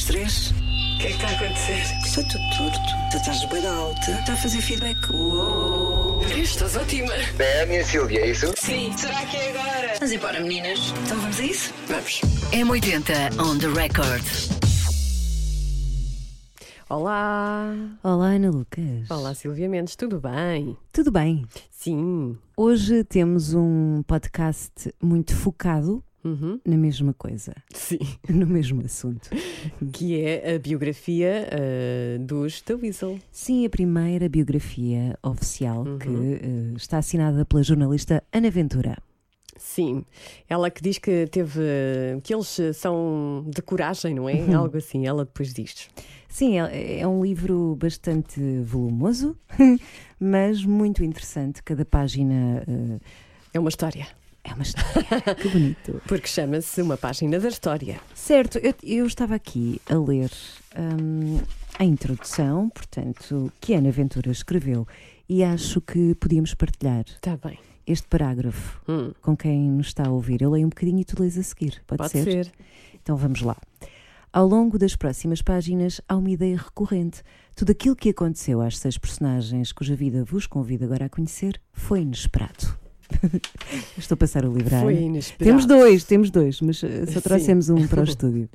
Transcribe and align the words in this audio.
das 0.00 0.04
três. 0.04 0.50
O 0.50 0.98
que 0.98 1.06
é 1.06 1.10
que 1.10 1.14
está 1.14 1.28
a 1.28 1.30
acontecer? 1.32 1.82
Está 2.04 2.22
tudo 2.22 2.44
torto. 2.56 2.78
Tu 3.10 3.16
estás 3.16 3.44
bem 3.46 3.66
alta. 3.66 4.10
Está 4.12 4.32
a 4.32 4.36
fazer 4.36 4.60
feedback. 4.60 5.10
Uou. 5.12 6.22
Estás 6.36 6.76
ótima. 6.76 7.12
É 7.38 7.62
a 7.62 7.66
minha 7.66 7.84
Silvia, 7.84 8.20
é 8.20 8.30
isso? 8.30 8.52
Sim. 8.56 8.92
Será 8.96 9.24
que 9.26 9.36
é 9.36 9.50
agora? 9.50 9.94
Vamos 9.98 10.12
embora, 10.12 10.40
meninas. 10.40 10.78
Então 11.04 11.18
vamos 11.18 11.40
a 11.40 11.44
isso? 11.44 11.74
Vamos. 11.88 12.20
M80 12.52 13.40
on 13.40 13.58
the 13.58 13.68
record. 13.68 14.24
Olá! 16.88 17.72
Olá, 18.02 18.26
Ana 18.30 18.50
Lucas. 18.50 19.08
Olá, 19.10 19.32
Silvia 19.34 19.68
Mendes, 19.68 19.94
tudo 19.94 20.18
bem? 20.20 20.76
Tudo 20.92 21.12
bem? 21.12 21.44
Sim. 21.70 22.36
Hoje 22.56 23.04
temos 23.04 23.54
um 23.54 24.02
podcast 24.02 24.92
muito 25.00 25.36
focado 25.36 26.02
Uhum. 26.22 26.60
na 26.66 26.76
mesma 26.76 27.14
coisa, 27.14 27.54
Sim. 27.72 27.98
no 28.28 28.46
mesmo 28.46 28.82
assunto. 28.84 29.30
Que 29.92 30.20
é 30.20 30.54
a 30.54 30.58
biografia 30.58 31.48
ah, 31.50 32.18
dos 32.18 32.60
The 32.60 32.74
Weasel. 32.74 33.18
Sim, 33.32 33.64
a 33.66 33.70
primeira 33.70 34.28
biografia 34.28 35.18
oficial 35.22 35.84
Uhum. 35.86 35.98
que 35.98 36.08
eh, 36.08 36.72
está 36.76 36.98
assinada 36.98 37.44
pela 37.44 37.62
jornalista 37.62 38.22
Ana 38.32 38.50
Ventura. 38.50 38.98
Sim. 39.56 40.04
Ela 40.48 40.70
que 40.70 40.80
diz 40.82 40.96
que 40.98 41.26
teve. 41.26 41.60
que 42.22 42.34
eles 42.34 42.58
são 42.74 43.44
de 43.46 43.60
coragem, 43.60 44.14
não 44.14 44.26
é? 44.28 44.34
Uhum. 44.34 44.56
Algo 44.58 44.76
assim, 44.78 45.06
ela 45.06 45.24
depois 45.24 45.52
diz. 45.52 45.88
Sim, 46.28 46.58
é, 46.60 47.00
é 47.00 47.06
um 47.06 47.22
livro 47.22 47.76
bastante 47.76 48.40
volumoso, 48.62 49.36
mas 50.18 50.64
muito 50.64 51.04
interessante. 51.04 51.62
Cada 51.62 51.84
página 51.84 52.62
eh, 52.66 52.98
É 53.52 53.60
uma 53.60 53.68
história. 53.68 54.06
É 54.44 54.52
uma 54.54 54.62
história. 54.62 55.34
que 55.40 55.48
bonito. 55.48 56.02
Porque 56.06 56.26
chama-se 56.26 56.80
Uma 56.82 56.96
Página 56.96 57.38
da 57.38 57.48
História. 57.48 58.00
Certo, 58.14 58.58
eu, 58.58 58.74
eu 58.82 59.06
estava 59.06 59.34
aqui 59.34 59.80
a 59.88 59.94
ler 59.96 60.30
hum, 60.78 61.40
a 61.78 61.84
introdução, 61.84 62.68
portanto, 62.70 63.52
que 63.60 63.74
Ana 63.74 63.90
Ventura 63.90 64.30
escreveu, 64.30 64.86
e 65.28 65.44
acho 65.44 65.80
que 65.80 66.14
podíamos 66.16 66.54
partilhar 66.54 67.04
Está 67.06 67.36
bem. 67.36 67.58
este 67.86 68.08
parágrafo 68.08 68.80
Hum, 68.88 69.12
com 69.22 69.36
quem 69.36 69.70
nos 69.70 69.88
está 69.88 70.06
a 70.06 70.10
ouvir. 70.10 70.42
Eu 70.42 70.50
leio 70.50 70.66
um 70.66 70.70
bocadinho 70.70 71.00
e 71.00 71.04
tu 71.04 71.20
lês 71.22 71.38
a 71.38 71.42
seguir. 71.42 71.82
Pode, 71.86 71.98
pode 71.98 72.10
ser. 72.10 72.52
Então 73.02 73.16
vamos 73.16 73.40
lá. 73.42 73.56
Ao 74.32 74.46
longo 74.46 74.78
das 74.78 74.94
próximas 74.96 75.42
páginas 75.42 76.00
há 76.08 76.16
uma 76.16 76.30
ideia 76.30 76.56
recorrente. 76.56 77.22
Tudo 77.56 77.72
aquilo 77.72 77.96
que 77.96 78.10
aconteceu 78.10 78.60
às 78.60 78.78
seis 78.78 78.96
personagens 78.96 79.72
cuja 79.72 79.94
vida 79.96 80.24
vos 80.24 80.46
convido 80.46 80.84
agora 80.84 81.06
a 81.06 81.08
conhecer 81.08 81.60
foi 81.72 82.00
inesperado. 82.02 82.78
Estou 83.98 84.14
a 84.14 84.18
passar 84.18 84.44
o 84.44 84.52
livro 84.52 84.74
Foi 84.80 84.94
inesperado. 84.94 85.44
Temos 85.44 85.66
dois, 85.66 86.04
temos 86.04 86.30
dois, 86.30 86.60
mas 86.60 86.82
eh, 86.82 87.06
só 87.06 87.12
Sim. 87.14 87.20
trouxemos 87.20 87.68
um 87.68 87.86
para 87.86 88.00
o 88.00 88.04
estúdio. 88.04 88.48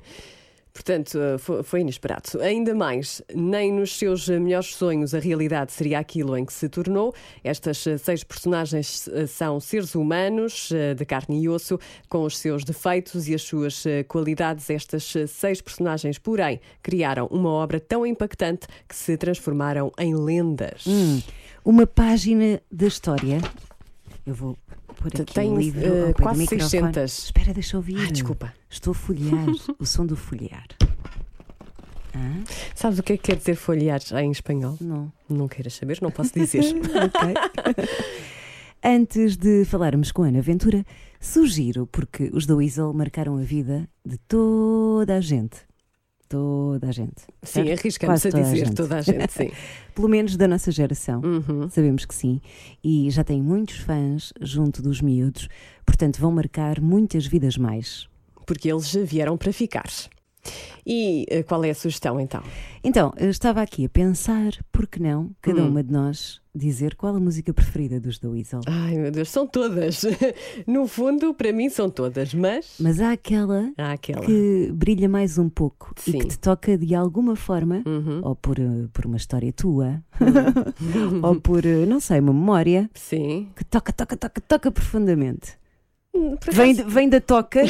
Portanto, 0.74 1.18
fo- 1.40 1.64
foi 1.64 1.80
inesperado. 1.82 2.42
Ainda 2.42 2.76
mais, 2.76 3.22
nem 3.34 3.72
nos 3.72 3.98
seus 3.98 4.28
melhores 4.28 4.76
sonhos 4.76 5.16
a 5.16 5.20
realidade 5.20 5.72
seria 5.72 6.00
aquilo 6.00 6.36
em 6.36 6.44
que 6.44 6.52
se 6.52 6.68
tornou. 6.68 7.14
Estas 7.46 7.86
uh, 7.86 7.98
seis 7.98 8.26
personagens 8.26 9.08
são 9.30 9.58
seres 9.62 9.96
humanos, 9.96 10.70
de 10.98 11.06
carne 11.06 11.42
e 11.42 11.48
osso, 11.48 11.80
com 12.10 12.24
os 12.26 12.38
seus 12.38 12.66
defeitos 12.66 13.30
e 13.30 13.34
as 13.34 13.42
suas 13.44 13.86
qualidades. 14.10 14.70
Estas 14.70 15.14
seis 15.30 15.62
personagens, 15.62 16.20
porém, 16.20 16.60
criaram 16.84 17.28
uma 17.28 17.52
obra 17.52 17.80
tão 17.80 18.06
impactante 18.06 18.68
que 18.86 18.96
se 18.98 19.16
transformaram 19.16 19.94
em 19.98 20.14
lendas. 20.14 20.84
Hum, 20.86 21.22
uma 21.64 21.88
página 21.88 22.62
da 22.70 22.88
história. 22.88 23.40
Eu 24.26 24.34
vou 24.34 24.58
pôr 24.88 25.08
aqui 25.22 25.34
Tem, 25.34 25.52
o 25.52 25.58
livro 25.58 25.86
ao 26.08 26.08
do 26.08 26.14
quase 26.16 26.40
microfone. 26.40 26.70
600. 26.70 27.26
Espera, 27.26 27.54
deixa 27.54 27.76
eu 27.76 27.80
ouvir. 27.80 27.98
Ah, 28.00 28.12
desculpa. 28.12 28.54
Estou 28.70 28.92
a 28.92 28.96
folhear. 28.96 29.46
o 29.80 29.86
som 29.86 30.06
do 30.06 30.16
folhear. 30.16 30.66
Ah, 32.14 32.44
Sabes 32.74 32.98
o 33.00 33.04
que 33.04 33.14
é 33.14 33.18
que 33.18 33.24
quer 33.24 33.36
dizer 33.36 33.56
folhear 33.56 34.00
em 34.24 34.32
espanhol? 34.32 34.78
não. 34.82 35.12
Não 35.30 35.48
queiras 35.48 35.74
saber, 35.74 36.00
não 36.02 36.12
posso 36.12 36.34
dizer. 36.34 36.64
ok. 36.64 37.86
Antes 38.84 39.36
de 39.36 39.66
falarmos 39.66 40.12
com 40.12 40.22
a 40.24 40.28
Ana 40.28 40.42
Ventura, 40.42 40.86
sugiro, 41.20 41.88
porque 41.88 42.30
os 42.32 42.46
da 42.46 42.56
Weasel 42.56 42.94
marcaram 42.94 43.36
a 43.38 43.42
vida 43.42 43.90
de 44.06 44.18
toda 44.28 45.16
a 45.16 45.22
gente. 45.22 45.58
Toda 46.28 46.90
a 46.90 46.92
gente. 46.92 47.22
sim, 47.44 47.72
arriscamos 47.72 48.26
a 48.26 48.30
dizer 48.30 48.74
toda 48.74 48.98
a 48.98 49.02
gente, 49.02 49.32
sim. 49.32 49.52
Pelo 49.94 50.10
menos 50.10 50.36
da 50.36 50.48
nossa 50.48 50.72
geração. 50.72 51.22
Uhum. 51.22 51.70
Sabemos 51.70 52.04
que 52.06 52.16
sim. 52.16 52.42
E 52.84 53.10
já 53.12 53.24
tem 53.24 53.42
muitos 53.42 53.78
fãs 53.78 54.34
junto 54.42 54.82
dos 54.82 55.02
miúdos, 55.02 55.48
portanto 55.86 56.20
vão 56.20 56.32
marcar 56.32 56.82
muitas 56.82 57.26
vidas 57.28 57.58
mais. 57.58 58.08
porque 58.46 58.72
eles 58.72 58.92
vieram 58.94 59.38
para 59.38 59.52
ficar. 59.54 59.90
E 60.86 61.26
eh, 61.30 61.44
qual 61.44 61.64
é 61.64 61.72
a 61.72 61.76
sugestão 61.76 62.20
então? 62.20 62.42
Então, 62.84 63.12
eu 63.18 63.30
estava 63.30 63.62
aqui 63.62 63.86
a 63.86 63.90
pensar, 63.90 64.52
por 64.72 64.86
que 64.88 65.02
não, 65.02 65.32
cada 65.42 65.64
Hum. 65.64 65.70
uma 65.70 65.84
de 65.84 65.92
nós 65.92 66.40
dizer 66.54 66.96
qual 66.96 67.16
a 67.16 67.20
música 67.20 67.54
preferida 67.54 68.00
dos 68.00 68.18
The 68.20 68.28
Weasel. 68.28 68.62
Ai 68.68 68.96
meu 68.96 69.12
Deus, 69.12 69.30
são 69.30 69.46
todas. 69.48 70.04
No 70.68 70.88
fundo, 70.88 71.34
para 71.34 71.52
mim 71.52 71.70
são 71.70 71.90
todas, 71.90 72.34
mas 72.34 72.76
Mas 72.80 73.02
há 73.02 73.12
aquela 73.12 73.72
há 73.78 73.92
aquela. 73.94 74.22
que 74.26 74.72
brilha 74.74 75.10
mais 75.10 75.38
um 75.38 75.50
pouco 75.50 75.94
e 76.08 76.12
Sim. 76.12 76.20
que 76.20 76.28
te 76.28 76.40
toca 76.40 76.78
de 76.78 76.94
alguma 76.96 77.36
forma, 77.36 77.82
Uhum. 77.86 78.22
ou 78.24 78.36
por, 78.36 78.60
eh, 78.60 78.88
por 78.94 79.06
uma 79.06 79.18
história 79.18 79.52
tua, 79.52 80.02
ou 81.24 81.40
por, 81.42 81.66
eh, 81.66 81.86
não 81.86 82.00
sei, 82.00 82.20
uma 82.20 82.34
memória, 82.34 82.90
Sim. 82.94 83.50
que 83.56 83.66
toca, 83.66 83.92
toca, 83.92 84.16
toca, 84.16 84.42
toca 84.42 84.72
profundamente. 84.72 85.58
Hum, 86.16 86.36
Vem, 86.52 86.74
de- 86.74 86.84
vem 86.84 87.10
da 87.10 87.20
toca 87.20 87.62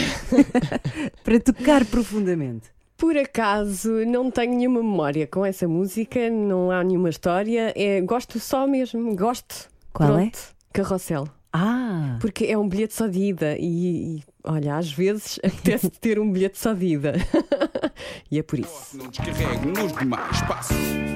para 1.23 1.39
tocar 1.39 1.83
profundamente. 1.85 2.69
por 2.97 3.17
acaso 3.17 3.91
não 4.05 4.29
tenho 4.29 4.55
nenhuma 4.55 4.81
memória 4.83 5.25
com 5.27 5.45
essa 5.45 5.67
música, 5.67 6.29
não 6.29 6.69
há 6.71 6.83
nenhuma 6.83 7.09
história. 7.09 7.73
É, 7.75 7.99
gosto 8.01 8.39
só 8.39 8.67
mesmo, 8.67 9.15
gosto. 9.15 9.67
Qual 9.93 10.09
é? 10.19 10.21
Pronto. 10.29 10.39
Carrossel. 10.73 11.27
Ah, 11.57 12.17
Porque 12.19 12.45
é 12.45 12.57
um 12.57 12.67
bilhete 12.67 12.93
só 12.93 13.07
de 13.07 13.17
ida 13.17 13.55
e, 13.57 14.17
e, 14.17 14.23
olha, 14.43 14.75
às 14.75 14.91
vezes 14.91 15.39
apetece 15.43 15.89
ter 15.89 16.19
um 16.19 16.29
bilhete 16.29 16.59
só 16.59 16.73
de 16.73 16.85
ida. 16.85 17.13
e 18.29 18.37
é 18.37 18.43
por 18.43 18.59
isso. 18.59 18.97
Não 18.97 19.07
descarregue 19.07 19.65
nos 19.67 19.93
demais 19.93 20.35
espaços. 20.35 20.75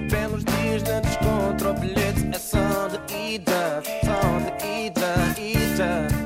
Belos 0.10 0.44
dias 0.46 0.82
de 0.84 1.02
desconto, 1.02 1.68
o 1.70 1.74
bilhete 1.74 2.30
é 2.34 2.40
só 2.40 2.88
de 2.88 3.34
ida, 3.34 3.84
só 4.06 4.40
de 4.40 4.86
ida, 4.88 5.14
ida. 5.38 6.19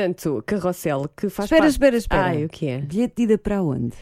Portanto, 0.00 0.42
carrossel 0.44 1.08
que 1.16 1.30
faz 1.30 1.46
espera, 1.46 1.62
parte. 1.62 1.72
espera, 1.72 1.96
espera. 1.96 2.22
Ai, 2.24 2.44
o 2.44 2.48
que 2.50 2.66
é? 2.68 2.78
Bilhete 2.82 3.14
de 3.16 3.22
ida 3.22 3.38
para 3.38 3.62
onde? 3.62 3.94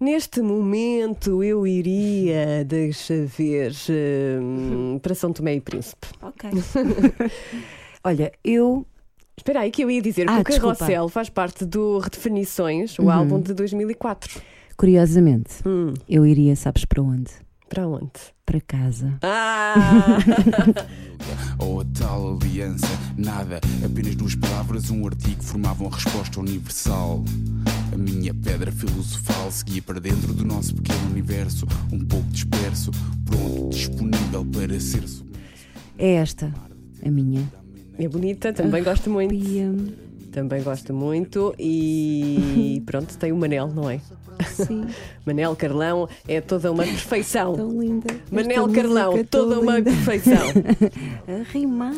Neste 0.00 0.40
momento 0.40 1.42
eu 1.42 1.66
iria, 1.66 2.64
deixa 2.64 3.24
ver, 3.26 3.72
hum, 4.40 4.98
para 5.02 5.16
São 5.16 5.32
Tomé 5.32 5.56
e 5.56 5.60
Príncipe. 5.60 6.06
Ok. 6.22 6.48
Olha, 8.04 8.30
eu. 8.44 8.86
Espera 9.36 9.60
aí 9.62 9.70
que 9.72 9.82
eu 9.82 9.90
ia 9.90 10.00
dizer 10.00 10.26
Ah, 10.30 10.36
que 10.36 10.52
o 10.52 10.54
desculpa. 10.54 10.76
Carrossel 10.76 11.08
faz 11.08 11.28
parte 11.28 11.64
do 11.64 11.98
Redefinições, 11.98 12.96
o 13.00 13.02
Uhum. 13.02 13.10
álbum 13.10 13.40
de 13.40 13.52
2004. 13.52 14.40
Curiosamente, 14.76 15.54
Hum, 15.66 15.92
eu 16.08 16.24
iria, 16.24 16.54
sabes 16.54 16.84
para 16.84 17.02
onde? 17.02 17.32
para 17.68 17.88
onde? 17.88 18.12
Para 18.46 18.60
casa. 18.60 19.18
Ah! 19.22 20.18
Ou 21.58 21.80
a 21.80 21.84
tal 21.98 22.38
aliança, 22.40 22.86
nada, 23.18 23.60
apenas 23.84 24.14
duas 24.14 24.36
palavras, 24.36 24.88
um 24.88 25.04
artigo 25.04 25.42
formavam 25.42 25.88
a 25.88 25.90
resposta 25.90 26.38
universal. 26.38 27.24
A 27.92 27.96
minha 27.96 28.32
pedra 28.32 28.70
filosofal 28.70 29.50
seguia 29.50 29.82
para 29.82 29.98
dentro 29.98 30.32
do 30.32 30.44
nosso 30.44 30.74
pequeno 30.76 31.10
universo, 31.10 31.66
um 31.92 32.04
pouco 32.04 32.26
disperso, 32.30 32.92
pronto, 33.24 33.70
disponível 33.70 34.44
para 34.44 34.78
ser 34.78 35.06
submerso. 35.08 35.26
É 35.98 36.12
esta, 36.14 36.54
a 37.04 37.10
minha. 37.10 37.42
é 37.98 38.06
bonita, 38.06 38.52
também 38.52 38.82
gosto 38.84 39.10
muito. 39.10 39.34
Também 40.30 40.62
gosto 40.62 40.92
muito 40.92 41.54
e 41.58 42.82
pronto, 42.86 43.16
tem 43.16 43.32
o 43.32 43.36
Manel, 43.36 43.68
não 43.68 43.88
é? 43.90 44.00
Sim, 44.44 44.86
Manel 45.24 45.54
Carlão 45.56 46.08
é 46.28 46.40
toda 46.40 46.70
uma 46.72 46.84
perfeição. 46.84 47.54
tão 47.54 47.80
linda. 47.80 48.06
Manel 48.30 48.68
Carlão, 48.72 49.16
é 49.16 49.24
toda 49.24 49.60
uma 49.60 49.76
linda. 49.78 49.90
perfeição. 49.90 50.46
A 51.28 51.52
rimar. 51.52 51.92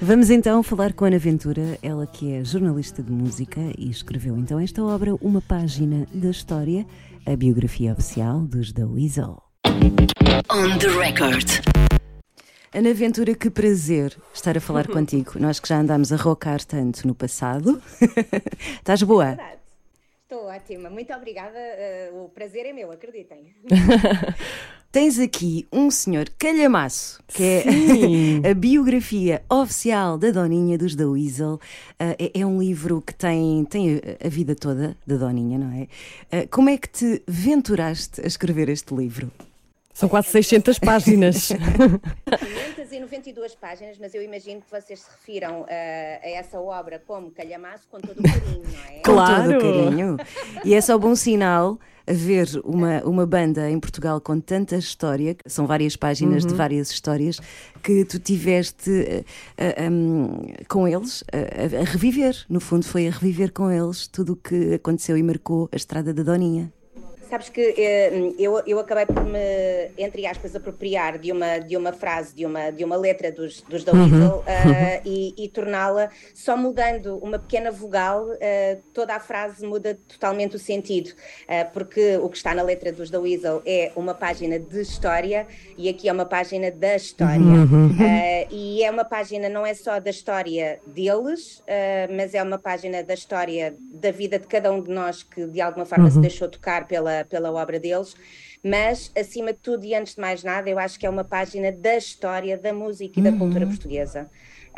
Vamos 0.00 0.30
então 0.30 0.62
falar 0.62 0.92
com 0.92 1.04
Ana 1.04 1.18
Ventura, 1.18 1.78
ela 1.82 2.06
que 2.06 2.32
é 2.32 2.44
jornalista 2.44 3.02
de 3.02 3.10
música 3.12 3.60
e 3.78 3.90
escreveu 3.90 4.36
então 4.36 4.58
esta 4.58 4.82
obra, 4.82 5.14
uma 5.20 5.40
página 5.40 6.06
da 6.12 6.30
história, 6.30 6.86
a 7.24 7.36
biografia 7.36 7.92
oficial 7.92 8.40
dos 8.40 8.72
The 8.72 8.84
Weasel. 8.84 9.42
On 10.50 10.78
the 10.78 10.88
record. 10.88 11.46
Ana 12.74 12.92
Ventura, 12.92 13.34
que 13.34 13.48
prazer 13.48 14.14
estar 14.34 14.56
a 14.56 14.60
falar 14.60 14.86
contigo. 14.88 15.32
Nós 15.38 15.58
que 15.58 15.68
já 15.68 15.80
andámos 15.80 16.12
a 16.12 16.16
rocar 16.16 16.62
tanto 16.64 17.06
no 17.06 17.14
passado. 17.14 17.80
Estás 18.78 19.02
boa? 19.02 19.36
Estou 20.28 20.46
ótima, 20.46 20.90
muito 20.90 21.12
obrigada. 21.12 21.56
eh, 21.56 22.10
o 22.12 22.28
prazer 22.28 22.66
é 22.66 22.72
meu, 22.72 22.90
acreditem. 22.90 23.54
Tens 24.90 25.20
aqui 25.20 25.66
um 25.72 25.88
senhor 25.90 26.28
calhamaço, 26.38 27.22
que 27.28 27.42
é 28.44 28.50
a 28.50 28.54
biografia 28.54 29.44
oficial 29.48 30.18
da 30.18 30.30
Doninha 30.32 30.76
dos 30.76 30.96
da 30.96 31.06
Weasel. 31.06 31.60
Ah, 31.98 32.16
é, 32.18 32.40
é 32.40 32.44
um 32.46 32.58
livro 32.58 33.00
que 33.02 33.14
tem, 33.14 33.64
tem 33.66 34.00
a- 34.24 34.28
vida 34.28 34.56
toda 34.56 34.96
da 35.06 35.16
Doninha, 35.16 35.58
não 35.58 35.70
é? 35.72 35.86
Ah, 36.32 36.46
como 36.50 36.70
é 36.70 36.76
que 36.78 36.88
te 36.88 37.22
venturaste 37.28 38.20
a 38.20 38.26
escrever 38.26 38.68
este 38.68 38.92
livro? 38.94 39.30
São 39.96 40.10
quase 40.10 40.28
600 40.28 40.78
páginas. 40.78 41.48
592 42.76 43.54
páginas, 43.54 43.96
mas 43.98 44.14
eu 44.14 44.22
imagino 44.22 44.60
que 44.60 44.70
vocês 44.70 45.00
se 45.00 45.08
refiram 45.10 45.64
eh, 45.68 46.20
a 46.22 46.28
essa 46.38 46.60
obra 46.60 47.02
como 47.06 47.30
calhamaço 47.30 47.88
com 47.90 47.98
todo 47.98 48.18
o 48.18 48.22
carinho, 48.22 48.62
não 48.62 48.84
é? 48.84 48.92
Com 48.96 49.02
Claro. 49.02 49.44
todo 49.44 49.56
o 49.56 49.60
carinho. 49.60 50.16
E 50.64 50.74
é 50.74 50.80
só 50.82 50.98
bom 50.98 51.14
sinal 51.14 51.78
ver 52.06 52.46
uma, 52.64 53.02
uma 53.04 53.24
banda 53.26 53.70
em 53.70 53.80
Portugal 53.80 54.20
com 54.20 54.38
tanta 54.38 54.76
história, 54.76 55.34
que 55.34 55.48
são 55.48 55.66
várias 55.66 55.96
páginas 55.96 56.44
de 56.44 56.52
várias 56.54 56.90
histórias, 56.90 57.40
que 57.82 58.04
tu 58.04 58.18
tiveste 58.18 58.90
eh, 58.90 59.24
eh, 59.56 59.88
um, 59.90 60.42
com 60.68 60.86
eles 60.86 61.24
a, 61.32 61.78
a- 61.78 61.80
a 61.80 61.84
reviver. 61.84 62.36
No 62.50 62.60
fundo, 62.60 62.84
foi 62.84 63.08
a 63.08 63.10
reviver 63.10 63.50
com 63.50 63.70
eles 63.70 64.06
tudo 64.06 64.34
o 64.34 64.36
que 64.36 64.74
aconteceu 64.74 65.16
e 65.16 65.22
marcou 65.22 65.70
a 65.72 65.76
estrada 65.76 66.12
da 66.12 66.22
Doninha. 66.22 66.70
Sabes 67.28 67.48
que 67.48 67.74
eh, 67.76 68.32
eu, 68.38 68.62
eu 68.66 68.78
acabei 68.78 69.04
por 69.04 69.24
me, 69.24 69.90
entre 69.98 70.26
aspas, 70.26 70.54
apropriar 70.54 71.18
de 71.18 71.32
uma, 71.32 71.58
de 71.58 71.76
uma 71.76 71.92
frase, 71.92 72.34
de 72.34 72.46
uma, 72.46 72.70
de 72.70 72.84
uma 72.84 72.96
letra 72.96 73.32
dos, 73.32 73.62
dos 73.62 73.82
da 73.82 73.92
Weasel 73.92 74.44
eh, 74.46 75.00
e, 75.04 75.34
e 75.36 75.48
torná-la, 75.48 76.08
só 76.34 76.56
mudando 76.56 77.18
uma 77.18 77.38
pequena 77.38 77.70
vogal, 77.70 78.28
eh, 78.40 78.78
toda 78.94 79.14
a 79.16 79.20
frase 79.20 79.66
muda 79.66 79.98
totalmente 80.06 80.54
o 80.54 80.58
sentido, 80.58 81.10
eh, 81.48 81.64
porque 81.64 82.16
o 82.18 82.28
que 82.28 82.36
está 82.36 82.54
na 82.54 82.62
letra 82.62 82.92
dos 82.92 83.10
da 83.10 83.18
Weasel 83.18 83.60
é 83.66 83.90
uma 83.96 84.14
página 84.14 84.58
de 84.58 84.80
história 84.80 85.46
e 85.76 85.88
aqui 85.88 86.08
é 86.08 86.12
uma 86.12 86.26
página 86.26 86.70
da 86.70 86.94
história. 86.94 87.36
Eh, 88.00 88.46
e 88.50 88.84
é 88.84 88.90
uma 88.90 89.04
página, 89.04 89.48
não 89.48 89.66
é 89.66 89.74
só 89.74 89.98
da 89.98 90.10
história 90.10 90.78
deles, 90.86 91.62
mas 92.14 92.34
é 92.34 92.42
uma 92.42 92.58
página 92.58 93.02
da 93.02 93.14
história 93.14 93.74
da 93.92 94.10
vida 94.10 94.38
de 94.38 94.46
cada 94.46 94.70
um 94.72 94.82
de 94.82 94.90
nós 94.90 95.22
que 95.22 95.46
de 95.46 95.60
alguma 95.60 95.84
forma 95.84 96.10
se 96.10 96.20
deixou 96.20 96.48
tocar 96.48 96.86
pela, 96.86 97.15
pela 97.24 97.50
obra 97.52 97.78
deles. 97.78 98.14
Mas, 98.62 99.10
acima 99.16 99.52
de 99.52 99.60
tudo 99.60 99.84
e 99.84 99.94
antes 99.94 100.14
de 100.14 100.20
mais 100.20 100.42
nada, 100.42 100.68
eu 100.68 100.78
acho 100.78 100.98
que 100.98 101.06
é 101.06 101.10
uma 101.10 101.24
página 101.24 101.70
da 101.70 101.96
história 101.96 102.58
da 102.58 102.72
música 102.72 103.20
e 103.20 103.22
da 103.22 103.30
cultura 103.32 103.66
portuguesa. 103.66 104.28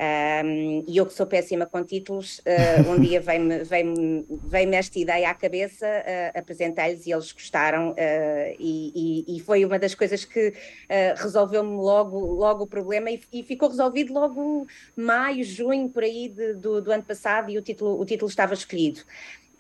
Um, 0.00 0.85
e 0.87 0.96
eu 0.96 1.05
que 1.06 1.12
sou 1.12 1.26
péssima 1.26 1.67
com 1.67 1.82
títulos, 1.82 2.38
uh, 2.38 2.88
um 2.88 3.00
dia 3.00 3.20
veio-me 3.20 3.64
veio 3.64 4.25
veio 4.44 4.73
esta 4.75 4.96
ideia 4.96 5.29
à 5.29 5.35
cabeça, 5.35 5.87
uh, 5.87 6.38
apresentei-lhes 6.38 7.05
e 7.05 7.12
eles 7.12 7.32
gostaram, 7.32 7.90
uh, 7.90 7.94
e, 8.61 9.25
e- 9.26 9.37
e 9.37 9.41
foi 9.41 9.64
uma 9.64 9.76
das 9.76 9.96
coisas 9.96 10.25
que 10.25 10.55
resolveu-me 11.17 11.75
logo, 11.76 12.17
logo 12.19 12.62
o 12.64 12.67
problema 12.67 13.11
e, 13.11 13.20
e 13.32 13.43
ficou 13.43 13.69
resolvido 13.69 14.12
logo 14.12 14.67
maio, 14.94 15.43
junho, 15.43 15.88
por 15.88 16.05
aí 16.05 16.29
de- 16.29 16.55
do, 16.55 16.81
do 16.81 16.93
ano 16.93 17.02
passado, 17.02 17.50
e 17.50 17.58
o 17.58 17.62
título, 17.62 18.00
o 18.00 18.05
título 18.05 18.29
estava 18.29 18.55
escolhido. 18.55 19.00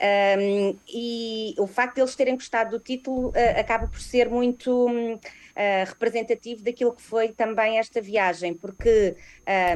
Um, 0.00 0.76
e 0.88 1.54
o 1.58 1.66
facto 1.66 1.96
de 1.96 2.02
eles 2.02 2.14
terem 2.14 2.34
gostado 2.34 2.70
do 2.70 2.78
título 2.78 3.30
uh, 3.30 3.60
acaba 3.60 3.88
por 3.88 4.00
ser 4.00 4.28
muito 4.28 4.86
uh, 4.86 5.18
representativo 5.86 6.62
daquilo 6.62 6.92
que 6.92 7.02
foi 7.02 7.30
também 7.30 7.78
esta 7.78 8.00
viagem, 8.00 8.54
porque 8.54 9.16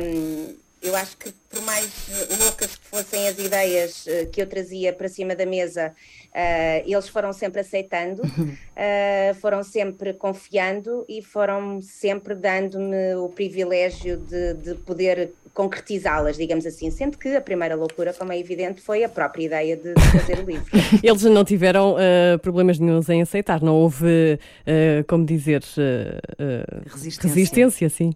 um, 0.01 0.55
eu 0.81 0.95
acho 0.95 1.17
que 1.17 1.33
por 1.51 1.61
mais 1.63 1.87
uh, 2.09 2.45
loucas 2.45 2.77
que 2.77 2.87
fossem 2.87 3.29
as 3.29 3.39
ideias 3.39 4.07
uh, 4.07 4.31
que 4.31 4.41
eu 4.43 4.47
trazia 4.47 4.93
para 4.93 5.09
cima 5.09 5.35
da 5.35 5.45
mesa, 5.45 5.93
uh, 6.33 6.89
eles 6.89 7.09
foram 7.09 7.33
sempre 7.33 7.61
aceitando, 7.61 8.23
uh, 8.23 9.35
foram 9.41 9.65
sempre 9.65 10.13
confiando 10.13 11.05
e 11.09 11.21
foram 11.21 11.83
sempre 11.83 12.35
dando-me 12.35 13.17
o 13.17 13.29
privilégio 13.29 14.17
de, 14.19 14.55
de 14.55 14.75
poder 14.77 15.33
concretizá-las, 15.55 16.37
digamos 16.37 16.65
assim, 16.67 16.91
sendo 16.91 17.19
que 17.19 17.29
a 17.37 17.41
primeira 17.41 17.75
loucura, 17.75 18.13
como 18.15 18.33
é 18.33 18.39
evidente, 18.39 18.81
foi 18.81 19.05
a 19.05 19.09
própria 19.09 19.45
ideia 19.45 19.77
de, 19.77 19.93
de 19.95 20.01
fazer 20.19 20.39
o 20.39 20.45
livro. 20.47 20.65
Eles 21.03 21.23
não 21.25 21.45
tiveram 21.45 21.97
ah, 21.99 22.39
problemas 22.39 22.79
nenhums 22.79 23.09
em 23.09 23.21
aceitar, 23.23 23.61
não 23.63 23.75
houve, 23.77 24.39
ah, 24.67 25.05
como 25.07 25.25
dizer, 25.27 25.63
ah, 25.79 26.83
Resistência. 26.91 27.29
resistência, 27.29 27.89
sim. 27.91 28.13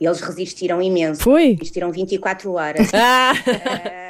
Eles 0.00 0.20
resistiram 0.20 0.82
imenso. 0.82 1.22
Foi? 1.22 1.52
Resistiram 1.52 1.92
24 1.92 2.52
horas. 2.52 2.90
Ah! 2.94 3.32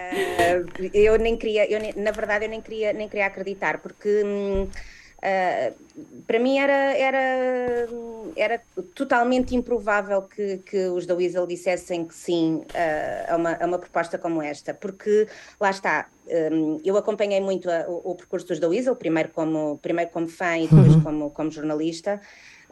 Eu 0.92 1.16
nem 1.18 1.36
queria, 1.38 1.70
eu 1.72 1.80
nem- 1.80 1.94
na 1.96 2.10
verdade 2.10 2.44
eu 2.44 2.50
nem 2.50 2.60
queria, 2.60 2.92
nem 2.92 3.08
queria 3.08 3.26
acreditar, 3.26 3.78
porque 3.78 4.22
hum, 4.22 4.68
ah, 5.22 5.72
para 6.26 6.38
mim 6.38 6.58
era, 6.58 6.96
era, 6.96 7.88
era 8.36 8.60
totalmente 8.94 9.54
improvável 9.54 10.22
que, 10.22 10.58
que 10.58 10.86
os 10.88 11.06
da 11.06 11.14
Weasel 11.14 11.46
dissessem 11.46 12.04
que 12.06 12.14
sim 12.14 12.64
ah, 12.74 13.34
a, 13.34 13.36
uma, 13.36 13.52
a 13.60 13.66
uma 13.66 13.78
proposta 13.78 14.18
como 14.18 14.42
esta, 14.42 14.74
porque 14.74 15.28
lá 15.60 15.70
está, 15.70 16.08
hum, 16.52 16.80
eu 16.84 16.96
acompanhei 16.96 17.40
muito 17.40 17.70
a- 17.70 17.86
o, 17.88 18.10
o 18.12 18.14
percurso 18.14 18.46
dos 18.48 18.58
da 18.58 18.68
Weasel, 18.68 18.96
primeiro 18.96 19.30
como, 19.30 19.78
primeiro 19.78 20.10
como 20.10 20.28
fã 20.28 20.56
e 20.58 20.66
depois 20.68 20.96
como, 20.96 21.30
como 21.30 21.50
jornalista. 21.50 22.20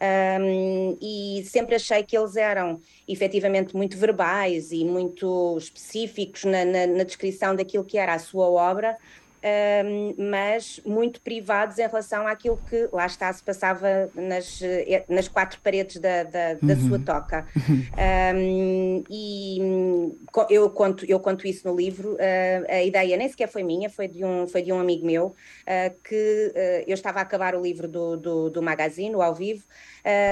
Um, 0.02 0.96
e 0.98 1.44
sempre 1.44 1.74
achei 1.74 2.02
que 2.02 2.16
eles 2.16 2.34
eram 2.34 2.80
efetivamente 3.06 3.76
muito 3.76 3.98
verbais 3.98 4.72
e 4.72 4.82
muito 4.82 5.58
específicos 5.58 6.44
na, 6.44 6.64
na- 6.64 6.86
na 6.86 7.04
descrição 7.04 7.54
daquilo 7.54 7.84
que 7.84 7.98
era 7.98 8.14
a 8.14 8.18
sua 8.18 8.48
obra, 8.48 8.96
um, 8.96 9.29
mas 10.16 10.80
muito 10.84 11.20
privados 11.20 11.78
em 11.78 11.86
relação 11.86 12.26
àquilo 12.26 12.58
que 12.68 12.88
lá 12.92 13.06
está 13.06 13.32
se 13.32 13.42
passava 13.42 14.10
nas, 14.14 14.60
eh, 14.62 15.04
nas 15.08 15.28
quatro 15.28 15.58
paredes 15.60 15.96
da, 15.96 16.24
da, 16.24 16.54
da 16.54 16.76
sua 16.76 16.98
toca. 16.98 17.46
Um, 18.00 19.04
e 19.10 19.58
hum, 19.60 20.16
eu 20.48 20.70
conto, 20.70 21.04
eu 21.04 21.20
conto 21.20 21.46
isso 21.46 21.68
no 21.68 21.76
livro. 21.76 22.14
uh, 22.14 22.66
a 22.68 22.82
ideia 22.82 23.16
nem 23.16 23.28
sequer 23.28 23.48
foi 23.48 23.62
minha, 23.62 23.90
foi 23.90 24.08
de 24.08 24.24
um, 24.24 24.46
foi 24.46 24.62
de 24.62 24.72
um 24.72 24.78
amigo 24.78 25.04
meu 25.04 25.26
uh, 25.26 26.02
que 26.02 26.52
uh, 26.54 26.84
eu 26.86 26.94
estava 26.94 27.18
a 27.18 27.22
acabar 27.22 27.54
o 27.54 27.60
livro 27.60 27.88
do, 27.88 28.16
do, 28.16 28.50
do 28.50 28.62
magazine, 28.62 29.14
ao 29.14 29.34
vivo, 29.34 29.64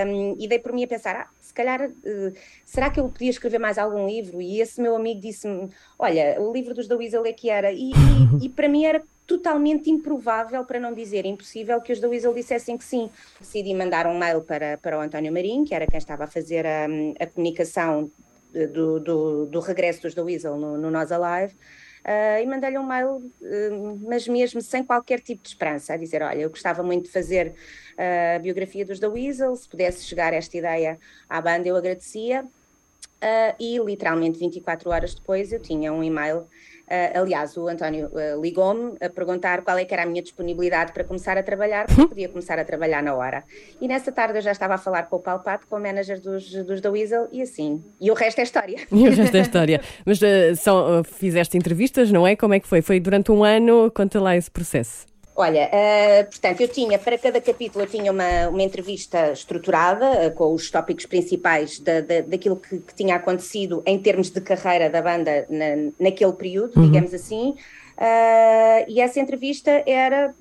um, 0.06 0.36
e 0.38 0.48
dei 0.48 0.58
por 0.58 0.72
mim 0.72 0.84
a 0.84 0.88
pensar: 0.88 1.16
ah, 1.16 1.28
calhar, 1.58 1.90
uh, 1.90 2.32
será 2.64 2.88
que 2.90 2.98
eu 2.98 3.08
podia 3.08 3.30
escrever 3.30 3.58
mais 3.58 3.76
algum 3.76 4.06
livro? 4.06 4.40
E 4.40 4.60
esse 4.60 4.80
meu 4.80 4.96
amigo 4.96 5.20
disse-me: 5.20 5.68
Olha, 5.98 6.40
o 6.40 6.52
livro 6.52 6.74
dos 6.74 6.88
da 6.88 6.96
Weasel 6.96 7.26
é 7.26 7.32
que 7.32 7.50
era. 7.50 7.70
E, 7.72 7.90
e, 7.90 8.46
e 8.46 8.48
para 8.48 8.68
mim 8.68 8.84
era 8.84 9.02
totalmente 9.26 9.90
improvável, 9.90 10.64
para 10.64 10.80
não 10.80 10.94
dizer 10.94 11.26
impossível, 11.26 11.80
que 11.82 11.92
os 11.92 12.00
da 12.00 12.08
Weasel 12.08 12.32
dissessem 12.32 12.78
que 12.78 12.84
sim. 12.84 13.10
Decidi 13.38 13.74
mandar 13.74 14.06
um 14.06 14.16
mail 14.16 14.40
para, 14.40 14.78
para 14.78 14.96
o 14.96 15.00
António 15.02 15.30
Marinho, 15.30 15.66
que 15.66 15.74
era 15.74 15.86
quem 15.86 15.98
estava 15.98 16.24
a 16.24 16.26
fazer 16.26 16.64
a, 16.66 16.86
a 17.20 17.26
comunicação 17.26 18.10
eh, 18.54 18.66
do, 18.66 18.98
do, 18.98 19.46
do 19.46 19.60
regresso 19.60 20.02
dos 20.02 20.14
da 20.14 20.24
Weasel 20.24 20.56
no, 20.56 20.78
no 20.78 20.90
Nós 20.90 21.12
Alive. 21.12 21.54
Ah, 22.10 22.40
e 22.40 22.46
mandei-lhe 22.46 22.78
um 22.78 22.86
mail, 22.86 23.30
eh, 23.42 23.68
mas 24.00 24.26
mesmo 24.26 24.62
sem 24.62 24.82
qualquer 24.82 25.20
tipo 25.20 25.42
de 25.42 25.50
esperança, 25.50 25.92
a 25.92 25.96
dizer: 25.98 26.22
Olha, 26.22 26.38
eu 26.38 26.48
gostava 26.48 26.82
muito 26.82 27.04
de 27.04 27.10
fazer 27.10 27.54
ah, 27.98 28.36
a 28.36 28.38
biografia 28.38 28.82
dos 28.82 28.98
da 28.98 29.10
Weasel, 29.10 29.54
se 29.54 29.68
pudesse 29.68 30.04
chegar 30.06 30.32
esta 30.32 30.56
ideia 30.56 30.98
à 31.28 31.38
banda, 31.42 31.68
eu 31.68 31.76
agradecia. 31.76 32.46
E 33.58 33.78
literalmente 33.78 34.38
24 34.38 34.90
horas 34.90 35.14
depois 35.14 35.52
eu 35.52 35.60
tinha 35.60 35.92
um 35.92 36.02
e-mail. 36.02 36.46
Ah, 36.90 37.20
aliás, 37.20 37.56
o 37.56 37.68
António 37.68 38.10
ah, 38.14 38.36
ligou-me 38.40 38.96
a 39.00 39.08
perguntar 39.08 39.62
qual 39.62 39.78
é 39.78 39.84
que 39.84 39.92
era 39.92 40.04
a 40.04 40.06
minha 40.06 40.22
disponibilidade 40.22 40.92
para 40.92 41.04
começar 41.04 41.36
a 41.36 41.42
trabalhar, 41.42 41.86
porque 41.86 42.06
podia 42.06 42.28
começar 42.28 42.58
a 42.58 42.64
trabalhar 42.64 43.02
na 43.02 43.14
hora. 43.14 43.44
E 43.80 43.86
nessa 43.86 44.10
tarde 44.10 44.38
eu 44.38 44.42
já 44.42 44.52
estava 44.52 44.74
a 44.74 44.78
falar 44.78 45.04
com 45.04 45.16
o 45.16 45.20
Paulo 45.20 45.42
Pato, 45.42 45.66
com 45.66 45.76
o 45.76 45.80
manager 45.80 46.20
dos, 46.20 46.50
dos 46.64 46.80
da 46.80 46.90
Weasel, 46.90 47.28
e 47.32 47.42
assim. 47.42 47.84
E 48.00 48.10
o 48.10 48.14
resto 48.14 48.40
é 48.40 48.42
história. 48.42 48.78
E 48.98 49.08
o 49.08 49.12
resto 49.12 49.32
da 49.32 49.38
história. 49.38 49.80
Mas 50.04 50.20
ah, 50.22 50.54
são, 50.56 51.04
fizeste 51.04 51.56
entrevistas, 51.56 52.10
não 52.10 52.26
é? 52.26 52.34
Como 52.34 52.54
é 52.54 52.60
que 52.60 52.66
foi? 52.66 52.82
Foi 52.82 52.98
durante 52.98 53.30
um 53.30 53.44
ano? 53.44 53.90
Conta 53.90 54.20
lá 54.20 54.36
esse 54.36 54.50
processo. 54.50 55.06
Olha, 55.40 55.68
eh, 55.72 56.24
portanto, 56.24 56.60
eu 56.62 56.66
tinha, 56.66 56.98
para 56.98 57.16
cada 57.16 57.40
capítulo, 57.40 57.84
eu 57.84 57.88
tinha 57.88 58.10
uma, 58.10 58.48
uma 58.48 58.60
entrevista 58.60 59.30
estruturada, 59.30 60.04
eh, 60.24 60.30
com 60.30 60.52
os 60.52 60.68
tópicos 60.68 61.06
principais 61.06 61.78
da, 61.78 62.00
da- 62.00 62.22
daquilo 62.22 62.56
que, 62.56 62.80
que 62.80 62.92
tinha 62.96 63.14
acontecido 63.14 63.80
em 63.86 63.96
termos 64.02 64.30
de 64.30 64.40
carreira 64.40 64.90
da 64.90 65.00
banda 65.00 65.46
na- 65.48 65.92
naquele 66.00 66.32
período, 66.32 66.80
digamos 66.82 67.14
assim. 67.14 67.54
Eh, 67.96 68.86
e 68.88 69.00
essa 69.00 69.20
entrevista 69.20 69.70
era 69.86 70.34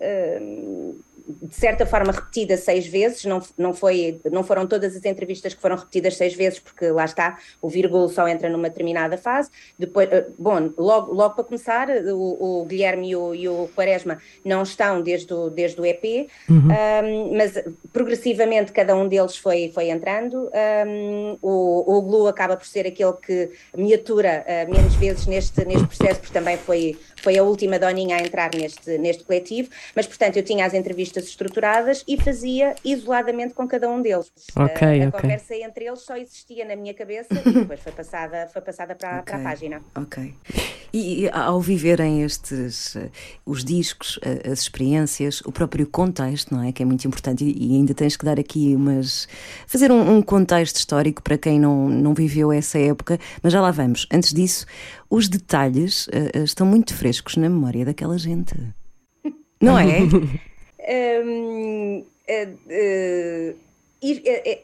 de 1.27 1.55
certa 1.55 1.85
forma 1.85 2.11
repetida 2.11 2.55
seis 2.55 2.87
vezes, 2.87 3.25
não, 3.25 3.41
não, 3.57 3.73
foi, 3.73 4.19
não 4.31 4.43
foram 4.43 4.65
todas 4.65 4.95
as 4.95 5.03
entrevistas 5.03 5.53
que 5.53 5.61
foram 5.61 5.75
repetidas 5.75 6.15
seis 6.15 6.33
vezes, 6.33 6.59
porque 6.59 6.89
lá 6.89 7.05
está, 7.05 7.37
o 7.61 7.69
vírgula 7.69 8.07
só 8.09 8.27
entra 8.27 8.49
numa 8.49 8.69
determinada 8.69 9.17
fase. 9.17 9.49
Depois, 9.77 10.09
eh, 10.11 10.25
bom, 10.37 10.71
logo, 10.77 11.13
logo 11.13 11.35
para 11.35 11.43
começar, 11.43 11.89
o, 11.89 12.61
o 12.61 12.65
Guilherme 12.65 13.09
e 13.09 13.15
o, 13.15 13.35
e 13.35 13.49
o, 13.49 13.69
Quaresma 13.75 14.19
não 14.45 14.63
estão 14.63 15.01
desde 15.01 15.33
o, 15.33 15.49
desde 15.49 15.79
o 15.81 15.85
EP, 15.85 16.29
uhum. 16.49 16.69
um, 16.69 17.37
mas 17.37 17.61
progressivamente 17.91 18.71
cada 18.71 18.95
um 18.95 19.07
deles 19.07 19.35
foi, 19.35 19.71
foi 19.73 19.89
entrando. 19.89 20.49
Um, 20.87 21.37
o, 21.41 21.97
o 21.97 22.01
Glu 22.01 22.27
acaba 22.27 22.55
por 22.55 22.65
ser 22.65 22.87
aquele 22.87 23.13
que 23.13 23.51
me 23.75 23.93
atura 23.93 24.45
uh, 24.45 24.71
menos 24.71 24.95
vezes 24.95 25.25
neste, 25.25 25.65
neste 25.65 25.87
processo, 25.87 26.19
porque 26.21 26.33
também 26.33 26.57
foi, 26.57 26.97
foi 27.21 27.37
a 27.37 27.43
última 27.43 27.77
doninha 27.77 28.17
a 28.17 28.21
entrar 28.21 28.51
neste, 28.55 28.97
neste 28.97 29.23
coletivo, 29.23 29.69
mas 29.95 30.07
portanto 30.07 30.37
eu 30.37 30.43
tinha 30.43 30.65
as 30.65 30.73
entrevistas 30.73 31.16
estruturadas 31.25 32.03
e 32.07 32.19
fazia 32.19 32.75
isoladamente 32.83 33.53
com 33.53 33.67
cada 33.67 33.89
um 33.89 34.01
deles. 34.01 34.31
Okay, 34.55 35.01
a, 35.01 35.05
a 35.05 35.07
okay. 35.09 35.21
conversa 35.21 35.55
entre 35.55 35.85
eles 35.85 36.01
só 36.01 36.15
existia 36.15 36.65
na 36.65 36.75
minha 36.75 36.93
cabeça 36.93 37.27
e 37.33 37.51
depois 37.51 37.79
foi 37.79 37.91
passada, 37.91 38.47
foi 38.51 38.61
passada 38.61 38.95
para, 38.95 39.19
okay, 39.19 39.23
para 39.23 39.37
a 39.37 39.43
página. 39.43 39.81
Ok. 39.95 40.33
E, 40.93 41.23
e 41.23 41.29
ao 41.29 41.59
viverem 41.59 42.23
estes, 42.23 42.95
uh, 42.95 43.11
os 43.45 43.63
discos, 43.63 44.17
uh, 44.17 44.51
as 44.51 44.61
experiências, 44.61 45.41
o 45.41 45.51
próprio 45.51 45.85
contexto, 45.87 46.53
não 46.53 46.63
é? 46.63 46.71
Que 46.71 46.83
é 46.83 46.85
muito 46.85 47.05
importante 47.07 47.43
e, 47.43 47.73
e 47.73 47.75
ainda 47.75 47.93
tens 47.93 48.15
que 48.15 48.25
dar 48.25 48.39
aqui 48.39 48.75
umas. 48.75 49.27
fazer 49.67 49.91
um, 49.91 50.17
um 50.17 50.21
contexto 50.21 50.77
histórico 50.77 51.21
para 51.21 51.37
quem 51.37 51.59
não, 51.59 51.89
não 51.89 52.13
viveu 52.13 52.51
essa 52.51 52.79
época, 52.79 53.19
mas 53.43 53.53
já 53.53 53.61
lá 53.61 53.71
vamos. 53.71 54.07
Antes 54.11 54.33
disso, 54.33 54.65
os 55.09 55.27
detalhes 55.27 56.07
uh, 56.07 56.43
estão 56.43 56.65
muito 56.65 56.93
frescos 56.93 57.35
na 57.35 57.49
memória 57.49 57.85
daquela 57.85 58.17
gente. 58.17 58.55
Não 59.61 59.77
é? 59.77 59.99
um, 60.87 61.99
uh, 61.99 63.53
uh, 63.53 63.67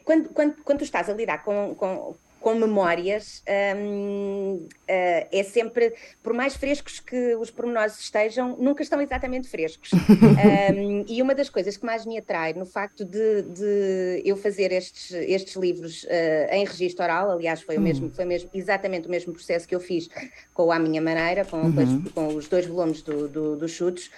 quando, 0.04 0.28
quando, 0.30 0.62
quando 0.62 0.78
tu 0.78 0.84
estás 0.84 1.08
a 1.08 1.14
lidar 1.14 1.44
com, 1.44 1.74
com, 1.74 2.14
com 2.44 2.54
memórias, 2.54 3.42
um, 3.74 4.66
uh, 4.66 4.68
é 4.86 5.42
sempre, 5.42 5.94
por 6.22 6.34
mais 6.34 6.54
frescos 6.54 7.00
que 7.00 7.34
os 7.36 7.50
pormenores 7.50 7.98
estejam, 7.98 8.54
nunca 8.58 8.82
estão 8.82 9.00
exatamente 9.00 9.48
frescos. 9.48 9.90
um, 10.76 11.06
e 11.08 11.22
uma 11.22 11.34
das 11.34 11.48
coisas 11.48 11.78
que 11.78 11.86
mais 11.86 12.04
me 12.04 12.18
atrai 12.18 12.52
no 12.52 12.66
facto 12.66 13.02
de, 13.02 13.42
de 13.44 14.22
eu 14.26 14.36
fazer 14.36 14.72
estes, 14.72 15.10
estes 15.12 15.56
livros 15.56 16.04
uh, 16.04 16.52
em 16.52 16.66
registro 16.66 17.02
oral, 17.02 17.30
aliás, 17.30 17.62
foi, 17.62 17.78
o 17.78 17.80
hum. 17.80 17.82
mesmo, 17.82 18.10
foi 18.10 18.26
mesmo, 18.26 18.50
exatamente 18.52 19.08
o 19.08 19.10
mesmo 19.10 19.32
processo 19.32 19.66
que 19.66 19.74
eu 19.74 19.80
fiz 19.80 20.10
com 20.52 20.70
A 20.70 20.78
Minha 20.78 21.00
Maneira, 21.00 21.46
com, 21.46 21.56
uhum. 21.56 22.02
com, 22.02 22.10
com 22.10 22.26
os 22.36 22.46
dois 22.46 22.66
volumes 22.66 23.00
do, 23.00 23.26
do, 23.26 23.56
dos 23.56 23.70
chutes, 23.70 24.10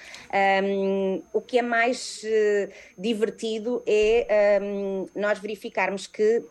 um, 0.64 1.23
o 1.33 1.40
que 1.40 1.61
é 1.61 1.62
mais 1.62 2.25
uh, 2.25 2.73
divertido 2.99 3.85
é 3.87 4.59
nós 5.14 5.38
verificarmos 5.38 6.09
que 6.09 6.42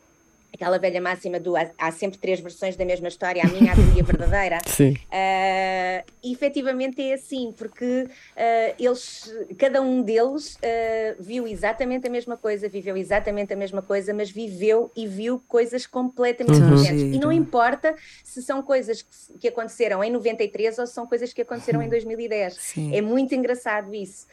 aquela 0.55 0.79
velha 0.79 1.01
máxima 1.01 1.39
do 1.39 1.55
há, 1.55 1.69
há, 1.77 1.91
sempre 1.91 2.17
três 2.17 2.39
versões 2.39 2.75
da 2.75 2.85
mesma 2.85 3.07
história, 3.07 3.43
a 3.43 3.47
minha, 3.47 3.71
a 3.71 3.75
tua 3.75 3.83
e 3.95 3.99
a 3.99 4.03
verdadeira. 4.03 4.59
Sim. 4.65 4.93
Uh, 4.93 6.11
e 6.23 6.33
efetivamente 6.33 7.01
é 7.01 7.13
assim, 7.13 7.53
porque 7.55 8.07
uh, 8.07 8.75
eles, 8.79 9.33
cada 9.57 9.81
um 9.81 10.01
deles 10.01 10.55
uh, 10.55 11.15
viu 11.19 11.47
exatamente 11.47 12.07
a 12.07 12.09
mesma 12.09 12.37
coisa, 12.37 12.67
viveu 12.67 12.97
exatamente 12.97 13.53
a 13.53 13.55
mesma 13.55 13.81
coisa, 13.81 14.13
mas 14.13 14.31
viveu 14.31 14.91
e 14.95 15.07
viu 15.07 15.41
coisas 15.47 15.85
completamente 15.85 16.59
uhum. 16.59 16.75
diferentes. 16.75 17.15
E 17.15 17.19
não 17.19 17.31
importa 17.31 17.93
se 18.23 18.41
são 18.41 18.63
coisas 18.63 19.01
que, 19.01 19.39
que, 19.39 19.47
aconteceram 19.47 20.03
em 20.03 20.11
93 20.11 20.79
ou 20.79 20.87
se 20.87 20.93
são 20.93 21.05
coisas 21.05 21.33
que 21.33 21.41
aconteceram 21.41 21.79
uhum. 21.79 21.85
em 21.85 21.89
2010. 21.89 22.53
Sim. 22.53 22.95
É 22.95 23.01
muito 23.01 23.35
engraçado 23.35 23.93
isso. 23.93 24.25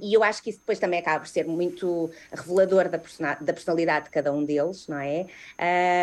e 0.00 0.14
eu 0.14 0.22
acho 0.22 0.42
que 0.42 0.50
isso 0.50 0.60
depois 0.60 0.78
também 0.78 1.00
acaba 1.00 1.20
por 1.20 1.28
ser 1.28 1.46
muito 1.46 2.10
revelador 2.32 2.88
da, 2.88 2.98
da 3.40 3.52
personalidade 3.52 4.06
de 4.06 4.10
cada 4.10 4.32
um 4.32 4.44
deles 4.44 4.86
não 4.92 4.98
é? 5.00 5.26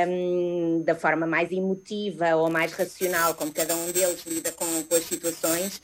Um, 0.08 0.82
da 0.84 0.96
forma 0.96 1.28
mais 1.28 1.52
emotiva 1.52 2.36
ou 2.36 2.50
mais 2.50 2.74
racional, 2.74 3.36
como 3.36 3.54
cada 3.54 3.76
um 3.76 3.92
deles 3.92 4.26
lida 4.26 4.52
com, 4.52 4.66
com 4.84 4.96
as 4.96 5.06
situações. 5.06 5.82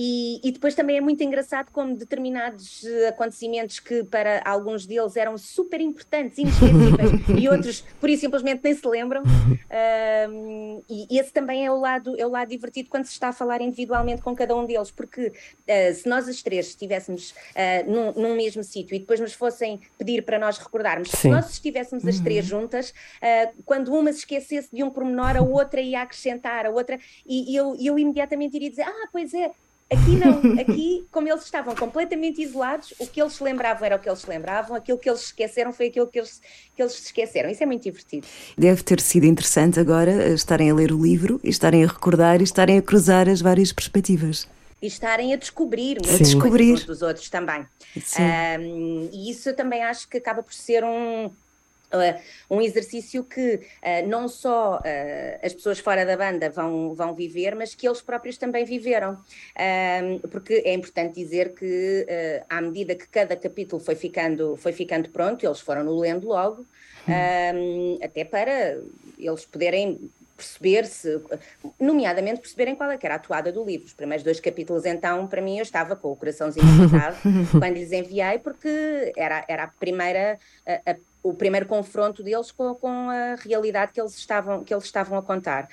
E, 0.00 0.40
e, 0.44 0.52
depois 0.52 0.76
também 0.76 0.96
é 0.96 1.00
muito 1.00 1.24
engraçado 1.24 1.72
como 1.72 1.96
determinados 1.96 2.84
eh, 2.84 3.08
acontecimentos 3.08 3.80
que 3.80 4.04
para 4.04 4.40
alguns 4.44 4.86
deles 4.86 5.16
eram 5.16 5.36
super 5.36 5.80
importantes, 5.80 6.38
inesquecíveis, 6.38 7.28
e 7.36 7.48
outros 7.50 7.80
por 7.98 8.08
isso 8.08 8.20
simplesmente 8.20 8.60
nem 8.62 8.76
se 8.76 8.86
lembram. 8.86 9.24
Um, 9.24 10.82
e 10.88 11.18
esse 11.18 11.32
também 11.32 11.66
é 11.66 11.72
o, 11.72 11.80
lado, 11.80 12.14
é 12.16 12.24
o 12.24 12.30
lado 12.30 12.48
divertido 12.48 12.88
quando 12.88 13.06
se 13.06 13.10
está 13.10 13.30
a 13.30 13.32
falar 13.32 13.60
individualmente 13.60 14.22
com 14.22 14.36
cada 14.36 14.54
um 14.54 14.64
deles, 14.64 14.92
porque 14.92 15.32
uh, 15.32 15.92
se 15.92 16.08
nós 16.08 16.28
as 16.28 16.44
três 16.44 16.68
estivéssemos 16.68 17.32
uh, 17.32 17.90
num, 17.90 18.12
num, 18.12 18.36
mesmo 18.36 18.62
sítio 18.62 18.94
e 18.94 19.00
depois 19.00 19.18
nos 19.18 19.32
fossem 19.32 19.80
pedir 19.98 20.22
para 20.22 20.38
nós 20.38 20.58
recordarmos, 20.58 21.10
Sim. 21.10 21.16
se 21.16 21.28
nós 21.28 21.50
estivéssemos 21.50 22.06
as 22.06 22.20
três 22.20 22.44
uhum. 22.52 22.60
juntas, 22.60 22.90
uh, 22.90 23.62
quando 23.64 23.92
uma 23.92 24.12
se 24.12 24.20
esquecesse 24.20 24.68
de 24.72 24.84
um 24.84 24.90
pormenor, 24.90 25.36
a 25.36 25.42
outra 25.42 25.80
ia 25.80 26.02
acrescentar, 26.02 26.66
a 26.66 26.70
outra, 26.70 27.00
e, 27.26 27.52
e 27.52 27.56
eu, 27.56 27.76
eu 27.80 27.98
imediatamente 27.98 28.54
iria 28.54 28.70
dizer: 28.70 28.82
Ah, 28.82 29.08
pois 29.10 29.34
é 29.34 29.50
Aqui 29.90 30.16
não, 30.16 30.38
aqui, 30.60 31.06
como 31.10 31.28
eles 31.28 31.44
estavam 31.44 31.74
completamente 31.74 32.42
isolados, 32.42 32.92
o 32.98 33.06
que 33.06 33.20
eles 33.20 33.32
se 33.32 33.42
lembravam 33.42 33.86
era 33.86 33.96
o 33.96 33.98
que 33.98 34.08
eles 34.08 34.20
se 34.20 34.28
lembravam, 34.28 34.76
aquilo 34.76 34.98
que 34.98 35.08
eles 35.08 35.22
esqueceram 35.22 35.72
foi 35.72 35.86
aquilo 35.86 36.06
que 36.06 36.18
eles, 36.18 36.40
que 36.74 36.82
eles 36.82 36.92
se 36.92 37.04
esqueceram. 37.04 37.48
Isso 37.48 37.62
é 37.62 37.66
muito 37.66 37.82
divertido. 37.82 38.26
Deve 38.56 38.82
ter 38.82 39.00
sido 39.00 39.24
interessante 39.24 39.80
agora 39.80 40.10
eh, 40.10 40.34
estarem 40.34 40.70
a 40.70 40.74
ler 40.74 40.92
o 40.92 41.02
livro, 41.02 41.40
e 41.42 41.48
estarem 41.48 41.84
a 41.84 41.86
recordar 41.86 42.40
e 42.40 42.44
estarem 42.44 42.76
a 42.78 42.82
cruzar 42.82 43.28
as 43.28 43.40
várias 43.40 43.72
perspectivas. 43.72 44.46
E 44.80 44.86
estarem 44.86 45.32
a 45.32 45.36
descobrir 45.36 45.98
a 45.98 46.18
descobrir. 46.18 46.84
dos 46.84 47.02
outros 47.02 47.28
também. 47.28 47.66
Um, 47.96 49.08
e 49.12 49.30
isso 49.30 49.48
eu 49.48 49.56
também 49.56 49.82
acho 49.82 50.08
que 50.08 50.18
acaba 50.18 50.42
por 50.42 50.54
ser 50.54 50.84
um 50.84 51.30
um 52.50 52.60
exercício 52.60 53.24
que 53.24 53.54
uh, 53.56 54.06
não 54.06 54.28
só 54.28 54.78
uh, 54.78 55.38
as 55.42 55.52
pessoas 55.54 55.78
fora 55.78 56.04
da 56.04 56.16
banda 56.16 56.50
vão, 56.50 56.94
vão 56.94 57.14
viver, 57.14 57.54
mas 57.54 57.74
que 57.74 57.86
eles 57.86 58.00
próprios 58.00 58.36
também 58.36 58.64
viveram. 58.64 59.18
porque 60.30 60.62
é 60.64 60.74
importante 60.74 61.14
dizer 61.14 61.54
que, 61.54 62.06
à 62.48 62.60
medida 62.60 62.94
que 62.94 63.08
cada 63.08 63.36
capítulo 63.36 63.82
foi 63.82 63.94
ficando, 63.94 64.56
foi 64.56 64.72
ficando 64.72 65.08
pronto, 65.10 65.44
eles 65.44 65.60
foram 65.60 65.84
no 65.84 65.98
lendo 65.98 66.28
logo, 66.28 66.64
hum. 67.08 67.98
até 68.02 68.24
para 68.24 68.78
eles 69.18 69.44
poderem 69.44 70.10
perceber-se, 70.38 71.20
nomeadamente 71.80 72.40
perceberem 72.40 72.76
qual 72.76 72.88
é 72.92 72.96
que 72.96 73.04
era 73.04 73.16
a 73.16 73.18
atuada 73.18 73.50
do 73.50 73.64
livro. 73.64 73.86
Os 73.86 73.92
primeiros 73.92 74.22
dois 74.22 74.38
capítulos, 74.38 74.86
então, 74.86 75.26
para 75.26 75.42
mim, 75.42 75.58
eu 75.58 75.64
estava 75.64 75.96
com 75.96 76.12
o 76.12 76.16
coraçãozinho 76.16 76.64
apertado 76.64 77.16
quando 77.58 77.74
lhes 77.74 77.90
enviei, 77.90 78.38
porque 78.38 79.12
era, 79.16 79.44
era 79.48 79.64
a 79.64 79.66
primeira, 79.66 80.38
a, 80.64 80.92
a 80.92 80.96
o 81.22 81.34
primeiro 81.34 81.66
confronto 81.66 82.22
deles 82.22 82.50
com, 82.50 82.74
com, 82.74 83.10
a 83.10 83.34
realidade 83.36 83.92
que 83.92 84.00
eles 84.00 84.16
estavam, 84.16 84.62
que 84.64 84.72
eles 84.72 84.84
estavam 84.84 85.18
a 85.18 85.22
contar. 85.22 85.68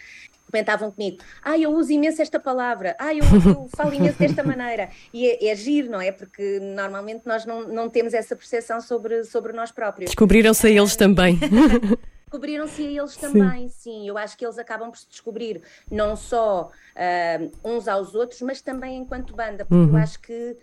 Comentavam 0.49 0.91
comigo, 0.91 1.17
ah, 1.43 1.57
eu 1.57 1.71
uso 1.71 1.91
imenso 1.91 2.21
esta 2.21 2.39
palavra, 2.39 2.95
ah, 2.99 3.13
eu, 3.13 3.23
eu 3.45 3.67
falo 3.75 3.93
imenso 3.93 4.17
desta 4.19 4.43
maneira. 4.43 4.89
E 5.13 5.27
é, 5.27 5.47
é 5.47 5.55
giro, 5.55 5.89
não 5.89 5.99
é? 5.99 6.11
Porque 6.11 6.59
normalmente 6.59 7.23
nós 7.25 7.45
não, 7.45 7.67
não 7.67 7.89
temos 7.89 8.13
essa 8.13 8.35
percepção 8.35 8.79
sobre, 8.79 9.23
sobre 9.23 9.51
nós 9.53 9.71
próprios. 9.71 10.09
Descobriram-se 10.09 10.67
a 10.67 10.69
eles 10.69 10.95
também. 10.95 11.39
descobriram-se 12.35 12.85
a 12.85 12.91
eles 12.91 13.17
também, 13.17 13.69
sim. 13.69 13.91
sim. 13.91 14.07
Eu 14.07 14.17
acho 14.17 14.37
que 14.37 14.45
eles 14.45 14.57
acabam 14.57 14.91
por 14.91 14.97
se 14.97 15.07
descobrir 15.09 15.61
não 15.89 16.15
só 16.15 16.69
uh, 16.95 17.51
uns 17.63 17.87
aos 17.87 18.13
outros, 18.13 18.41
mas 18.41 18.61
também 18.61 18.97
enquanto 18.97 19.35
banda, 19.35 19.65
porque 19.65 19.75
uhum. 19.75 19.89
eu 19.89 19.97
acho 19.97 20.19
que 20.19 20.57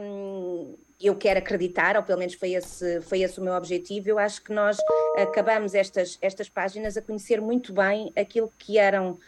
um, 0.00 0.76
eu 1.00 1.14
quero 1.14 1.38
acreditar, 1.38 1.96
ou 1.96 2.02
pelo 2.02 2.18
menos 2.18 2.34
foi 2.34 2.54
esse, 2.54 3.00
foi 3.02 3.20
esse 3.20 3.38
o 3.38 3.42
meu 3.42 3.54
objetivo, 3.54 4.08
eu 4.08 4.18
acho 4.18 4.42
que 4.42 4.52
nós 4.52 4.76
acabamos 5.16 5.74
estas, 5.74 6.18
estas 6.20 6.48
páginas 6.48 6.96
a 6.96 7.02
conhecer 7.02 7.40
muito 7.40 7.72
bem 7.72 8.12
aquilo 8.16 8.50
que 8.58 8.78
eram, 8.78 9.18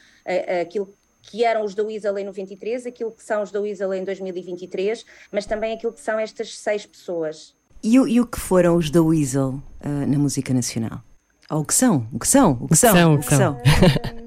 aquilo 0.61 0.93
que 1.23 1.45
eram 1.45 1.65
os 1.65 1.75
da 1.75 1.85
Weasel 1.85 2.19
em 2.19 2.25
93, 2.25 2.87
aquilo 2.87 3.11
que 3.13 3.23
são 3.23 3.43
os 3.43 3.51
da 3.51 3.61
Weasel 3.61 3.93
em 3.95 4.05
2023, 4.05 5.05
mas 5.31 5.47
também 5.47 5.75
aquilo 5.75 5.93
que 5.93 6.01
são 6.01 6.19
estas 6.19 6.59
seis 6.59 6.87
pessoas. 6.87 7.55
E, 7.83 7.95
e 7.95 8.21
o 8.21 8.27
que 8.27 8.39
foram 8.39 8.77
os 8.77 8.91
da 8.91 9.03
Weasel 9.03 9.63
uh, 9.85 10.07
na 10.07 10.19
música 10.19 10.53
nacional? 10.53 11.03
Ou 11.51 11.61
o 11.61 11.65
que 11.65 11.75
são? 11.75 12.09
O 12.13 12.19
que 12.19 12.29
são? 12.29 12.59
O 12.61 12.69
que 12.69 12.77
são? 12.77 13.15
O 13.15 13.19
que 13.19 13.25
são? 13.25 13.53
O 13.55 13.63
que 13.63 13.69
são? 13.71 14.11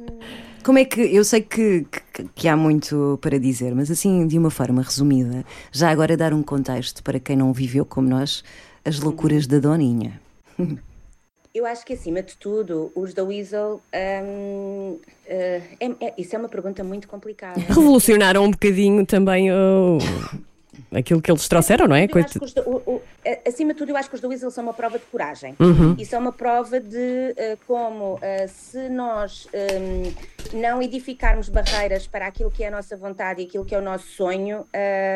Como 0.63 0.79
é 0.79 0.85
que. 0.85 1.01
Eu 1.01 1.23
sei 1.23 1.41
que, 1.41 1.85
que, 2.13 2.23
que, 2.35 2.47
há 2.47 2.55
muito 2.55 3.19
para 3.21 3.39
dizer, 3.39 3.75
mas 3.75 3.91
assim, 3.91 4.25
de 4.27 4.37
uma 4.37 4.49
forma 4.49 4.81
resumida, 4.81 5.45
já 5.71 5.89
agora 5.89 6.15
dar 6.15 6.33
um 6.33 6.41
contexto 6.41 7.03
para 7.03 7.19
quem 7.19 7.35
não 7.35 7.51
viveu 7.51 7.85
como 7.85 8.07
nós 8.07 8.43
as 8.85 8.99
loucuras 8.99 9.47
da 9.47 9.59
Doninha. 9.59 10.19
Eu 11.53 11.67
acho 11.67 11.85
que, 11.85 11.93
acima 11.93 12.23
de 12.23 12.35
tudo, 12.35 12.91
os 12.95 13.13
da 13.13 13.23
Weasel. 13.23 13.79
Hum, 13.93 14.97
é, 15.27 15.61
é, 15.79 16.13
isso 16.17 16.35
é 16.35 16.39
uma 16.39 16.49
pergunta 16.49 16.83
muito 16.83 17.07
complicada. 17.07 17.59
Revolucionaram 17.69 18.43
um 18.43 18.49
bocadinho 18.49 19.05
também 19.05 19.51
o, 19.51 19.99
aquilo 20.91 21.21
que 21.21 21.29
eles 21.29 21.47
trouxeram, 21.47 21.87
não 21.87 21.95
é? 21.95 22.07
Eu 22.11 22.23
acho 22.23 22.39
que 22.39 22.45
os 22.45 22.55
o, 22.57 23.01
acima 23.47 23.73
de 23.73 23.77
tudo, 23.77 23.89
eu 23.89 23.97
acho 23.97 24.09
que 24.09 24.15
os 24.15 24.21
The 24.21 24.27
Weasel 24.27 24.51
são 24.51 24.63
uma 24.63 24.73
prova 24.73 24.99
de 24.99 25.05
coragem. 25.05 25.55
Uhum. 25.59 25.95
E 25.97 26.05
são 26.05 26.19
uma 26.19 26.31
prova 26.31 26.79
de 26.79 27.33
eh, 27.37 27.57
como, 27.67 28.19
eh, 28.21 28.47
se 28.47 28.89
nós 28.89 29.47
hum, 29.53 30.13
não 30.53 30.81
edificarmos 30.81 31.49
barreiras 31.49 32.07
para 32.07 32.27
aquilo 32.27 32.51
que 32.51 32.63
é 32.63 32.67
a 32.67 32.71
nossa 32.71 32.95
vontade 32.97 33.41
e 33.41 33.45
aquilo 33.45 33.65
que 33.65 33.73
é 33.73 33.77
o 33.77 33.81
nosso 33.81 34.07
sonho, 34.07 34.65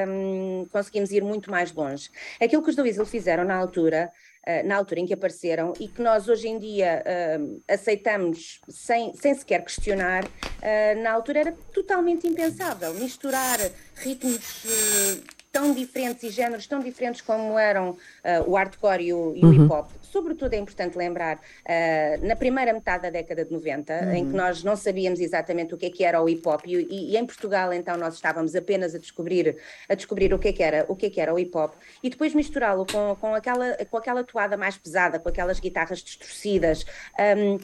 hum, 0.07 0.67
conseguimos 0.71 1.11
ir 1.11 1.23
muito 1.23 1.49
mais 1.51 1.71
longe. 1.73 2.09
Aquilo 2.41 2.63
que 2.63 2.69
os 2.69 2.75
The 2.75 2.81
Weasel 2.81 3.05
fizeram 3.05 3.43
na 3.43 3.55
altura, 3.55 4.11
eh, 4.45 4.63
na 4.63 4.77
altura 4.77 5.01
em 5.01 5.05
que 5.05 5.13
apareceram 5.13 5.73
e 5.79 5.87
que 5.87 6.01
nós 6.01 6.27
hoje 6.29 6.47
em 6.47 6.57
dia 6.57 7.03
hum, 7.39 7.61
aceitamos 7.67 8.61
sem, 8.69 9.13
sem 9.15 9.33
sequer 9.33 9.63
questionar, 9.63 10.23
eh, 10.61 10.95
na 10.95 11.11
altura 11.11 11.39
era 11.39 11.53
totalmente 11.73 12.27
impensável. 12.27 12.93
Misturar 12.93 13.59
ritmos. 13.95 14.65
eh, 14.65 15.36
tão 15.51 15.73
diferentes 15.73 16.23
e 16.23 16.29
géneros 16.29 16.67
tão 16.67 16.79
diferentes 16.79 17.21
como 17.21 17.57
eram 17.57 17.97
ah, 18.23 18.43
o 18.45 18.55
hardcore 18.55 19.03
e 19.03 19.13
o, 19.13 19.33
e 19.35 19.45
o 19.45 19.53
hip 19.53 19.71
hop. 19.73 19.89
Sobretudo 20.01 20.53
é 20.53 20.57
importante 20.57 20.97
lembrar, 20.97 21.39
ah, 21.67 22.17
na 22.21 22.35
primeira 22.35 22.73
metade 22.73 23.03
da 23.03 23.09
década 23.09 23.43
de 23.45 23.51
90, 23.51 24.15
em 24.15 24.25
que 24.29 24.35
nós 24.35 24.63
não 24.63 24.75
sabíamos 24.75 25.19
exatamente 25.19 25.73
o 25.73 25.77
que 25.77 25.87
é 25.87 25.89
que 25.89 26.03
era 26.03 26.21
o 26.21 26.29
hip 26.29 26.47
hop, 26.47 26.61
e, 26.65 26.75
e- 26.75 27.11
e 27.13 27.17
em 27.17 27.25
Portugal 27.25 27.73
então 27.73 27.97
nós 27.97 28.13
estávamos 28.15 28.55
apenas 28.55 28.93
a 28.93 28.97
descobrir, 28.99 29.57
a 29.89 29.95
descobrir 29.95 30.33
o, 30.33 30.39
que 30.39 30.49
é 30.49 30.53
que 30.53 30.63
era, 30.63 30.85
o 30.87 30.95
que 30.95 31.07
é 31.07 31.09
que 31.09 31.19
era 31.21 31.33
o 31.33 31.39
hip 31.39 31.55
hop, 31.57 31.73
e 32.03 32.09
depois 32.09 32.33
misturá-lo 32.33 32.85
com, 32.85 33.15
com, 33.19 33.33
aquela, 33.35 33.75
com 33.89 33.97
aquela 33.97 34.23
toada 34.23 34.55
mais 34.57 34.77
pesada, 34.77 35.19
com 35.19 35.29
aquelas 35.29 35.59
guitarras 35.59 35.99
distorcidas. 35.99 36.85
ahm, 37.17 37.57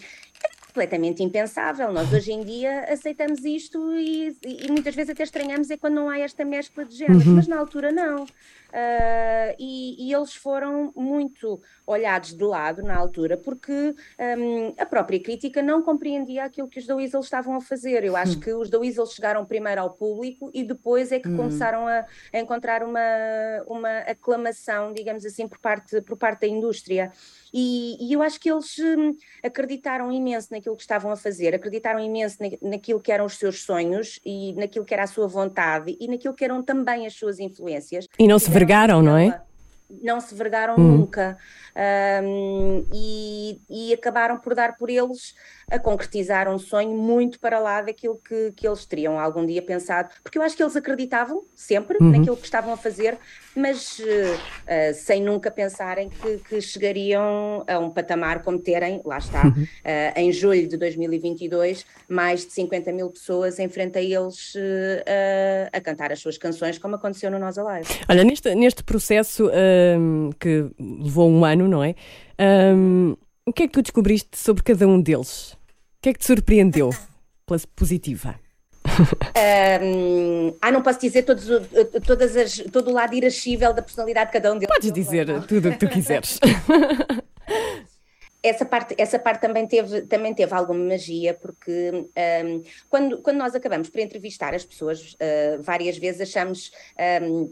completamente 0.73 1.21
impensável. 1.21 1.93
Nós 1.93 2.11
hoje 2.11 2.31
em 2.31 2.43
dia 2.43 2.85
aceitamos 2.91 3.45
isto 3.45 3.79
e, 3.95 4.35
e 4.43 4.71
muitas 4.71 4.95
vezes 4.95 5.11
até 5.11 5.23
estranhamos 5.23 5.69
é 5.69 5.77
quando 5.77 5.93
não 5.93 6.09
há 6.09 6.17
esta 6.17 6.43
mescla 6.43 6.83
de 6.83 6.95
géneros, 6.95 7.25
mas 7.27 7.47
na 7.47 7.59
altura 7.59 7.91
não. 7.91 8.25
Ah, 8.73 9.53
e, 9.59 10.07
e 10.09 10.13
eles 10.13 10.33
foram 10.33 10.91
muito 10.95 11.61
olhados 11.85 12.33
de 12.33 12.43
lado 12.43 12.81
na 12.81 12.97
altura 12.97 13.37
porque 13.37 13.71
hum, 13.71 14.73
a 14.79 14.85
própria 14.85 15.19
crítica 15.19 15.61
não 15.61 15.83
compreendia 15.83 16.45
aquilo 16.45 16.67
que 16.67 16.79
os 16.79 16.87
da 16.87 16.95
Weasel 16.95 17.19
estavam 17.19 17.55
a 17.55 17.61
fazer. 17.61 18.03
Eu 18.03 18.15
acho 18.15 18.39
que 18.39 18.51
os 18.51 18.71
da 18.71 18.79
Weasel 18.79 19.05
chegaram 19.05 19.45
primeiro 19.45 19.81
ao 19.81 19.91
público 19.91 20.49
e 20.53 20.63
depois 20.63 21.11
é 21.11 21.19
que 21.19 21.29
começaram 21.35 21.87
a, 21.87 22.05
a 22.33 22.39
encontrar 22.39 22.83
uma, 22.83 22.99
uma 23.67 23.99
aclamação, 23.99 24.91
digamos 24.91 25.23
assim, 25.23 25.47
por 25.47 25.59
parte, 25.59 26.01
por 26.01 26.17
parte 26.17 26.41
da 26.41 26.47
indústria. 26.47 27.11
E, 27.53 27.97
e 28.09 28.13
eu 28.13 28.23
acho 28.23 28.39
que 28.39 28.49
eles 28.49 28.75
hum, 28.79 29.15
acreditaram 29.43 30.11
imenso 30.11 30.47
naquilo 30.49 30.75
que 30.75 30.81
estavam 30.81 31.11
a 31.11 31.15
fazer, 31.15 31.53
acreditaram 31.53 31.99
imenso 31.99 32.37
na, 32.41 32.69
naquilo 32.71 32.99
que 32.99 33.11
eram 33.11 33.25
os 33.25 33.37
seus 33.37 33.61
sonhos 33.61 34.19
e 34.25 34.53
naquilo 34.53 34.83
que 34.83 34.95
era 34.95 35.03
a 35.03 35.07
sua 35.07 35.27
vontade 35.27 35.95
e 35.99 36.07
naquilo 36.07 36.33
que 36.33 36.43
eram 36.43 36.63
também 36.63 37.05
as 37.05 37.13
suas 37.13 37.39
influências. 37.39 38.07
E 38.17 38.27
não 38.27 38.39
se 38.39 38.49
Fizeram 38.62 38.62
vergaram, 38.63 39.01
não 39.01 39.17
é? 39.17 39.41
Não 40.01 40.19
se 40.19 40.33
vergaram 40.33 40.77
nunca. 40.77 41.37
Ahm, 41.75 42.85
e, 42.93 43.61
e 43.69 43.93
acabaram 43.93 44.39
por 44.39 44.55
dar 44.55 44.77
por 44.77 44.89
eles 44.89 45.35
a 45.69 45.79
concretizar 45.79 46.47
um 46.47 46.57
sonho 46.57 46.95
muito 46.95 47.39
para 47.39 47.59
lá 47.59 47.81
daquilo 47.81 48.17
que, 48.17 48.51
que 48.55 48.67
eles 48.67 48.85
teriam 48.85 49.19
algum 49.19 49.45
dia 49.45 49.61
pensado. 49.61 50.09
Porque 50.23 50.37
eu 50.37 50.41
acho 50.41 50.55
que 50.55 50.63
eles 50.63 50.75
acreditavam 50.75 51.45
sempre 51.55 51.97
naquilo 51.99 52.37
que 52.37 52.45
estavam 52.45 52.73
a 52.73 52.77
fazer, 52.77 53.17
mas 53.55 54.01
eh, 54.67 54.93
sem 54.93 55.21
nunca 55.21 55.49
pensarem 55.51 56.09
que, 56.09 56.37
que 56.37 56.61
chegariam 56.61 57.63
a 57.67 57.79
um 57.79 57.89
patamar 57.89 58.41
como 58.41 58.59
terem, 58.59 59.01
lá 59.05 59.17
está, 59.17 59.43
eh, 59.83 60.13
em 60.15 60.31
julho 60.31 60.67
de 60.67 60.77
2022, 60.77 61.85
mais 62.07 62.45
de 62.45 62.51
50 62.53 62.91
mil 62.91 63.09
pessoas 63.09 63.59
em 63.59 63.69
frente 63.69 63.97
a 63.97 64.01
eles 64.01 64.53
a, 65.71 65.81
cantar 65.81 66.11
as 66.11 66.19
suas 66.19 66.37
canções, 66.37 66.77
como 66.77 66.95
aconteceu 66.95 67.29
no 67.29 67.39
Nós 67.39 67.57
Alive. 67.57 67.87
Olha, 68.09 68.23
neste, 68.23 68.53
neste 68.55 68.83
processo 68.83 69.49
hum, 69.97 70.29
que 70.39 70.69
levou 70.79 71.29
um 71.29 71.45
ano, 71.45 71.67
não 71.67 71.83
é? 71.83 71.95
Hum, 72.39 73.15
o 73.45 73.53
que 73.53 73.63
é 73.63 73.67
que 73.67 73.73
tu 73.73 73.81
descobriste 73.81 74.37
sobre 74.37 74.63
cada 74.63 74.87
um 74.87 75.01
deles? 75.01 75.53
O 75.53 75.57
que 76.01 76.09
é 76.09 76.13
que 76.13 76.19
te 76.19 76.25
surpreendeu 76.25 76.89
pela 77.45 77.59
positiva? 77.75 78.35
Ahm, 79.35 80.53
ah, 80.61 80.71
não 80.71 80.81
posso 80.81 80.99
dizer 80.99 81.23
todos, 81.23 81.45
todas 82.05 82.35
as, 82.35 82.57
todo 82.71 82.89
o 82.89 82.93
lado 82.93 83.15
irascível 83.15 83.73
da 83.73 83.81
personalidade 83.81 84.27
de 84.27 84.33
cada 84.33 84.53
um 84.53 84.57
deles. 84.57 84.73
Podes 84.73 84.91
dizer 84.91 85.27
tudo 85.45 85.69
o 85.69 85.71
que 85.71 85.79
tu 85.79 85.89
quiseres. 85.89 86.39
essa 88.43 88.65
parte, 88.65 88.93
essa 88.97 89.17
parte 89.17 89.41
também, 89.41 89.65
teve, 89.65 90.01
também 90.01 90.33
teve 90.33 90.53
alguma 90.53 90.83
magia, 90.83 91.33
porque 91.33 92.07
ahm, 92.15 92.61
quando, 92.89 93.21
quando 93.21 93.37
nós 93.37 93.55
acabamos 93.55 93.89
por 93.89 93.99
entrevistar 93.99 94.53
as 94.53 94.65
pessoas, 94.65 95.15
ah, 95.19 95.57
várias 95.61 95.97
vezes 95.97 96.21
achamos. 96.21 96.71
ahm, 96.97 97.47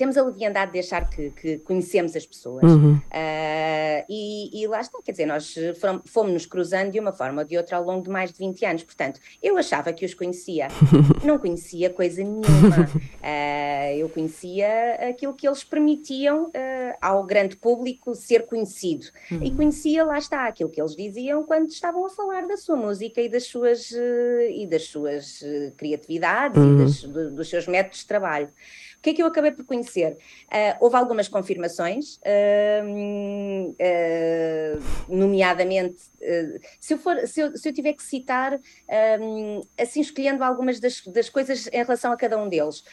temos 0.00 0.16
a 0.16 0.22
leviandade 0.22 0.72
de 0.72 0.78
achar 0.78 1.10
que, 1.10 1.28
que 1.32 1.58
conhecemos 1.58 2.16
as 2.16 2.24
pessoas. 2.24 2.62
Ah, 3.10 4.02
e, 4.08 4.62
e 4.62 4.66
lá 4.66 4.80
está, 4.80 4.98
quer 5.02 5.12
dizer, 5.12 5.26
nós 5.26 5.54
fom- 5.78 6.00
fomos-nos 6.06 6.46
cruzando 6.46 6.90
de 6.90 6.98
uma 6.98 7.12
forma 7.12 7.42
ou 7.42 7.46
de 7.46 7.54
outra 7.58 7.76
ao 7.76 7.84
longo 7.84 8.02
de 8.02 8.08
mais 8.08 8.32
de 8.32 8.38
20 8.38 8.64
anos. 8.64 8.82
Portanto, 8.82 9.20
eu 9.42 9.58
achava 9.58 9.92
que 9.92 10.06
os 10.06 10.14
conhecia. 10.14 10.68
Não 11.22 11.38
conhecia 11.38 11.90
coisa 11.90 12.22
nenhuma. 12.24 12.88
Ah, 13.22 13.92
eu 13.94 14.08
conhecia 14.08 14.94
aquilo 15.10 15.34
que 15.34 15.46
eles 15.46 15.62
permitiam 15.62 16.50
ah, 16.54 16.96
ao 17.08 17.22
grande 17.24 17.56
público 17.56 18.14
ser 18.14 18.46
conhecido. 18.46 19.04
E 19.42 19.50
conhecia, 19.50 20.02
lá 20.02 20.16
está, 20.16 20.46
aquilo 20.46 20.70
que 20.70 20.80
eles 20.80 20.96
diziam 20.96 21.42
quando 21.44 21.68
estavam 21.68 22.06
a 22.06 22.08
falar 22.08 22.46
da 22.46 22.56
sua 22.56 22.76
música 22.76 23.20
e 23.20 23.28
das 23.28 23.44
suas, 23.44 23.90
e 23.92 24.66
das 24.66 24.84
suas 24.84 25.44
criatividades 25.76 26.56
e 26.56 26.76
das- 26.78 27.02
do- 27.02 27.30
dos 27.32 27.50
seus 27.50 27.66
métodos 27.66 27.98
de 28.00 28.06
trabalho. 28.06 28.48
O 29.00 29.02
que 29.02 29.10
é 29.10 29.14
que 29.14 29.22
eu 29.22 29.26
acabei 29.26 29.50
por 29.50 29.64
conhecer? 29.64 30.18
Ah, 30.50 30.76
houve 30.78 30.94
algumas 30.94 31.26
confirmações, 31.26 32.20
hum, 32.84 33.74
ah, 33.80 34.78
nomeadamente, 35.08 35.96
se, 36.78 36.92
eu 36.92 36.98
for, 36.98 37.26
se, 37.26 37.40
eu, 37.40 37.56
se 37.56 37.66
eu 37.66 37.72
tiver 37.72 37.94
que 37.94 38.02
citar, 38.02 38.60
assim 39.78 40.02
escolhendo 40.02 40.44
algumas 40.44 40.78
das, 40.78 41.00
das 41.06 41.30
coisas 41.30 41.66
em 41.68 41.78
relação 41.78 42.12
a 42.12 42.16
cada 42.16 42.36
um 42.36 42.46
deles. 42.46 42.84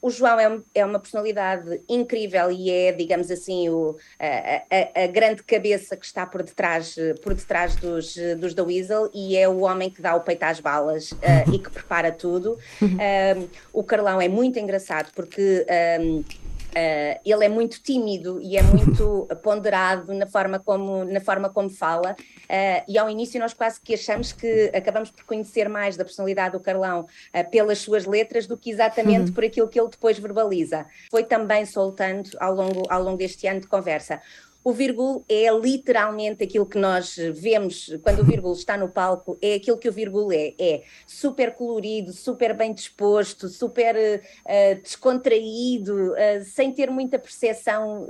O 0.00 0.10
João 0.10 0.38
é, 0.38 0.48
um- 0.48 0.62
é 0.74 0.84
uma 0.84 0.98
personalidade 1.00 1.80
incrível 1.88 2.50
e 2.52 2.70
é, 2.70 2.92
digamos 2.92 3.30
assim, 3.30 3.68
o, 3.68 3.96
a, 4.18 4.62
a- 4.70 5.04
a 5.04 5.06
grande 5.08 5.42
cabeça 5.42 5.96
que 5.96 6.06
está 6.06 6.24
por 6.24 6.42
detrás, 6.42 6.94
por 7.22 7.34
detrás 7.34 7.74
dos, 7.76 8.14
dos 8.38 8.54
da 8.54 8.62
Weasel 8.62 9.10
e 9.12 9.36
é 9.36 9.48
o 9.48 9.60
homem 9.60 9.90
que 9.90 10.00
dá 10.00 10.14
o 10.14 10.20
peito 10.20 10.44
às 10.44 10.60
balas 10.60 11.10
eh, 11.20 11.44
e 11.52 11.58
que 11.58 11.70
prepara 11.70 12.12
tudo. 12.12 12.58
Um, 12.98 13.48
o 13.72 13.82
Carlão 13.84 14.20
é 14.20 14.28
muito 14.28 14.58
engraçado 14.58 15.10
porque. 15.14 15.64
um, 16.00 16.24
Uh, 16.68 17.18
ele 17.24 17.44
é 17.44 17.48
muito 17.48 17.82
tímido 17.82 18.40
e 18.42 18.56
é 18.56 18.62
muito 18.62 19.26
ponderado 19.42 20.12
na 20.12 20.26
forma 20.26 20.58
como, 20.58 21.04
na 21.04 21.20
forma 21.20 21.48
como 21.48 21.70
fala, 21.70 22.12
uh, 22.12 22.84
e 22.86 22.98
ao 22.98 23.08
início 23.08 23.40
nós 23.40 23.54
quase 23.54 23.80
que 23.80 23.94
achamos 23.94 24.32
que 24.32 24.70
acabamos 24.74 25.10
por 25.10 25.24
conhecer 25.24 25.68
mais 25.68 25.96
da 25.96 26.04
personalidade 26.04 26.52
do 26.52 26.60
Carlão 26.60 27.00
uh, 27.02 27.50
pelas 27.50 27.78
suas 27.78 28.04
letras 28.04 28.46
do 28.46 28.56
que 28.56 28.70
exatamente 28.70 29.32
por 29.32 29.44
aquilo 29.44 29.68
que 29.68 29.80
ele 29.80 29.88
depois 29.88 30.18
verbaliza. 30.18 30.86
Foi 31.10 31.24
também 31.24 31.64
soltando 31.64 32.30
ao 32.38 32.54
longo, 32.54 32.82
ao 32.88 33.02
longo 33.02 33.16
deste 33.16 33.46
ano 33.46 33.60
de 33.60 33.66
conversa. 33.66 34.20
O 34.68 34.72
Virgul 34.74 35.24
é 35.26 35.50
literalmente 35.50 36.44
aquilo 36.44 36.66
que 36.66 36.76
nós 36.76 37.16
vemos 37.32 37.90
quando 38.02 38.18
o 38.18 38.22
Virgul 38.24 38.52
está 38.52 38.76
no 38.76 38.90
palco, 38.90 39.38
é 39.40 39.54
aquilo 39.54 39.78
que 39.78 39.88
o 39.88 39.92
Virgul 39.92 40.30
é. 40.30 40.52
É 40.58 40.82
super 41.06 41.54
colorido, 41.54 42.12
super 42.12 42.52
bem 42.52 42.74
disposto, 42.74 43.48
super 43.48 43.96
eh, 44.44 44.74
descontraído, 44.74 46.14
eh, 46.16 46.40
sem 46.40 46.70
ter 46.70 46.90
muita 46.90 47.18
percepção 47.18 48.06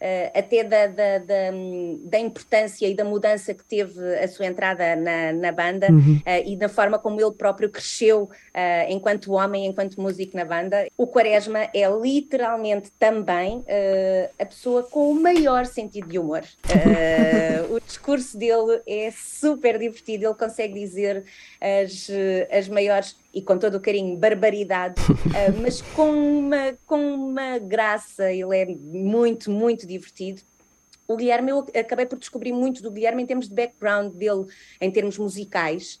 eh, 0.00 0.32
até 0.34 0.64
da, 0.64 0.88
da, 0.88 1.18
da, 1.18 1.50
da 2.02 2.18
importância 2.18 2.88
e 2.88 2.94
da 2.94 3.04
mudança 3.04 3.54
que 3.54 3.62
teve 3.62 4.00
a 4.16 4.26
sua 4.26 4.46
entrada 4.46 4.96
na, 4.96 5.32
na 5.32 5.52
banda 5.52 5.86
eh, 6.26 6.50
e 6.50 6.56
da 6.56 6.68
forma 6.68 6.98
como 6.98 7.20
ele 7.20 7.34
próprio 7.34 7.70
cresceu 7.70 8.28
enquanto 8.88 9.30
homem, 9.30 9.66
enquanto 9.66 10.00
músico 10.00 10.36
na 10.36 10.44
banda. 10.44 10.88
O 10.98 11.06
Quaresma 11.06 11.68
é 11.72 11.88
literalmente 12.02 12.90
também 12.98 13.64
a 14.38 14.44
pessoa 14.44 14.82
com 14.82 15.12
o 15.12 15.14
maior 15.14 15.66
sentido 15.66 15.99
de 16.08 16.18
humor. 16.18 16.42
Eh, 16.92 17.62
o 17.70 17.78
discurso 17.80 18.38
dele 18.38 18.80
é 18.86 19.10
super 19.10 19.78
divertido, 19.78 20.24
ele 20.24 20.34
consegue 20.34 20.74
dizer 20.74 21.24
as, 21.60 22.08
as 22.50 22.68
maiores, 22.68 23.16
e 23.34 23.42
com 23.42 23.58
todo 23.58 23.76
o 23.76 23.80
carinho, 23.80 24.16
barbaridades, 24.16 25.02
eh, 25.34 25.50
mas 25.50 25.82
com 25.82 26.10
uma, 26.10 26.74
com 26.86 27.14
uma 27.14 27.58
graça, 27.58 28.32
ele 28.32 28.56
é 28.56 28.66
muito, 28.66 29.50
muito 29.50 29.86
divertido. 29.86 30.42
O 31.10 31.16
Guilherme, 31.16 31.50
eu 31.50 31.66
acabei 31.74 32.06
por 32.06 32.18
descobrir 32.18 32.52
muito 32.52 32.80
do 32.82 32.90
Guilherme 32.90 33.24
em 33.24 33.26
termos 33.26 33.48
de 33.48 33.54
background 33.54 34.12
dele, 34.14 34.46
em 34.80 34.90
termos 34.92 35.18
musicais. 35.18 36.00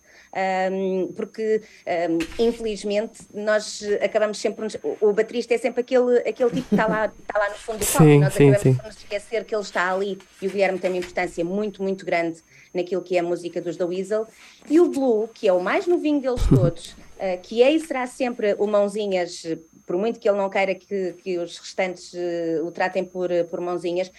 Um, 0.72 1.12
porque 1.14 1.62
um, 2.08 2.44
infelizmente 2.44 3.20
nós 3.34 3.82
acabamos 4.02 4.38
sempre. 4.38 4.66
O, 4.82 5.08
o 5.08 5.12
baterista 5.12 5.54
é 5.54 5.58
sempre 5.58 5.80
aquele, 5.80 6.18
aquele 6.18 6.50
tipo 6.50 6.68
que 6.68 6.74
está 6.74 6.86
lá, 6.86 7.06
está 7.06 7.38
lá 7.38 7.48
no 7.48 7.56
fundo 7.56 7.78
do 7.78 7.86
palco. 7.86 8.04
Nós 8.04 8.34
sim, 8.34 8.50
acabamos 8.50 8.62
sim. 8.62 8.74
por 8.74 8.86
nos 8.86 8.96
esquecer 8.96 9.44
que 9.44 9.54
ele 9.54 9.62
está 9.62 9.92
ali 9.92 10.18
e 10.40 10.46
o 10.46 10.50
Guilherme 10.50 10.78
tem 10.78 10.90
uma 10.90 10.98
importância 10.98 11.44
muito, 11.44 11.82
muito 11.82 12.04
grande 12.04 12.42
naquilo 12.72 13.02
que 13.02 13.16
é 13.16 13.20
a 13.20 13.22
música 13.22 13.60
dos 13.60 13.76
The 13.76 13.84
Weasel. 13.84 14.26
E 14.68 14.80
o 14.80 14.88
Blue, 14.88 15.28
que 15.28 15.48
é 15.48 15.52
o 15.52 15.60
mais 15.60 15.86
novinho 15.86 16.20
deles 16.20 16.42
todos, 16.48 16.90
uh, 16.90 17.40
que 17.42 17.62
é 17.62 17.72
e 17.72 17.80
será 17.80 18.06
sempre 18.06 18.54
o 18.58 18.66
Mãozinhas, 18.66 19.44
por 19.86 19.96
muito 19.96 20.20
que 20.20 20.28
ele 20.28 20.38
não 20.38 20.48
queira 20.48 20.74
que, 20.74 21.14
que 21.14 21.38
os 21.38 21.58
restantes 21.58 22.12
uh, 22.12 22.64
o 22.64 22.70
tratem 22.70 23.04
por, 23.04 23.30
por 23.50 23.60
Mãozinhas, 23.60 24.10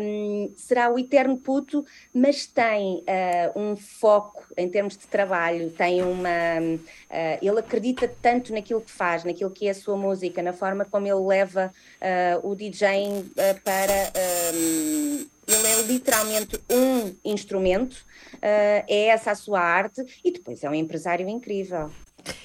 um, 0.00 0.52
será 0.56 0.90
o 0.90 0.98
eterno 0.98 1.36
puto, 1.36 1.84
mas 2.12 2.46
tem 2.46 2.98
uh, 2.98 3.58
um 3.58 3.76
foco 3.76 4.44
em 4.56 4.68
termos 4.68 4.91
de 4.96 5.06
trabalho, 5.06 5.70
tem 5.70 6.02
uma. 6.02 6.28
Uh, 6.28 7.38
ele 7.40 7.58
acredita 7.58 8.12
tanto 8.20 8.52
naquilo 8.52 8.80
que 8.80 8.90
faz, 8.90 9.24
naquilo 9.24 9.50
que 9.50 9.66
é 9.66 9.70
a 9.70 9.74
sua 9.74 9.96
música, 9.96 10.42
na 10.42 10.52
forma 10.52 10.84
como 10.84 11.06
ele 11.06 11.26
leva 11.26 11.72
uh, 12.00 12.48
o 12.48 12.54
DJ 12.54 13.24
para. 13.64 14.12
Um, 14.54 15.26
ele 15.44 15.66
é 15.66 15.82
literalmente 15.82 16.58
um 16.70 17.14
instrumento, 17.24 18.06
é 18.40 19.06
essa 19.08 19.32
a 19.32 19.34
sua 19.34 19.60
arte 19.60 20.00
e 20.24 20.30
depois 20.30 20.62
é 20.62 20.70
um 20.70 20.74
empresário 20.74 21.28
incrível. 21.28 21.90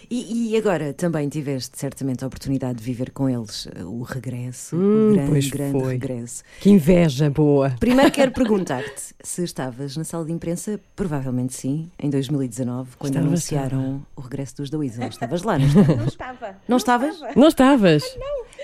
E, 0.09 0.51
e, 0.51 0.57
agora 0.57 0.93
também 0.93 1.27
tiveste 1.27 1.77
certamente 1.77 2.23
a 2.23 2.27
oportunidade 2.27 2.77
de 2.79 2.83
viver 2.83 3.11
com 3.11 3.29
eles 3.29 3.65
uh, 3.65 3.85
o 3.85 4.03
regresso, 4.03 4.75
hum, 4.75 5.09
o 5.09 5.13
grande, 5.13 5.31
pois 5.31 5.49
grande 5.49 5.79
foi. 5.79 5.91
regresso. 5.93 6.43
Que 6.61 6.69
inveja 6.69 7.29
boa! 7.29 7.75
Primeiro 7.79 8.11
quero 8.11 8.31
perguntar-te 8.31 9.13
se 9.21 9.43
estavas 9.43 9.97
na 9.97 10.03
sala 10.03 10.23
de 10.25 10.31
imprensa, 10.31 10.79
provavelmente 10.95 11.53
sim, 11.53 11.91
em 12.01 12.09
2019, 12.09 12.91
quando 12.97 13.13
Estava, 13.13 13.27
anunciaram 13.27 13.79
estava. 13.79 14.07
o 14.15 14.21
regresso 14.21 14.55
dos 14.57 14.69
The 14.69 14.77
Weasel. 14.77 15.07
Estavas 15.09 15.43
lá, 15.43 15.57
não 15.57 15.67
estavas? 15.67 15.97
Não 15.97 16.07
estava. 16.07 16.47
Não, 16.47 16.55
não 16.67 16.77
estavas? 16.77 17.15
Estava. 17.15 17.33
Não 17.35 17.47
estavas? 17.47 18.03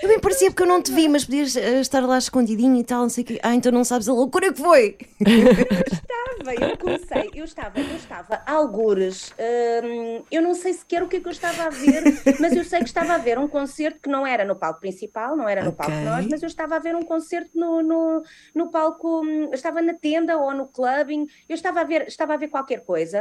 Eu 0.02 0.08
bem 0.08 0.18
parecia 0.18 0.50
porque 0.50 0.62
eu 0.62 0.66
não 0.66 0.82
te 0.82 0.92
vi, 0.92 1.08
mas 1.08 1.24
podias 1.24 1.54
uh, 1.54 1.60
estar 1.80 2.00
lá 2.00 2.18
escondidinho 2.18 2.76
e 2.76 2.84
tal, 2.84 3.02
não 3.02 3.08
sei 3.08 3.22
o 3.22 3.26
quê. 3.26 3.40
Ah, 3.42 3.54
então 3.54 3.70
não 3.70 3.84
sabes 3.84 4.08
a 4.08 4.12
loucura 4.12 4.52
que 4.52 4.60
foi! 4.60 4.96
estava, 5.20 6.54
eu 6.60 6.76
comecei, 6.76 7.30
eu 7.34 7.44
estava, 7.44 7.78
eu 7.78 7.96
estava 7.96 8.42
a 8.44 8.52
algures, 8.52 9.32
hum, 9.38 10.22
eu 10.30 10.42
não 10.42 10.54
sei 10.54 10.72
sequer 10.72 11.02
o 11.02 11.08
que 11.08 11.16
é 11.16 11.20
que 11.20 11.28
eu 11.28 11.32
estava 11.34 11.64
a 11.64 11.70
ver, 11.70 12.02
mas 12.40 12.54
eu 12.56 12.64
sei 12.64 12.80
que 12.80 12.86
estava 12.86 13.14
a 13.14 13.18
ver 13.18 13.38
um 13.38 13.46
concerto 13.48 14.00
que 14.00 14.08
não 14.08 14.26
era 14.26 14.44
no 14.44 14.56
palco 14.56 14.80
principal, 14.80 15.36
não 15.36 15.48
era 15.48 15.62
no 15.62 15.70
Ok. 15.70 15.78
palco 15.78 16.04
nós, 16.04 16.26
mas 16.26 16.42
eu 16.42 16.46
estava 16.46 16.76
a 16.76 16.78
ver 16.78 16.94
um 16.96 17.02
concerto 17.02 17.50
no, 17.58 17.82
no, 17.82 18.22
no 18.54 18.70
palco, 18.70 19.22
hum, 19.22 19.50
estava 19.52 19.82
na 19.82 19.94
tenda 19.94 20.36
ou 20.38 20.52
no 20.54 20.66
clubbing, 20.66 21.26
eu 21.48 21.54
estava 21.54 21.80
a 21.80 21.84
ver, 21.84 22.06
estava 22.08 22.34
a 22.34 22.36
ver 22.36 22.48
qualquer 22.48 22.80
coisa 22.84 23.20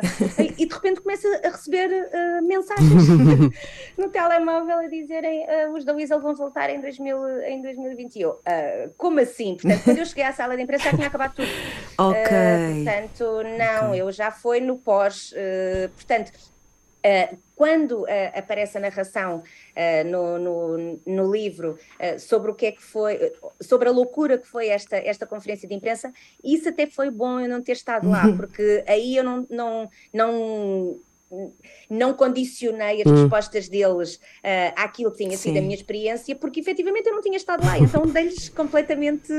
e, 0.58 0.66
de 0.66 0.74
repente 0.74 1.02
começo 1.02 1.28
a 1.44 1.50
receber 1.50 1.90
uh, 1.90 2.46
mensagens 2.46 3.08
no 3.98 4.10
telemóvel 4.10 4.78
a 4.80 4.88
dizerem 4.88 5.46
uh, 5.46 5.74
os 5.74 5.84
da 5.84 5.94
Weasel 5.94 6.20
vão 6.20 6.36
voltar 6.36 6.70
em, 6.70 6.80
2000, 6.80 7.42
em 7.42 7.62
2021. 7.62 8.30
Uh, 8.30 8.40
como 8.98 9.20
assim? 9.20 9.56
Portanto, 9.56 9.84
quando 9.84 9.98
eu 10.00 10.06
cheguei 10.06 10.24
à 10.24 10.32
sala 10.32 10.56
de 10.56 10.64
imprensa 10.64 10.86
já 10.86 10.96
tinha 10.96 11.08
acabado 11.08 11.34
tudo. 11.36 11.48
Ok. 11.98 12.22
Uh, 12.22 12.84
portanto, 12.84 13.44
não, 13.58 13.90
Ok. 13.90 14.02
eu 14.02 14.12
já 14.12 14.32
fui 14.32 14.60
no 14.60 14.78
pós. 14.78 15.32
uh, 15.34 15.90
portanto, 15.96 16.32
quando 17.56 18.02
uh, 18.02 18.08
aparece 18.34 18.78
a 18.78 18.82
narração 18.82 19.38
uh, 19.42 20.10
no, 20.10 20.40
no, 20.40 21.00
no 21.06 21.32
livro 21.32 21.78
sobre 22.18 22.52
o 22.52 22.56
que 22.56 22.66
é 22.68 22.72
que 22.72 22.82
foi, 22.82 23.34
sobre 23.62 23.88
a 23.88 23.92
loucura 23.92 24.38
que 24.38 24.48
foi 24.48 24.68
esta, 24.68 24.98
esta 24.98 25.26
conferência 25.26 25.68
de 25.68 25.76
imprensa, 25.76 26.12
isso 26.44 26.70
até 26.70 26.88
foi 26.88 27.10
bom 27.10 27.40
eu 27.40 27.50
não 27.50 27.62
ter 27.62 27.74
estado 27.74 28.10
lá, 28.10 28.24
porque 28.36 28.84
aí 28.88 29.16
eu 29.16 29.24
não. 29.24 29.48
não, 29.50 29.90
não 30.14 31.00
não 31.90 32.14
condicionei 32.14 33.02
as 33.02 33.12
respostas 33.12 33.68
deles 33.68 34.16
uh, 34.16 34.74
àquilo 34.76 35.12
que 35.12 35.18
tinha 35.18 35.38
sido 35.38 35.54
Sim. 35.54 35.60
a 35.60 35.62
minha 35.62 35.76
experiência, 35.76 36.36
porque 36.36 36.60
efetivamente 36.60 37.08
eu 37.08 37.14
não 37.14 37.22
tinha 37.22 37.38
estado 37.38 37.66
lá, 37.66 37.78
então 37.80 38.06
dei-lhes 38.06 38.50
completamente 38.50 39.34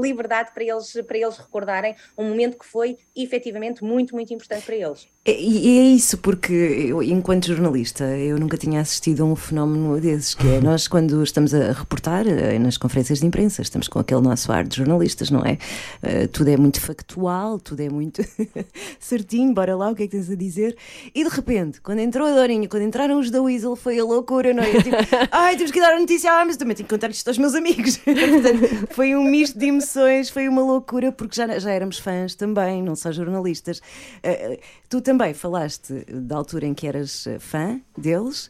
liberdade 0.00 0.52
para 0.52 0.64
eles, 0.64 0.92
para 1.06 1.18
eles 1.18 1.38
recordarem 1.38 1.94
um 2.16 2.28
momento 2.28 2.58
que 2.58 2.66
foi 2.66 2.98
efetivamente 3.16 3.82
muito, 3.82 4.14
muito 4.14 4.32
importante 4.34 4.66
para 4.66 4.76
eles. 4.76 5.08
E, 5.26 5.32
e 5.32 5.78
é 5.78 5.82
isso, 5.82 6.16
porque 6.16 6.50
eu, 6.54 7.02
enquanto 7.02 7.46
jornalista, 7.46 8.04
eu 8.04 8.38
nunca 8.38 8.56
tinha 8.56 8.80
assistido 8.80 9.22
a 9.22 9.26
um 9.26 9.36
fenómeno 9.36 10.00
desses, 10.00 10.34
que 10.34 10.48
é 10.48 10.60
nós, 10.64 10.88
quando 10.88 11.22
estamos 11.22 11.52
a 11.52 11.72
reportar 11.72 12.26
eh, 12.26 12.58
nas 12.58 12.78
conferências 12.78 13.20
de 13.20 13.26
imprensa, 13.26 13.60
estamos 13.60 13.86
com 13.86 13.98
aquele 13.98 14.22
nosso 14.22 14.50
ar 14.50 14.64
de 14.64 14.78
jornalistas, 14.78 15.30
não 15.30 15.44
é? 15.44 15.58
Eh, 16.02 16.26
tudo 16.26 16.48
é 16.48 16.56
muito 16.56 16.80
factual, 16.80 17.60
tudo 17.60 17.80
é 17.82 17.90
muito 17.90 18.24
certinho, 18.98 19.52
bora 19.52 19.76
lá, 19.76 19.90
o 19.90 19.94
que 19.94 20.04
é 20.04 20.06
que 20.06 20.12
tens 20.12 20.30
a 20.30 20.34
dizer? 20.34 20.74
E 21.14 21.22
de 21.22 21.28
repente, 21.28 21.82
quando 21.82 21.98
entrou 21.98 22.26
a 22.26 22.32
Dorinha, 22.34 22.66
quando 22.66 22.84
entraram 22.84 23.20
os 23.20 23.30
da 23.30 23.42
Weasel, 23.42 23.76
foi 23.76 23.98
a 23.98 24.04
loucura, 24.04 24.54
não 24.54 24.62
é? 24.62 24.74
Eu, 24.74 24.82
tipo, 24.82 24.96
ai, 25.32 25.54
temos 25.54 25.70
que 25.70 25.80
dar 25.80 25.92
a 25.92 26.00
notícia, 26.00 26.32
ah, 26.32 26.46
mas 26.46 26.54
eu 26.54 26.60
também 26.60 26.74
tenho 26.74 26.88
que 26.88 26.94
contar 26.94 27.10
isto 27.10 27.28
aos 27.28 27.36
meus 27.36 27.54
amigos. 27.54 27.98
Portanto, 27.98 28.88
foi 28.92 29.14
um 29.14 29.24
misto 29.24 29.58
de 29.58 29.66
emoções, 29.66 30.30
foi 30.30 30.48
uma 30.48 30.62
loucura, 30.62 31.12
porque 31.12 31.36
já, 31.36 31.58
já 31.58 31.70
éramos 31.70 31.98
fãs 31.98 32.34
também, 32.34 32.82
não 32.82 32.96
só 32.96 33.12
jornalistas. 33.12 33.82
Eh, 34.22 34.58
tu 34.88 35.02
também 35.10 35.34
falaste 35.34 36.04
da 36.08 36.36
altura 36.36 36.66
em 36.66 36.72
que 36.72 36.86
eras 36.86 37.26
eh, 37.26 37.40
fã 37.40 37.80
deles, 37.98 38.48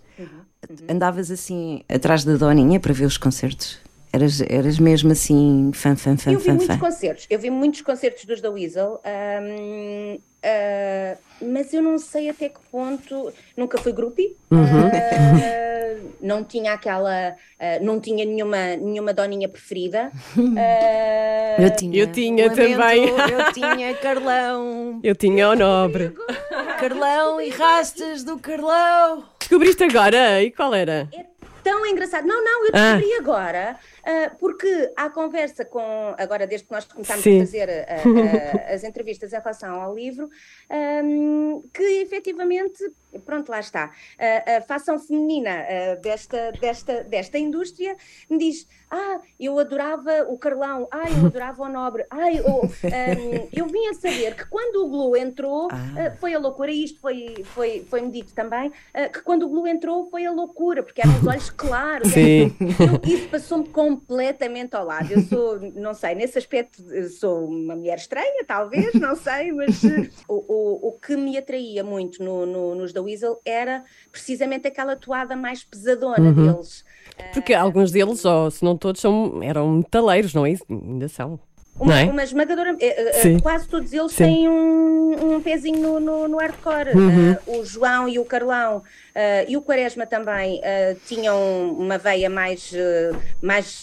andavas 0.91 1.31
assim 1.31 1.83
atrás 1.89 2.23
da 2.23 2.37
Doninha 2.37 2.79
para 2.79 2.93
ver 2.93 3.07
os 3.07 3.17
concertos. 3.17 3.79
Eras, 4.13 4.43
eras 4.43 4.79
mesmo 4.79 5.11
assim 5.11 5.71
fã, 5.73 5.97
fã, 5.97 6.19
fã, 6.19 6.33
eu 6.33 6.39
vi 6.39 6.45
fã, 6.45 6.51
muitos 6.53 6.67
fã. 6.67 6.79
concertos, 6.79 7.27
eu 7.31 7.39
vi 7.39 7.49
muitos 7.49 7.81
concertos 7.81 8.27
dos 8.27 8.43
da 8.43 8.51
Weasel, 8.51 9.01
hum, 9.43 10.19
ah, 10.45 11.17
mas 11.43 11.73
eu 11.73 11.83
não 11.83 11.99
sei 11.99 12.29
até 12.29 12.49
que 12.49 12.59
ponto, 12.71 13.33
nunca 13.57 13.79
fui 13.79 13.93
groupie, 13.93 14.37
ah, 14.53 15.97
não 16.21 16.45
tinha 16.45 16.73
aquela, 16.75 17.35
ah, 17.59 17.79
não 17.81 18.01
tinha 18.01 18.25
nenhuma, 18.25 18.77
nenhuma 18.77 19.13
doninha 19.13 19.49
preferida. 19.49 20.11
Eu 21.59 21.71
tinha, 21.77 21.99
Eu 22.03 22.13
tinha 22.13 22.47
Lamento, 22.49 22.57
também. 22.73 23.09
Eu 23.09 23.53
tinha 23.53 23.95
Carlão, 23.97 25.01
Eu 25.05 25.15
tinha 25.15 25.49
o 25.51 25.57
nobre. 25.57 26.15
Carlão 26.79 27.41
e 27.41 27.51
rastas 27.51 28.23
do 28.25 28.39
Carlão. 28.39 29.25
Descobriste 29.39 29.83
agora? 29.85 30.43
E 30.43 30.51
qual 30.53 30.73
era? 30.75 31.09
É 31.13 31.25
tão 31.63 31.85
engraçado. 31.85 32.25
Não, 32.27 32.43
não, 32.43 32.65
eu 32.67 32.71
Ah. 32.73 32.95
descobri 32.95 33.13
agora, 33.19 33.77
ah, 34.00 34.00
porque 34.39 34.93
há 34.97 35.11
conversa 35.11 35.65
com, 35.65 36.15
agora 36.19 36.47
desde 36.47 36.67
que 36.67 36.73
nós 36.73 36.85
começámos 36.85 37.23
Sim. 37.23 37.39
a 37.39 37.41
fazer 37.41 37.69
ah, 37.71 37.85
ah, 38.69 38.75
as 38.75 38.85
entrevistas 38.85 39.33
em 39.33 39.37
relação 39.37 39.81
ao 39.81 39.95
livro, 39.95 40.29
ahm, 40.69 41.61
que 41.73 41.83
efetivamente, 42.03 42.79
pronto, 43.25 43.49
lá 43.51 43.61
está, 43.61 43.91
a, 44.19 44.57
a 44.59 44.61
facção 44.63 44.99
feminina 44.99 45.51
ah, 45.51 45.95
desta, 45.97 46.53
desta, 46.61 47.05
desta 47.05 47.39
indústria 47.39 47.97
me 48.29 48.39
diz, 48.39 48.67
ah, 48.91 49.21
eu 49.39 49.59
adorava 49.59 50.27
o 50.29 50.39
Carlão, 50.39 50.89
ah, 50.91 51.05
eu 51.11 51.27
adorava 51.27 51.63
o 51.63 51.69
Nobre, 51.69 52.05
ah, 52.11 52.33
eu, 52.33 52.47
ahm, 52.85 53.49
eu 53.53 53.67
vim 53.67 53.87
a 53.89 53.95
saber 53.95 54.35
que 54.35 54.47
quando 54.47 54.85
o 54.85 54.89
Blue 54.89 55.17
entrou, 55.17 55.69
Ah. 55.73 56.07
ah, 56.07 56.17
foi 56.19 56.35
a 56.35 56.39
loucura, 56.39 56.71
e 56.71 56.85
isto 56.85 57.01
foi, 57.01 57.43
foi, 57.55 57.85
foi-me 57.89 58.11
dito 58.11 58.33
também, 58.35 58.73
ah, 58.95 59.09
que 59.09 59.21
quando 59.23 59.45
o 59.45 59.49
Blue 59.49 59.67
entrou 59.67 60.09
foi 60.11 60.25
a 60.27 60.31
loucura, 60.33 60.83
porque 60.83 61.01
eram 61.01 61.17
os 61.19 61.27
olhos 61.27 61.51
claros. 61.51 62.13
Sim. 62.13 62.57
Eu- 62.61 63.01
isso 63.13 63.29
passou-me 63.29 63.69
completamente 63.97 64.75
ao 64.75 64.85
lado. 64.85 65.11
Eu 65.13 65.21
sou, 65.23 65.59
não 65.75 65.95
sei, 65.95 66.15
nesse 66.15 66.39
aspecto 66.39 66.83
sou 67.19 67.47
uma 67.47 67.75
mulher 67.77 67.97
estranha, 67.99 68.45
talvez, 68.47 68.95
não 68.95 69.17
sei, 69.17 69.53
mas 69.53 69.83
eh, 69.85 70.09
o, 70.29 70.35
o, 70.35 70.89
o 70.89 70.93
que 70.93 71.17
me 71.17 71.37
atraía 71.37 71.83
muito 71.83 72.23
no, 72.23 72.47
no- 72.47 72.75
nos 72.75 72.93
da 72.93 73.03
Weasel 73.03 73.41
era 73.45 73.85
precisamente 74.11 74.67
aquela 74.69 74.97
toada 74.97 75.35
mais 75.37 75.65
pesadona 75.65 76.33
deles. 76.33 76.85
Porque 77.33 77.53
alguns 77.53 77.91
deles, 77.91 78.25
ou 78.25 78.51
se 78.51 78.65
não 78.65 78.77
todos, 78.77 79.01
são, 79.01 79.43
eram 79.43 79.69
metaleiros, 79.69 80.33
não 80.35 80.47
é 80.47 80.53
isso? 80.53 80.65
Ainda 80.71 81.09
são. 81.09 81.39
Uma, 81.81 81.99
é? 81.99 82.05
uma 82.05 82.23
esmagadora. 82.23 82.77
eh, 82.79 83.21
eh. 83.25 83.41
Quase 83.41 83.67
todos 83.67 83.93
eles 83.93 84.13
Sim. 84.13 84.25
têm 84.25 84.49
um, 84.49 85.35
um 85.37 85.41
pezinho 85.41 85.81
no, 85.81 85.99
no, 85.99 86.29
no 86.29 86.37
hardcore. 86.37 86.95
Uhum. 86.95 87.33
Eh, 87.33 87.39
o 87.47 87.65
João 87.65 88.07
e 88.07 88.19
o 88.19 88.25
Carlão 88.25 88.83
eh, 89.15 89.47
e 89.49 89.57
o 89.57 89.63
Quaresma 89.63 90.07
também 90.07 90.61
tinham 91.07 91.73
uma 91.73 91.97
veia 91.97 92.29
mais, 92.29 92.73
mais 93.41 93.83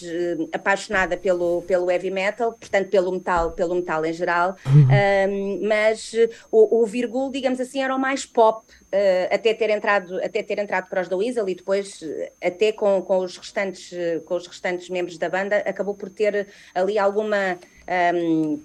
apaixonada 0.52 1.16
pelo, 1.16 1.62
pelo 1.62 1.90
heavy 1.90 2.10
metal, 2.10 2.52
portanto, 2.52 2.88
pelo 2.88 3.10
metal, 3.10 3.50
pelo 3.52 3.74
metal 3.74 4.04
em 4.04 4.12
geral. 4.12 4.56
Um, 4.66 5.66
mas 5.66 6.12
o, 6.50 6.82
o 6.82 6.86
Virgul, 6.86 7.30
digamos 7.30 7.60
assim, 7.60 7.82
era 7.82 7.94
o 7.94 7.98
mais 7.98 8.24
pop. 8.24 8.64
Eh, 8.90 9.28
até 9.30 9.52
ter 9.52 9.70
entrado 9.70 10.18
até 10.22 10.42
ter 10.42 10.58
entrado 10.58 10.88
para 10.88 11.02
os 11.02 11.08
da 11.08 11.16
Weasel 11.16 11.48
e 11.48 11.54
depois 11.54 12.02
eh, 12.02 12.32
até 12.42 12.72
com, 12.72 13.02
com 13.02 13.18
os 13.18 13.36
restantes 13.36 13.92
eh, 13.92 14.20
com 14.24 14.34
os 14.34 14.46
restantes 14.46 14.88
membros 14.88 15.18
da 15.18 15.28
banda 15.28 15.58
acabou 15.58 15.94
por 15.94 16.08
ter 16.08 16.48
ali 16.74 16.98
alguma 16.98 17.58
ahm, 17.86 18.58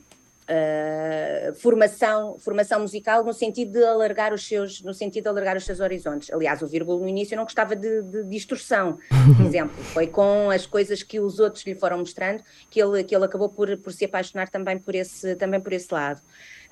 ah, 0.45 1.53
formação, 1.55 2.37
formação 2.37 2.81
musical 2.81 3.23
no 3.23 3.33
sentido 3.33 3.71
de 3.71 3.83
alargar 3.83 4.33
os 4.33 4.45
seus, 4.45 4.81
no 4.81 4.93
sentido 4.93 5.23
de 5.23 5.29
alargar 5.29 5.55
os 5.55 5.65
seus 5.65 5.79
horizontes. 5.79 6.31
Aliás, 6.31 6.61
o 6.61 6.67
vírgula 6.67 6.99
no 6.99 7.07
início 7.07 7.37
não 7.37 7.43
gostava 7.43 7.75
de, 7.75 8.01
de 8.01 8.23
distorção, 8.25 8.97
por 9.37 9.45
exemplo. 9.45 9.75
Foi 9.85 10.05
com 10.07 10.49
as 10.49 10.65
coisas 10.65 11.01
que 11.01 11.19
os 11.19 11.39
outros 11.39 11.65
lhe 11.65 11.75
foram 11.75 11.99
mostrando 11.99 12.43
que 12.69 12.81
ele, 12.81 13.03
que 13.03 13.15
ele 13.15 13.23
acabou 13.23 13.47
por, 13.47 13.77
por 13.77 13.93
se 13.93 14.03
apaixonar 14.05 14.49
também 14.49 14.77
por 14.77 14.93
esse, 14.93 15.35
também 15.35 15.61
por 15.61 15.71
esse 15.71 15.93
lado. 15.93 16.21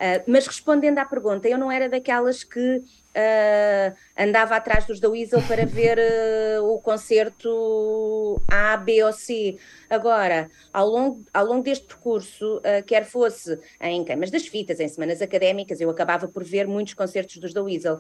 Uh, 0.02 0.24
mas 0.26 0.48
respondendo 0.48 0.98
à 0.98 1.06
pergunta, 1.06 1.48
eu 1.48 1.60
não 1.60 1.72
era 1.72 1.88
daquelas 1.88 2.44
que 2.44 2.78
uh, 2.78 3.96
andava 4.18 4.56
atrás 4.56 4.84
dos 4.88 5.00
da 5.00 5.08
Weasel 5.08 5.44
para 5.44 5.64
ver 5.64 6.00
uh, 6.00 6.74
o 6.74 6.80
concerto 6.82 8.42
A, 8.48 8.76
B 8.78 9.04
ou 9.04 9.14
C. 9.14 9.58
Agora, 9.88 10.50
ao 10.74 10.88
longo, 10.88 11.24
ao 11.32 11.46
longo 11.46 11.62
deste 11.62 11.86
percurso, 11.86 12.62
quer 12.88 13.06
fosse 13.06 13.60
em 13.80 14.04
queimas 14.04 14.32
das 14.32 14.48
fitas, 14.48 14.80
em 14.80 14.88
semanas 14.88 15.22
académicas, 15.22 15.82
eu 15.82 15.90
acabava 15.90 16.28
por 16.28 16.44
ver 16.44 16.66
muitos 16.66 16.94
concertos 16.94 17.38
dos 17.38 17.54
da 17.54 17.62
Weasel. 17.62 18.00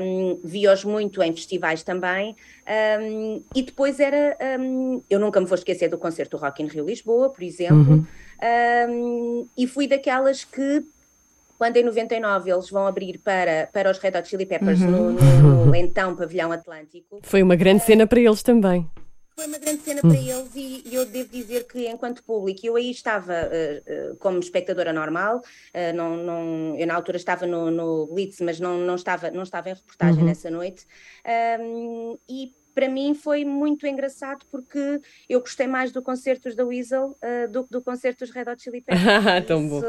Um, 0.00 0.40
Vi-os 0.44 0.84
muito 0.84 1.22
em 1.22 1.34
festivais 1.34 1.82
também. 1.82 2.36
Um, 3.00 3.42
e 3.54 3.62
depois 3.62 4.00
era. 4.00 4.38
Um, 4.58 5.02
eu 5.10 5.18
nunca 5.18 5.40
me 5.40 5.46
vou 5.46 5.58
esquecer 5.58 5.88
do 5.88 5.98
concerto 5.98 6.36
do 6.36 6.40
Rock 6.40 6.62
in 6.62 6.66
Rio 6.66 6.86
Lisboa, 6.86 7.28
por 7.28 7.42
exemplo. 7.42 7.76
Uhum. 7.76 8.06
Um, 8.90 9.48
e 9.56 9.66
fui 9.66 9.86
daquelas 9.86 10.44
que 10.44 10.84
quando 11.58 11.76
em 11.76 11.84
99 11.84 12.50
eles 12.50 12.70
vão 12.70 12.86
abrir 12.86 13.18
para, 13.18 13.68
para 13.72 13.90
os 13.90 13.98
Red 13.98 14.18
Hot 14.18 14.28
Chili 14.28 14.46
Peppers 14.46 14.80
uhum. 14.80 14.90
no, 14.90 15.12
no, 15.12 15.66
no, 15.66 15.74
então 15.76 16.16
pavilhão 16.16 16.52
Atlântico. 16.52 17.20
Foi 17.22 17.42
uma 17.42 17.56
grande 17.56 17.82
uh, 17.82 17.86
cena 17.86 18.06
para 18.06 18.20
eles 18.20 18.42
também. 18.42 18.88
Foi 19.36 19.46
uma 19.46 19.58
grande 19.58 19.82
cena 19.82 20.00
para 20.00 20.14
eles 20.14 20.54
e, 20.54 20.82
e, 20.86 20.94
eu 20.94 21.04
devo 21.06 21.28
dizer 21.28 21.66
que 21.66 21.88
enquanto 21.88 22.22
público, 22.22 22.60
eu 22.64 22.76
aí 22.76 22.90
estava 22.90 23.32
uh, 23.32 24.12
uh, 24.12 24.16
como 24.16 24.38
espectadora 24.38 24.92
normal, 24.92 25.40
não, 25.94 26.16
não, 26.16 26.76
eu 26.76 26.86
na 26.86 26.94
altura 26.94 27.16
estava 27.16 27.44
no, 27.46 27.70
no 27.70 28.06
Blitz, 28.06 28.40
mas 28.40 28.60
não, 28.60 28.78
não, 28.78 28.94
estava, 28.94 29.30
não 29.32 29.42
estava 29.42 29.70
em 29.70 29.74
reportagem 29.74 30.20
uhum. 30.20 30.28
nessa 30.28 30.50
noite, 30.50 30.86
um, 31.60 32.16
e 32.28 32.54
para 32.74 32.88
mim 32.88 33.14
foi 33.14 33.44
muito 33.44 33.86
engraçado 33.86 34.44
porque 34.50 35.00
eu 35.28 35.40
gostei 35.40 35.66
mais 35.66 35.92
do 35.92 36.02
concerto 36.02 36.54
da 36.54 36.64
Weasel 36.64 37.16
uh, 37.22 37.50
do 37.50 37.64
que 37.64 37.70
do 37.70 37.80
concerto 37.80 38.24
dos 38.24 38.34
Red 38.34 38.50
Hot 38.50 38.62
Chili 38.62 38.80
Peppers. 38.82 39.46
Tão 39.46 39.68
bom. 39.68 39.82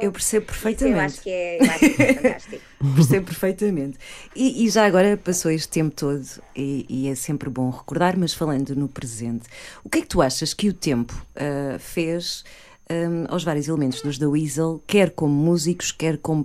Eu 0.00 0.12
percebo 0.12 0.46
perfeitamente. 0.46 0.98
eu 0.98 1.04
acho 1.04 1.20
que 1.22 1.30
é, 1.30 1.58
acho 1.62 1.78
que 1.78 2.02
é 2.02 2.14
fantástico. 2.14 2.62
percebo 2.96 3.26
perfeitamente. 3.26 3.98
E, 4.34 4.64
e, 4.64 4.70
já 4.70 4.84
agora 4.86 5.16
passou 5.16 5.50
este 5.50 5.68
tempo 5.68 5.94
todo 5.94 6.26
e, 6.54 6.86
e, 6.88 7.08
é 7.08 7.14
sempre 7.14 7.48
bom 7.48 7.70
recordar, 7.70 8.16
mas 8.16 8.34
falando 8.34 8.76
no 8.76 8.88
presente, 8.88 9.48
o 9.82 9.88
que 9.88 9.98
é 9.98 10.00
que 10.02 10.08
tu 10.08 10.20
achas 10.20 10.52
que 10.52 10.68
o 10.68 10.74
tempo 10.74 11.14
uh, 11.36 11.78
fez 11.78 12.44
um, 12.90 13.24
aos 13.28 13.44
vários 13.44 13.68
elementos 13.68 14.00
dos 14.00 14.18
da 14.18 14.28
Weasel, 14.28 14.82
quer 14.86 15.10
como 15.10 15.34
músicos, 15.34 15.90
quer 15.92 16.18
como 16.18 16.44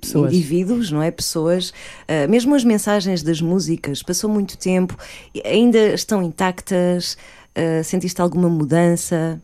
Pessoas. 0.00 0.32
indivíduos, 0.32 0.90
não 0.90 1.02
é? 1.02 1.10
Pessoas, 1.10 1.70
uh, 1.70 2.28
mesmo 2.28 2.54
as 2.54 2.64
mensagens 2.64 3.22
das 3.22 3.40
músicas, 3.40 4.02
passou 4.02 4.30
muito 4.30 4.56
tempo, 4.56 4.96
ainda 5.44 5.94
estão 5.94 6.22
intactas, 6.22 7.16
uh, 7.56 7.84
sentiste 7.84 8.20
alguma 8.20 8.48
mudança? 8.48 9.40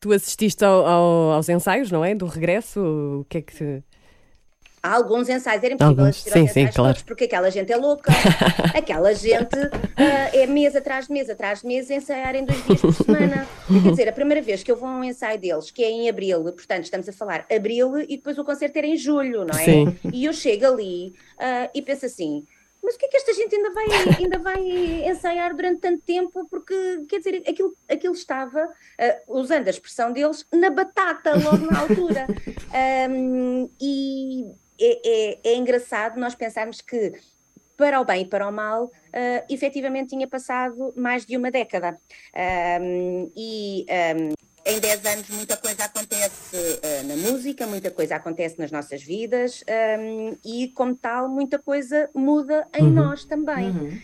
Tu 0.00 0.12
assististe 0.12 0.64
ao, 0.64 0.86
ao, 0.86 1.32
aos 1.32 1.48
ensaios, 1.48 1.90
não 1.90 2.04
é? 2.04 2.14
Do 2.14 2.26
regresso, 2.26 2.80
o 3.20 3.26
que 3.28 3.38
é 3.38 3.42
que 3.42 3.82
Há 4.82 4.94
alguns 4.94 5.28
ensaios, 5.28 5.62
era 5.62 5.74
impossível 5.74 6.04
alguns. 6.04 6.08
assistir 6.08 6.30
sim, 6.30 6.40
aos 6.40 6.50
ensaios 6.50 6.70
sim, 6.70 6.76
claro. 6.76 6.98
porque 7.06 7.24
aquela 7.24 7.50
gente 7.50 7.72
é 7.72 7.76
louca, 7.76 8.12
aquela 8.74 9.14
gente 9.14 9.56
uh, 9.56 9.70
é 10.32 10.46
mês 10.46 10.76
atrás 10.76 11.06
de 11.06 11.12
mês 11.12 11.28
atrás 11.28 11.60
de 11.60 11.66
mês 11.66 11.90
ensaiar 11.90 12.34
em 12.34 12.44
dois 12.44 12.64
dias 12.64 12.80
por 12.80 12.94
semana. 12.94 13.46
Quer 13.66 13.90
dizer, 13.90 14.08
a 14.08 14.12
primeira 14.12 14.42
vez 14.42 14.62
que 14.62 14.70
eu 14.70 14.76
vou 14.76 14.88
a 14.88 14.92
um 14.92 15.04
ensaio 15.04 15.38
deles, 15.38 15.70
que 15.70 15.82
é 15.82 15.90
em 15.90 16.08
abril, 16.08 16.42
portanto 16.44 16.84
estamos 16.84 17.08
a 17.08 17.12
falar 17.12 17.44
abril 17.50 17.98
e 18.00 18.16
depois 18.16 18.38
o 18.38 18.44
concerto 18.44 18.78
era 18.78 18.86
em 18.86 18.96
julho, 18.96 19.44
não 19.44 19.58
é? 19.58 19.64
Sim. 19.64 19.96
E 20.12 20.24
eu 20.24 20.32
chego 20.32 20.66
ali 20.66 21.14
uh, 21.38 21.70
e 21.74 21.82
penso 21.82 22.06
assim, 22.06 22.44
mas 22.82 22.94
o 22.94 22.98
que 22.98 23.06
é 23.06 23.08
que 23.08 23.16
esta 23.16 23.34
gente 23.34 23.54
ainda 23.54 23.70
vai, 23.72 23.86
ainda 24.18 24.38
vai 24.38 25.10
ensaiar 25.10 25.54
durante 25.54 25.80
tanto 25.80 26.02
tempo? 26.02 26.46
Porque, 26.48 27.04
quer 27.08 27.18
dizer, 27.18 27.42
aquilo, 27.46 27.74
aquilo 27.88 28.14
estava, 28.14 28.64
uh, 28.64 29.38
usando 29.38 29.66
a 29.66 29.70
expressão 29.70 30.12
deles, 30.12 30.46
na 30.52 30.70
batata 30.70 31.34
logo 31.34 31.70
na 31.70 31.80
altura. 31.80 32.26
Um, 33.08 33.70
e 33.80 34.44
é, 34.80 35.00
é, 35.04 35.38
é 35.44 35.54
engraçado 35.56 36.18
nós 36.18 36.34
pensarmos 36.34 36.80
que 36.80 37.12
para 37.78 38.00
o 38.00 38.04
bem 38.04 38.22
e 38.22 38.26
para 38.26 38.46
o 38.48 38.52
mal, 38.52 38.86
uh, 38.86 38.90
efetivamente 39.48 40.10
tinha 40.10 40.26
passado 40.26 40.92
mais 40.96 41.24
de 41.24 41.36
uma 41.36 41.48
década. 41.48 41.96
Um, 42.82 43.30
e 43.36 43.86
um, 43.88 44.32
em 44.68 44.78
10 44.78 45.06
anos 45.06 45.28
muita 45.30 45.56
coisa 45.56 45.84
acontece 45.84 46.56
uh, 46.56 47.06
na 47.06 47.16
música, 47.16 47.66
muita 47.66 47.90
coisa 47.90 48.16
acontece 48.16 48.58
nas 48.58 48.70
nossas 48.70 49.02
vidas 49.02 49.64
um, 49.98 50.36
e, 50.44 50.68
como 50.68 50.94
tal, 50.94 51.26
muita 51.26 51.58
coisa 51.58 52.10
muda 52.14 52.68
em 52.74 52.82
uhum. 52.82 52.90
nós 52.90 53.24
também. 53.24 53.70
Uhum. 53.70 53.98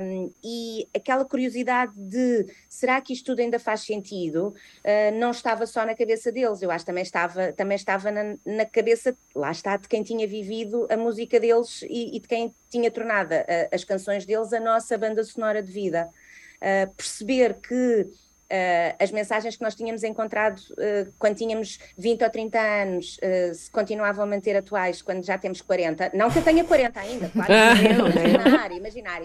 Um, 0.00 0.32
e 0.42 0.88
aquela 0.92 1.24
curiosidade 1.24 1.92
de 1.96 2.46
será 2.68 3.00
que 3.00 3.12
isto 3.12 3.26
tudo 3.26 3.38
ainda 3.38 3.60
faz 3.60 3.82
sentido 3.82 4.48
uh, 4.48 5.16
não 5.16 5.30
estava 5.30 5.64
só 5.64 5.86
na 5.86 5.94
cabeça 5.94 6.32
deles, 6.32 6.60
eu 6.60 6.72
acho 6.72 6.84
que 6.84 6.90
também 6.90 7.04
estava, 7.04 7.52
também 7.52 7.76
estava 7.76 8.10
na, 8.10 8.36
na 8.44 8.66
cabeça, 8.66 9.16
lá 9.32 9.52
está, 9.52 9.76
de 9.76 9.86
quem 9.86 10.02
tinha 10.02 10.26
vivido 10.26 10.88
a 10.90 10.96
música 10.96 11.38
deles 11.38 11.82
e, 11.82 12.16
e 12.16 12.18
de 12.18 12.26
quem 12.26 12.52
tinha 12.68 12.90
tornado 12.90 13.32
a, 13.32 13.44
as 13.72 13.84
canções 13.84 14.26
deles 14.26 14.52
a 14.52 14.58
nossa 14.58 14.98
banda 14.98 15.22
sonora 15.22 15.62
de 15.62 15.70
vida. 15.70 16.08
Uh, 16.56 16.92
perceber 16.96 17.54
que 17.60 18.08
Uh, 18.50 18.96
as 18.98 19.10
mensagens 19.10 19.56
que 19.58 19.62
nós 19.62 19.74
tínhamos 19.74 20.02
encontrado 20.02 20.58
uh, 20.70 21.12
quando 21.18 21.36
tínhamos 21.36 21.78
20 21.98 22.24
ou 22.24 22.30
30 22.30 22.58
anos 22.58 23.18
uh, 23.18 23.54
se 23.54 23.70
continuavam 23.70 24.24
a 24.24 24.26
manter 24.26 24.56
atuais 24.56 25.02
quando 25.02 25.22
já 25.22 25.36
temos 25.36 25.60
40. 25.60 26.12
Não 26.14 26.30
que 26.30 26.38
eu 26.38 26.42
tenha 26.42 26.64
40 26.64 26.98
ainda, 26.98 27.28
claro. 27.34 27.52
não, 27.98 28.08
imaginar, 28.08 28.72
imaginar 28.72 29.22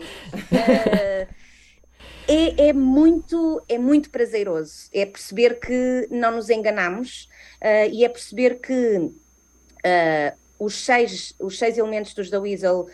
é, 2.28 2.68
é, 2.68 2.74
muito, 2.74 3.64
é 3.70 3.78
muito 3.78 4.10
prazeroso. 4.10 4.90
É 4.94 5.06
perceber 5.06 5.58
que 5.58 6.06
não 6.12 6.36
nos 6.36 6.50
enganamos 6.50 7.30
e 7.92 8.04
é 8.04 8.10
perceber 8.10 8.60
que 8.60 9.10
os, 10.60 10.84
seis, 10.84 11.34
os 11.40 11.58
seis 11.58 11.78
elementos 11.78 12.14
dos 12.14 12.30
da 12.30 12.42
Weasel 12.42 12.88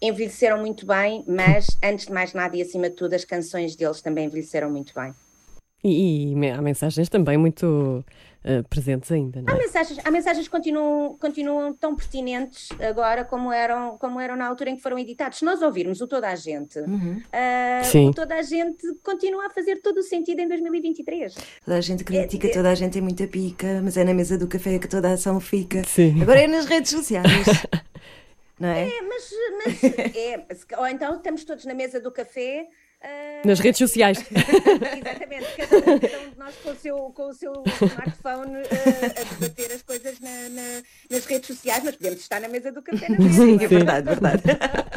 envelheceram 0.00 0.58
muito 0.58 0.86
bem, 0.86 1.24
mas 1.26 1.66
antes 1.82 2.06
de 2.06 2.12
mais 2.12 2.32
nada 2.32 2.56
e 2.56 2.62
acima 2.62 2.88
de 2.88 2.96
tudo, 2.96 3.14
as 3.14 3.24
canções 3.24 3.76
deles 3.76 4.00
também 4.00 4.26
envelheceram 4.26 4.70
muito 4.70 4.92
bem. 4.94 5.12
E, 5.82 6.32
e 6.32 6.50
há 6.50 6.60
mensagens 6.60 7.08
também 7.08 7.36
muito 7.36 8.04
uh, 8.44 8.68
presentes 8.68 9.12
ainda, 9.12 9.40
não 9.40 9.52
é? 9.52 9.56
Há 9.56 9.58
mensagens, 9.58 10.00
há 10.04 10.10
mensagens 10.10 10.48
que 10.48 10.50
continuam, 10.50 11.16
continuam 11.20 11.72
tão 11.72 11.94
pertinentes 11.94 12.68
agora 12.80 13.24
como 13.24 13.52
eram, 13.52 13.96
como 13.96 14.18
eram 14.18 14.34
na 14.34 14.48
altura 14.48 14.70
em 14.70 14.76
que 14.76 14.82
foram 14.82 14.98
editados. 14.98 15.38
Se 15.38 15.44
nós 15.44 15.62
ouvirmos 15.62 16.00
o 16.00 16.08
Toda 16.08 16.28
a 16.28 16.34
Gente, 16.34 16.80
uhum. 16.80 17.22
uh, 17.22 18.08
o 18.08 18.12
Toda 18.12 18.34
a 18.34 18.42
Gente 18.42 18.82
continua 19.04 19.46
a 19.46 19.50
fazer 19.50 19.76
todo 19.76 19.98
o 19.98 20.02
sentido 20.02 20.40
em 20.40 20.48
2023. 20.48 21.34
Toda 21.64 21.76
a 21.76 21.80
gente 21.80 22.02
critica, 22.02 22.48
é, 22.48 22.50
é... 22.50 22.52
toda 22.54 22.70
a 22.70 22.74
gente 22.74 22.94
tem 22.94 23.02
muita 23.02 23.28
pica, 23.28 23.80
mas 23.82 23.96
é 23.96 24.02
na 24.02 24.12
mesa 24.12 24.36
do 24.36 24.48
café 24.48 24.80
que 24.80 24.88
toda 24.88 25.10
a 25.10 25.12
ação 25.12 25.38
fica. 25.38 25.84
Sim. 25.84 26.20
Agora 26.20 26.40
é 26.40 26.48
nas 26.48 26.66
redes 26.66 26.90
sociais. 26.90 27.28
não 28.58 28.68
é? 28.68 28.88
É, 28.88 29.02
mas, 29.02 29.30
mas 29.64 29.84
é, 30.16 30.46
ou 30.76 30.86
então 30.88 31.16
estamos 31.16 31.44
todos 31.44 31.64
na 31.64 31.74
mesa 31.74 32.00
do 32.00 32.10
café. 32.10 32.68
Uh... 33.00 33.46
Nas 33.46 33.60
redes 33.60 33.78
sociais. 33.78 34.18
Exatamente, 34.28 35.46
cada 35.56 35.76
um, 35.76 35.98
cada 36.00 36.20
um, 36.20 36.30
de 36.30 36.38
nós 36.38 36.54
com 36.56 36.70
o 36.70 36.74
seu, 36.74 36.96
com 36.96 37.28
o 37.28 37.32
seu 37.32 37.52
smartphone 37.82 38.56
uh, 38.56 39.20
a 39.20 39.34
debater 39.34 39.72
as 39.72 39.82
coisas 39.82 40.18
na, 40.18 40.48
na, 40.48 40.82
nas 41.08 41.24
redes 41.24 41.46
sociais, 41.46 41.84
mas 41.84 41.94
podemos 41.94 42.18
estar 42.18 42.40
na 42.40 42.48
mesa 42.48 42.72
do 42.72 42.82
café 42.82 43.08
na 43.08 43.18
mesa. 43.18 43.34
Sim, 43.34 43.54
é 43.62 43.68
verdade, 43.68 44.06
verdade. 44.08 44.42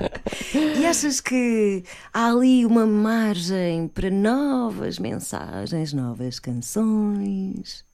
e 0.79 0.85
achas 0.85 1.21
que 1.21 1.83
há 2.11 2.31
ali 2.31 2.65
uma 2.65 2.87
margem 2.87 3.87
para 3.87 4.09
novas 4.09 4.97
mensagens, 4.97 5.93
novas 5.93 6.39
canções? 6.39 7.85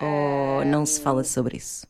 Ou 0.00 0.64
não 0.64 0.86
se 0.86 0.98
fala 0.98 1.22
sobre 1.22 1.58
isso? 1.58 1.86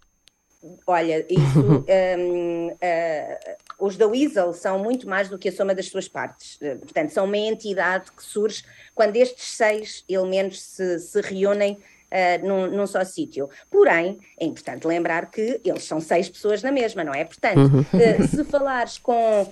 Olha, 0.87 1.27
isso, 1.31 1.61
um, 1.61 2.69
uh, 2.69 2.73
uh, 2.73 3.57
os 3.79 3.97
da 3.97 4.07
Weasel 4.07 4.53
são 4.53 4.79
muito 4.79 5.09
mais 5.09 5.29
do 5.29 5.39
que 5.39 5.49
a 5.49 5.53
soma 5.53 5.75
das 5.75 5.87
suas 5.87 6.09
partes. 6.09 6.57
Uh, 6.57 6.79
portanto, 6.79 7.11
são 7.11 7.25
uma 7.25 7.37
entidade 7.37 8.13
que 8.13 8.23
surge 8.23 8.65
quando 8.95 9.17
estes 9.17 9.45
seis 9.45 10.05
elementos 10.09 10.63
se, 10.63 10.99
se 11.01 11.21
reúnem 11.21 11.79
uh, 12.13 12.47
num, 12.47 12.67
num, 12.71 12.87
só 12.87 13.03
sítio. 13.05 13.49
Porém, 13.71 14.19
é 14.39 14.45
importante 14.45 14.87
lembrar 14.87 15.31
que 15.31 15.61
eles 15.65 15.85
são 15.85 16.01
seis 16.01 16.29
pessoas 16.29 16.63
na 16.63 16.71
mesma, 16.71 17.03
não 17.03 17.15
é? 17.15 17.25
Portanto, 17.25 17.59
uhum. 17.59 17.81
uh, 17.81 18.29
se 18.29 18.45
falares 18.45 18.99
com 18.99 19.43
uh, 19.43 19.51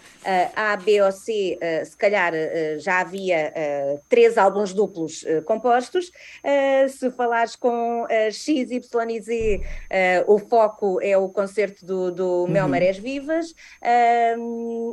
A, 0.55 0.77
B 0.77 1.01
ou 1.01 1.11
C, 1.11 1.59
se 1.85 1.97
calhar 1.97 2.33
já 2.79 3.01
havia 3.01 3.53
três 4.09 4.37
álbuns 4.37 4.73
duplos 4.73 5.25
compostos. 5.45 6.11
se 6.89 7.11
falares 7.11 7.57
com 7.57 8.07
X, 8.31 8.71
Y 8.71 9.11
e 9.11 9.21
Z, 9.21 9.61
o 10.27 10.39
foco 10.39 11.01
é 11.01 11.17
o 11.17 11.29
concerto 11.29 11.85
do, 11.85 12.11
do 12.11 12.47
Mel 12.49 12.65
uhum. 12.65 12.71
Marés 12.71 12.99
Vivas. 12.99 13.55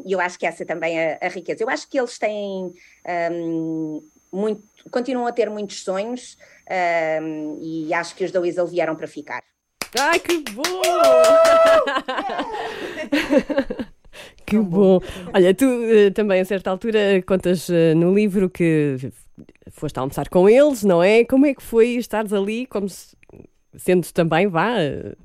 E 0.05 0.11
eu 0.11 0.19
acho 0.19 0.37
que 0.39 0.45
essa 0.45 0.65
também 0.65 0.99
é 0.99 1.17
a 1.21 1.27
riqueza. 1.27 1.63
Eu 1.63 1.69
acho 1.69 1.87
que 1.89 1.99
eles 1.99 2.17
têm. 2.17 2.73
Um, 3.31 4.01
muito, 4.31 4.63
continuam 4.91 5.27
a 5.27 5.31
ter 5.31 5.49
muitos 5.49 5.83
sonhos 5.83 6.37
um, 7.21 7.59
e 7.61 7.93
acho 7.93 8.15
que 8.15 8.25
os 8.25 8.31
da 8.31 8.39
Weasel 8.39 8.67
vieram 8.67 8.95
para 8.95 9.07
ficar. 9.07 9.41
Ai, 9.97 10.19
que 10.19 10.43
bom! 10.51 10.63
que 14.45 14.59
bom! 14.59 14.99
Olha, 15.33 15.53
tu 15.53 15.65
uh, 15.65 16.11
também 16.13 16.41
a 16.41 16.45
certa 16.45 16.69
altura 16.69 17.21
contas 17.25 17.69
uh, 17.69 17.95
no 17.95 18.13
livro 18.13 18.49
que 18.49 18.97
foste 19.71 19.97
almoçar 19.97 20.27
com 20.29 20.49
eles, 20.49 20.83
não 20.83 21.01
é? 21.01 21.23
Como 21.23 21.45
é 21.45 21.53
que 21.53 21.63
foi 21.63 21.91
estares 21.91 22.33
ali, 22.33 22.65
como 22.65 22.89
se, 22.89 23.15
sendo 23.77 24.11
também, 24.11 24.47
vá, 24.47 24.73
uh, 24.73 25.15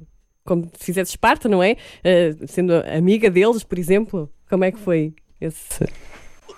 como 0.44 0.70
se 0.76 0.84
fizesses 0.84 1.16
parte, 1.16 1.48
não 1.48 1.62
é? 1.62 1.76
Eh, 2.02 2.34
sendo 2.46 2.74
amiga 2.74 3.30
deles, 3.30 3.62
por 3.62 3.78
exemplo. 3.78 4.30
Como 4.48 4.64
é 4.64 4.72
que 4.72 4.78
foi 4.78 5.14
esse. 5.40 5.84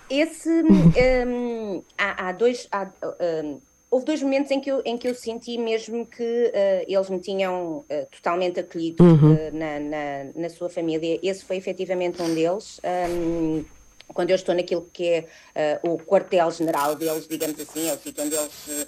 Esse. 0.09 0.49
hum, 0.49 1.83
há, 1.97 2.29
há 2.29 2.31
dois. 2.31 2.67
há, 2.71 2.89
hum, 3.43 3.59
houve 3.89 4.05
dois 4.05 4.21
momentos 4.21 4.51
em 4.51 4.59
que 4.59 4.69
eu, 4.69 4.81
em 4.83 4.97
que 4.97 5.07
eu 5.07 5.15
senti 5.15 5.57
mesmo 5.57 6.05
que 6.05 6.51
eh, 6.53 6.85
eles 6.87 7.09
me 7.09 7.19
tinham 7.19 7.85
eh, 7.89 8.05
totalmente 8.11 8.59
acolhido 8.59 9.01
eh, 9.03 9.51
na, 9.51 9.79
na, 9.79 10.31
na 10.35 10.49
sua 10.49 10.69
família. 10.69 11.17
Esse 11.23 11.45
foi 11.45 11.55
efetivamente 11.55 12.21
um 12.21 12.33
deles. 12.33 12.79
hum, 13.09 13.63
quando 14.13 14.29
eu 14.29 14.35
estou 14.35 14.53
naquilo 14.53 14.87
que 14.93 15.25
é 15.55 15.79
o 15.81 15.97
quartel-general 15.97 16.95
deles, 16.95 17.27
digamos 17.27 17.59
assim, 17.59 17.89
é 17.89 17.93
o 17.93 17.97
sítio 17.97 18.23
onde 18.23 18.35
eles 18.35 18.87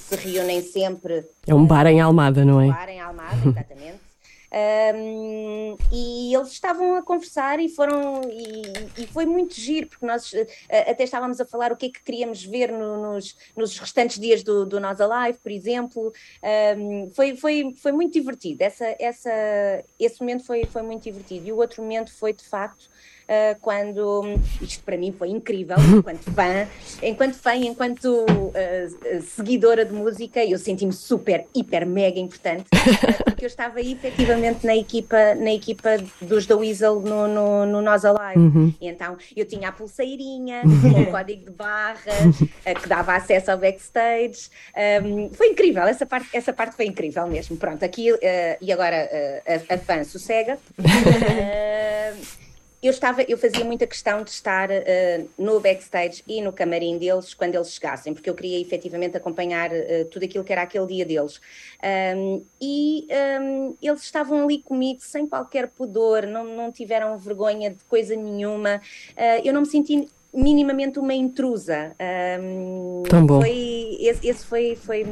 se 0.00 0.16
reúnem 0.16 0.60
sempre 0.62 1.24
É 1.46 1.54
um 1.54 1.64
bar 1.64 1.86
em 1.86 2.00
Almada, 2.00 2.44
não 2.44 2.60
é? 2.60 2.66
bar 2.66 2.88
em 2.88 3.00
Almada, 3.00 3.36
exatamente. 3.46 4.00
Um, 4.54 5.76
e 5.90 6.32
eles 6.32 6.52
estavam 6.52 6.94
a 6.94 7.02
conversar 7.02 7.58
e 7.58 7.68
foram 7.68 8.20
e, 8.30 9.02
e 9.02 9.06
foi 9.08 9.26
muito 9.26 9.54
giro 9.60 9.88
porque 9.88 10.06
nós 10.06 10.32
uh, 10.32 10.46
até 10.88 11.02
estávamos 11.02 11.40
a 11.40 11.44
falar 11.44 11.72
o 11.72 11.76
que 11.76 11.86
é 11.86 11.88
que 11.90 12.00
queríamos 12.04 12.44
ver 12.44 12.70
no- 12.70 13.14
nos, 13.14 13.36
nos 13.56 13.76
restantes 13.76 14.16
dias 14.16 14.44
do, 14.44 14.64
do 14.64 14.78
Nós 14.78 15.00
Alive, 15.00 15.38
por 15.40 15.50
exemplo. 15.50 16.12
Um, 16.78 17.10
foi, 17.12 17.36
foi, 17.36 17.74
foi 17.76 17.90
muito 17.90 18.12
divertido. 18.12 18.62
Essa, 18.62 18.94
essa, 19.00 19.30
esse 19.98 20.20
momento 20.20 20.44
foi, 20.44 20.64
foi 20.66 20.82
muito 20.82 21.02
divertido. 21.02 21.48
E 21.48 21.52
o 21.52 21.56
outro 21.56 21.82
momento 21.82 22.12
foi 22.12 22.32
de 22.32 22.44
facto 22.44 22.88
uh, 23.28 23.58
quando 23.60 24.38
isto 24.60 24.82
para 24.84 24.96
mim 24.96 25.14
foi 25.16 25.28
incrível, 25.28 25.76
enquanto 25.78 26.30
fã, 26.32 26.68
enquanto 27.02 27.34
fã, 27.34 27.54
e 27.54 27.66
enquanto 27.66 28.06
uh, 28.06 29.22
seguidora 29.22 29.84
de 29.84 29.92
música, 29.92 30.44
eu 30.44 30.58
senti-me 30.58 30.92
super, 30.92 31.46
hiper, 31.54 31.86
mega 31.86 32.18
importante, 32.18 32.66
uh, 32.72 33.24
porque 33.24 33.44
eu 33.44 33.48
estava 33.48 33.78
aí 33.78 33.92
efetivamente 33.92 34.66
na 34.66 34.76
equipa, 34.76 35.34
na 35.34 35.52
equipa 35.52 35.90
dos 36.20 36.46
da 36.46 36.56
Weasel 36.56 37.00
no, 37.00 37.26
no, 37.26 37.66
no 37.66 37.82
Nós 37.82 38.04
Alive. 38.04 38.76
E 38.80 38.88
então 38.88 39.16
eu 39.36 39.44
tinha 39.44 39.68
a 39.68 39.72
pulseirinha, 39.72 40.62
com 40.62 41.00
o 41.00 41.06
código 41.10 41.44
de 41.44 41.50
barras, 41.50 42.40
uh, 42.40 42.80
que 42.80 42.88
dava 42.88 43.14
acesso 43.14 43.50
ao 43.50 43.58
backstage. 43.58 44.50
Um, 45.04 45.30
foi 45.32 45.48
incrível, 45.48 45.82
essa 45.84 46.06
parte, 46.06 46.28
essa 46.32 46.52
parte 46.52 46.76
foi 46.76 46.86
incrível 46.86 47.26
mesmo. 47.26 47.56
Pronto, 47.56 47.84
aqui 47.84 48.08
e 48.60 48.72
agora 48.72 49.08
a, 49.46 49.74
a 49.74 49.78
fã 49.78 50.02
sossega. 50.04 50.58
Eu 52.84 52.90
estava, 52.90 53.22
eu 53.22 53.38
fazia 53.38 53.64
muita 53.64 53.86
questão 53.86 54.22
de 54.22 54.28
estar 54.28 54.68
uh, 54.68 55.30
no 55.38 55.58
backstage 55.58 56.22
e 56.28 56.42
no 56.42 56.52
camarim 56.52 56.98
deles 56.98 57.32
quando 57.32 57.54
eles 57.54 57.72
chegassem, 57.72 58.12
porque 58.12 58.28
eu 58.28 58.34
queria 58.34 58.60
efetivamente 58.60 59.16
acompanhar 59.16 59.70
uh, 59.70 60.04
tudo 60.10 60.26
aquilo 60.26 60.44
que 60.44 60.52
era 60.52 60.60
aquele 60.60 60.86
dia 60.88 61.06
deles. 61.06 61.40
Um, 62.14 62.44
e 62.60 63.08
um, 63.40 63.74
eles 63.80 64.02
estavam 64.02 64.44
ali 64.44 64.60
comigo 64.60 65.00
sem 65.00 65.26
qualquer 65.26 65.68
pudor, 65.68 66.26
não, 66.26 66.44
não 66.44 66.70
tiveram 66.70 67.16
vergonha 67.16 67.70
de 67.70 67.82
coisa 67.88 68.14
nenhuma. 68.14 68.82
Uh, 69.16 69.40
eu 69.42 69.54
não 69.54 69.62
me 69.62 69.66
senti 69.66 70.06
minimamente 70.34 70.98
uma 70.98 71.14
intrusa. 71.14 71.92
Um, 72.40 73.02
Tão 73.08 73.24
bom. 73.24 73.40
Foi, 73.40 73.96
esse 74.00 74.26
esse 74.26 74.44
foi, 74.44 74.76
foi, 74.76 75.06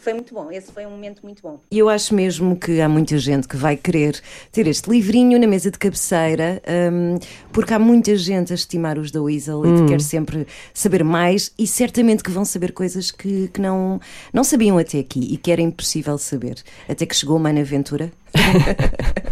foi 0.00 0.14
muito 0.14 0.32
bom, 0.32 0.50
esse 0.50 0.70
foi 0.70 0.86
um 0.86 0.90
momento 0.90 1.22
muito 1.22 1.42
bom. 1.42 1.58
E 1.70 1.78
eu 1.78 1.88
acho 1.88 2.14
mesmo 2.14 2.56
que 2.56 2.80
há 2.80 2.88
muita 2.88 3.18
gente 3.18 3.48
que 3.48 3.56
vai 3.56 3.76
querer 3.76 4.20
ter 4.52 4.66
este 4.66 4.88
livrinho 4.88 5.38
na 5.38 5.46
mesa 5.46 5.70
de 5.70 5.78
cabeceira, 5.78 6.62
hum, 6.92 7.18
porque 7.52 7.74
há 7.74 7.78
muita 7.78 8.14
gente 8.16 8.52
a 8.52 8.54
estimar 8.54 8.98
os 8.98 9.10
da 9.10 9.20
Weasel 9.20 9.66
e 9.66 9.80
que 9.80 9.88
quer 9.88 10.00
sempre 10.00 10.46
saber 10.72 11.02
mais 11.02 11.52
e 11.58 11.66
certamente 11.66 12.22
que 12.22 12.30
vão 12.30 12.44
saber 12.44 12.72
coisas 12.72 13.10
que, 13.10 13.48
que 13.48 13.60
não, 13.60 14.00
não 14.32 14.44
sabiam 14.44 14.78
até 14.78 15.00
aqui 15.00 15.20
e 15.32 15.36
que 15.36 15.50
era 15.50 15.60
impossível 15.60 16.16
saber. 16.18 16.62
Até 16.88 17.06
que 17.06 17.16
chegou 17.16 17.36
uma 17.36 17.50
Ana 17.50 17.64
Ventura. 17.64 18.12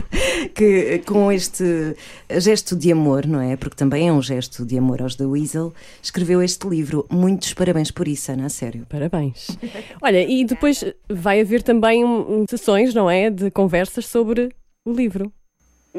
que 0.58 1.00
com 1.06 1.30
este 1.30 1.94
gesto 2.28 2.74
de 2.74 2.90
amor, 2.90 3.26
não 3.26 3.40
é? 3.40 3.56
Porque 3.56 3.76
também 3.76 4.08
é 4.08 4.12
um 4.12 4.20
gesto 4.20 4.66
de 4.66 4.76
amor 4.76 5.00
aos 5.00 5.14
da 5.14 5.26
Weasel, 5.26 5.72
escreveu 6.02 6.42
este 6.42 6.66
livro. 6.66 7.06
Muitos 7.08 7.54
parabéns 7.54 7.92
por 7.92 8.08
isso, 8.08 8.32
Ana, 8.32 8.46
a 8.46 8.48
sério. 8.48 8.84
Parabéns. 8.88 9.56
Olha, 10.02 10.20
e 10.20 10.44
depois 10.44 10.84
vai 11.08 11.40
haver 11.40 11.62
também 11.62 12.02
sessões, 12.50 12.92
não 12.92 13.08
é? 13.08 13.30
De 13.30 13.52
conversas 13.52 14.06
sobre 14.06 14.48
o 14.84 14.92
livro. 14.92 15.32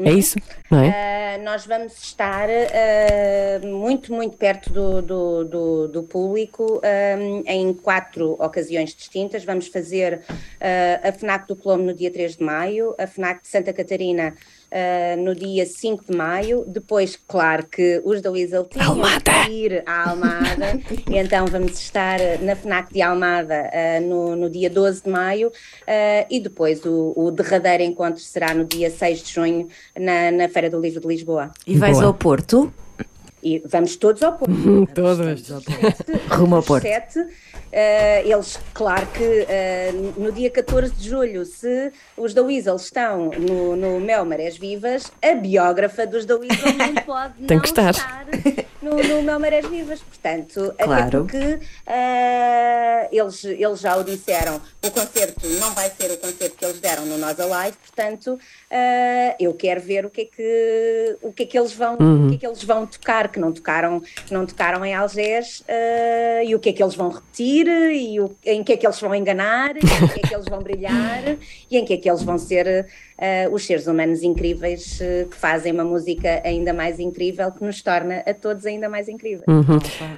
É 0.04 0.12
isso, 0.12 0.38
não 0.70 0.80
é? 0.82 1.38
Uh, 1.38 1.42
nós 1.42 1.66
vamos 1.66 2.02
estar 2.02 2.48
uh, 2.48 3.66
muito, 3.66 4.12
muito 4.12 4.36
perto 4.36 4.72
do, 4.72 5.02
do, 5.02 5.44
do, 5.44 5.88
do 5.88 6.02
público 6.02 6.80
um, 7.18 7.42
em 7.46 7.72
quatro 7.74 8.32
ocasiões 8.38 8.94
distintas. 8.94 9.44
Vamos 9.44 9.68
fazer 9.68 10.22
uh, 10.28 11.08
a 11.08 11.12
FNAC 11.12 11.46
do 11.48 11.56
Colombo 11.56 11.84
no 11.84 11.94
dia 11.94 12.10
3 12.10 12.36
de 12.36 12.44
maio, 12.44 12.94
a 12.98 13.06
FNAC 13.06 13.42
de 13.42 13.48
Santa 13.48 13.72
Catarina 13.72 14.34
no 15.18 15.34
dia 15.34 15.66
5 15.66 16.04
de 16.10 16.16
maio. 16.16 16.64
Depois, 16.66 17.18
claro 17.28 17.66
que 17.66 18.00
os 18.04 18.20
da 18.20 18.30
Weasel 18.30 18.64
tinham 18.64 18.90
Almada. 18.90 19.44
que 19.44 19.50
ir 19.50 19.82
à 19.86 20.10
Almada, 20.10 20.80
e 21.10 21.16
então 21.16 21.46
vamos 21.46 21.78
estar 21.78 22.18
na 22.40 22.54
FNAC 22.54 22.92
de 22.92 23.02
Almada 23.02 23.70
no, 24.02 24.36
no 24.36 24.50
dia 24.50 24.70
12 24.70 25.04
de 25.04 25.10
maio. 25.10 25.50
e 26.30 26.40
depois 26.40 26.84
o, 26.84 27.12
o 27.16 27.30
derradeiro 27.30 27.82
encontro 27.82 28.20
será 28.20 28.54
no 28.54 28.64
dia 28.64 28.90
6 28.90 29.22
de 29.22 29.32
junho 29.32 29.68
na, 29.98 30.30
na 30.30 30.48
Feira 30.48 30.70
do 30.70 30.80
Livro 30.80 31.00
de 31.00 31.08
Lisboa. 31.08 31.50
E 31.66 31.76
vais 31.76 31.96
Boa. 31.96 32.06
ao 32.06 32.14
Porto? 32.14 32.72
E 33.42 33.62
vamos 33.66 33.96
todos 33.96 34.22
ao 34.22 34.32
Porto. 34.36 34.86
Todos. 34.94 35.48
Rumo 36.28 36.56
ao 36.56 36.62
Porto. 36.62 36.82
Sete, 36.82 37.26
eh, 37.72 38.22
eles, 38.26 38.58
claro 38.74 39.06
que 39.08 39.46
eh, 39.48 39.92
no 40.16 40.30
dia 40.32 40.50
14 40.50 40.92
de 40.92 41.08
julho, 41.08 41.44
se 41.44 41.92
os 42.16 42.34
da 42.34 42.42
Weasel 42.42 42.76
estão 42.76 43.30
no, 43.30 43.76
no 43.76 44.00
Mel 44.00 44.24
Marés 44.24 44.58
Vivas, 44.58 45.10
a 45.22 45.34
biógrafa 45.34 46.06
dos 46.06 46.26
da 46.26 46.36
Weasel 46.36 46.72
não 46.76 46.94
pode 47.02 47.34
Tem 47.46 47.56
não 47.56 47.62
que 47.62 47.68
estar. 47.68 47.94
no, 48.82 48.90
no 48.96 49.22
Mel 49.22 49.38
Marés 49.40 49.66
Vivas. 49.66 50.00
Portanto, 50.00 50.72
até 50.78 50.84
Claro. 50.84 51.10
porque 51.24 51.58
eh, 51.86 53.08
eles, 53.12 53.44
eles 53.44 53.80
já 53.80 53.96
o 53.96 54.04
disseram, 54.04 54.60
o 54.84 54.90
concerto 54.90 55.46
não 55.58 55.72
vai 55.72 55.90
ser 55.90 56.10
o 56.12 56.16
concerto 56.18 56.56
que 56.56 56.64
eles 56.64 56.80
deram 56.80 57.06
no 57.06 57.16
Nós 57.18 57.38
Alive, 57.40 57.76
portanto, 57.78 58.38
eh, 58.70 59.36
eu 59.40 59.54
quero 59.54 59.80
ver 59.80 60.04
o 60.04 60.10
que 60.10 60.22
é 60.22 60.24
que, 60.24 61.16
o 61.22 61.32
que, 61.32 61.42
é 61.44 61.46
que 61.46 61.58
eles 61.58 61.72
vão, 61.72 61.94
o 61.94 62.28
que 62.30 62.34
é 62.36 62.38
que 62.38 62.46
eles 62.46 62.62
vão 62.62 62.86
tocar, 62.86 63.28
que 63.28 63.38
não 63.38 63.52
tocaram, 63.52 64.02
não 64.30 64.44
tocaram 64.46 64.84
em 64.84 64.94
Algés, 64.94 65.62
eh, 65.66 66.42
e 66.46 66.54
o 66.54 66.58
que 66.58 66.68
é 66.70 66.72
que 66.72 66.82
eles 66.82 66.94
vão 66.94 67.08
repetir, 67.08 67.66
e 67.68 68.20
o- 68.20 68.34
em 68.44 68.62
que 68.62 68.72
é 68.72 68.76
que 68.76 68.86
eles 68.86 69.00
vão 69.00 69.14
enganar, 69.14 69.74
e 69.76 69.80
em 69.80 70.08
que 70.08 70.20
é 70.20 70.28
que 70.28 70.34
eles 70.34 70.46
vão 70.46 70.58
brilhar, 70.60 71.22
e 71.70 71.76
em 71.78 71.84
que 71.84 71.94
é 71.94 71.96
que 71.96 72.08
eles 72.10 72.22
vão 72.22 72.38
ser 72.38 72.86
os 73.52 73.66
seres 73.66 73.86
humanos 73.86 74.22
incríveis 74.22 74.96
que 75.30 75.36
fazem 75.36 75.72
uma 75.72 75.84
música 75.84 76.40
ainda 76.42 76.72
mais 76.72 76.98
incrível, 76.98 77.52
que 77.52 77.62
nos 77.62 77.82
torna 77.82 78.22
a 78.26 78.32
todos 78.32 78.64
ainda 78.70 78.88
mais 78.88 79.08
incríveis. 79.08 79.44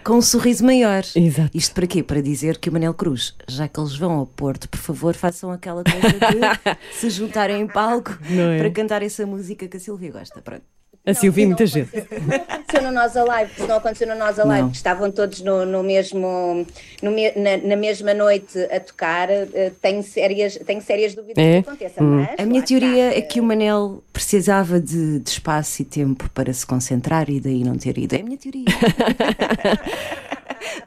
Com 0.04 0.14
um 0.14 0.22
sorriso 0.22 0.64
maior. 0.64 1.02
Exato. 1.14 1.50
Isto 1.56 1.74
para 1.74 1.86
quê? 1.86 2.02
Para 2.02 2.20
dizer 2.20 2.58
que 2.58 2.68
o 2.68 2.72
Manel 2.72 2.94
Cruz, 2.94 3.34
já 3.48 3.68
que 3.68 3.78
eles 3.78 3.96
vão 3.96 4.12
ao 4.12 4.26
Porto, 4.26 4.68
por 4.68 4.78
favor, 4.78 5.14
façam 5.14 5.50
aquela 5.50 5.82
coisa 5.84 6.08
de 6.08 6.78
se 6.92 7.10
juntarem 7.10 7.60
em 7.60 7.66
palco 7.66 8.18
é? 8.30 8.58
para 8.58 8.70
cantar 8.70 9.02
essa 9.02 9.26
música 9.26 9.66
que 9.66 9.76
a 9.76 9.80
Silvia 9.80 10.12
gosta. 10.12 10.40
Pronto. 10.40 10.62
Assim 11.04 11.26
eu 11.26 11.32
vi 11.32 11.46
muita 11.46 11.66
gente. 11.66 11.90
Não 11.96 12.36
aconteceu 12.36 12.82
no 12.82 12.92
Nós 12.92 13.16
Alive, 13.16 13.50
se 13.56 13.66
não 13.66 13.74
aconteceu 13.76 14.06
no 14.06 14.14
Nós 14.14 14.38
Alive, 14.38 14.62
Não. 14.62 14.70
que 14.70 14.76
estavam 14.76 15.10
todos 15.10 15.40
no, 15.40 15.66
no 15.66 15.82
mesmo, 15.82 16.64
no 17.02 17.10
me- 17.10 17.32
na, 17.32 17.56
na 17.56 17.74
mesma 17.76 18.14
noite 18.14 18.56
a 18.70 18.78
tocar, 18.78 19.28
eh, 19.28 19.72
tenho 19.82 20.00
sérias, 20.04 20.56
tenho 20.64 20.80
sérias 20.80 21.12
dúvidas 21.12 21.44
É? 21.44 21.60
que 21.60 21.68
aconteça. 21.68 22.00
Mas, 22.02 22.28
A 22.38 22.46
minha 22.46 22.62
teoria 22.62 23.08
está. 23.08 23.18
é 23.18 23.22
que 23.22 23.40
o 23.40 23.42
Manel 23.42 24.00
precisava 24.12 24.80
de, 24.80 25.18
de 25.18 25.28
espaço 25.28 25.82
e 25.82 25.84
tempo 25.84 26.30
para 26.30 26.52
se 26.52 26.64
concentrar 26.64 27.28
e 27.28 27.40
daí 27.40 27.64
não 27.64 27.76
ter 27.76 27.98
ido. 27.98 28.14
É 28.14 28.20
a 28.20 28.22
minha 28.22 28.38
teoria. 28.38 28.66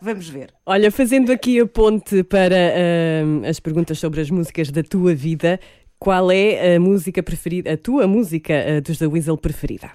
Vamos 0.02 0.30
ver. 0.30 0.50
Olha, 0.66 0.92
fazendo 0.92 1.32
aqui 1.32 1.60
a 1.60 1.66
ponte 1.66 2.24
para 2.24 2.56
ahm, 2.56 3.44
as 3.46 3.60
perguntas 3.60 4.00
sobre 4.00 4.22
as 4.22 4.30
músicas 4.30 4.70
da 4.72 4.84
tua 4.84 5.14
vida, 5.14 5.60
qual 6.00 6.32
é 6.32 6.76
a 6.76 6.80
música 6.80 7.22
preferida, 7.24 7.74
a 7.74 7.78
tua 7.78 8.08
música 8.08 8.54
ah, 8.54 8.82
dos 8.82 8.98
The 8.98 9.08
Weasel 9.08 9.38
preferida? 9.38 9.90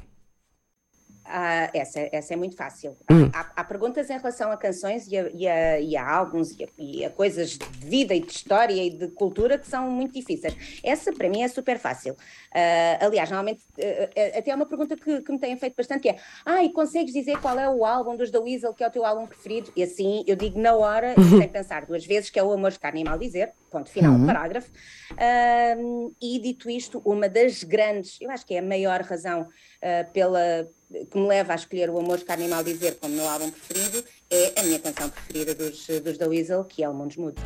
Ah, 1.33 1.71
essa, 1.73 2.09
essa 2.13 2.35
é 2.35 2.37
muito 2.37 2.57
fácil. 2.57 2.97
Hum. 3.11 3.31
Há, 3.33 3.53
há 3.57 3.65
perguntas 3.65 4.11
em 4.11 4.17
relação 4.17 4.51
a 4.51 4.57
canções 4.57 5.07
e 5.07 5.17
a, 5.17 5.31
e 5.33 5.47
a- 5.49 5.81
e 5.81 5.97
a 5.97 6.09
álbuns 6.09 6.51
e 6.59 6.65
a, 6.65 6.69
e 6.77 7.05
a 7.05 7.11
coisas 7.11 7.51
de 7.57 7.67
vida 7.87 8.13
e 8.15 8.21
de 8.21 8.33
história 8.33 8.83
e 8.83 8.91
de 8.91 9.09
cultura 9.09 9.57
que 9.57 9.67
são 9.69 9.89
muito 9.91 10.13
difíceis. 10.15 10.57
Essa, 10.83 11.13
para 11.13 11.29
mim, 11.29 11.43
é 11.43 11.49
super 11.49 11.79
fácil. 11.79 12.17
Ah, 12.53 12.99
aliás, 13.07 13.31
normalmente, 13.31 13.63
eh, 13.79 14.39
até 14.39 14.51
é 14.51 14.55
uma 14.55 14.67
pergunta 14.67 14.97
que, 14.97 15.21
que 15.23 15.33
me 15.33 15.39
têm 15.39 15.57
feito 15.57 15.77
bastante, 15.77 16.01
que 16.03 16.09
é 16.09 16.17
ah, 16.45 16.65
e 16.65 16.73
consegues 16.73 17.13
dizer 17.13 17.39
qual 17.41 17.59
é 17.59 17.69
o 17.69 17.85
álbum 17.85 18.17
dos 18.17 18.31
The 18.31 18.39
Weasel 18.39 18.75
que 18.75 18.83
é 18.83 18.89
o 18.89 18.91
teu 18.91 19.05
álbum 19.07 19.27
preferido? 19.27 19.73
E 19.77 19.83
assim, 19.85 20.25
eu 20.27 20.35
digo 20.35 20.59
na 20.61 20.75
hora, 20.75 21.15
e 21.17 21.23
sem 21.39 21.49
pensar 21.49 21.87
duas 21.87 22.05
vezes, 22.05 22.29
que 22.31 22.39
é 22.39 22.43
o 22.43 22.51
Amor 22.53 22.73
de 22.73 22.81
Carne 22.81 23.03
e 23.03 23.05
Mal 23.05 23.19
Dizer, 23.19 23.53
ponto 23.71 23.89
final, 23.89 24.15
parágrafo. 24.27 24.71
Ahm, 25.17 26.11
e 26.21 26.39
dito 26.41 26.69
isto, 26.71 27.01
uma 27.05 27.29
das 27.29 27.63
grandes, 27.63 28.19
eu 28.21 28.31
acho 28.31 28.45
que 28.45 28.55
é 28.55 28.59
a 28.59 28.63
maior 28.63 29.01
razão 29.03 29.47
ah, 29.83 30.05
pela 30.13 30.67
que 30.91 31.19
me 31.19 31.29
leva 31.29 31.53
a 31.53 31.57
escolher 31.57 31.89
o 31.89 31.99
Amor 31.99 32.19
de 32.19 32.25
Carne 32.25 32.47
e 32.47 32.49
Mal 32.49 32.65
Dizer 32.65 32.99
como 33.01 33.15
meu 33.15 33.29
álbum 33.29 33.51
preferido 33.51 34.05
é 34.29 34.61
a 34.61 34.63
minha 34.65 34.79
canção 34.79 35.09
preferida 35.09 35.55
dos, 35.55 35.87
dos 35.87 36.19
The 36.19 36.27
Weasel, 36.27 36.65
que 36.65 36.83
é 36.83 36.89
o 36.89 36.95
Mundos 36.95 37.17
Mudos. 37.17 37.43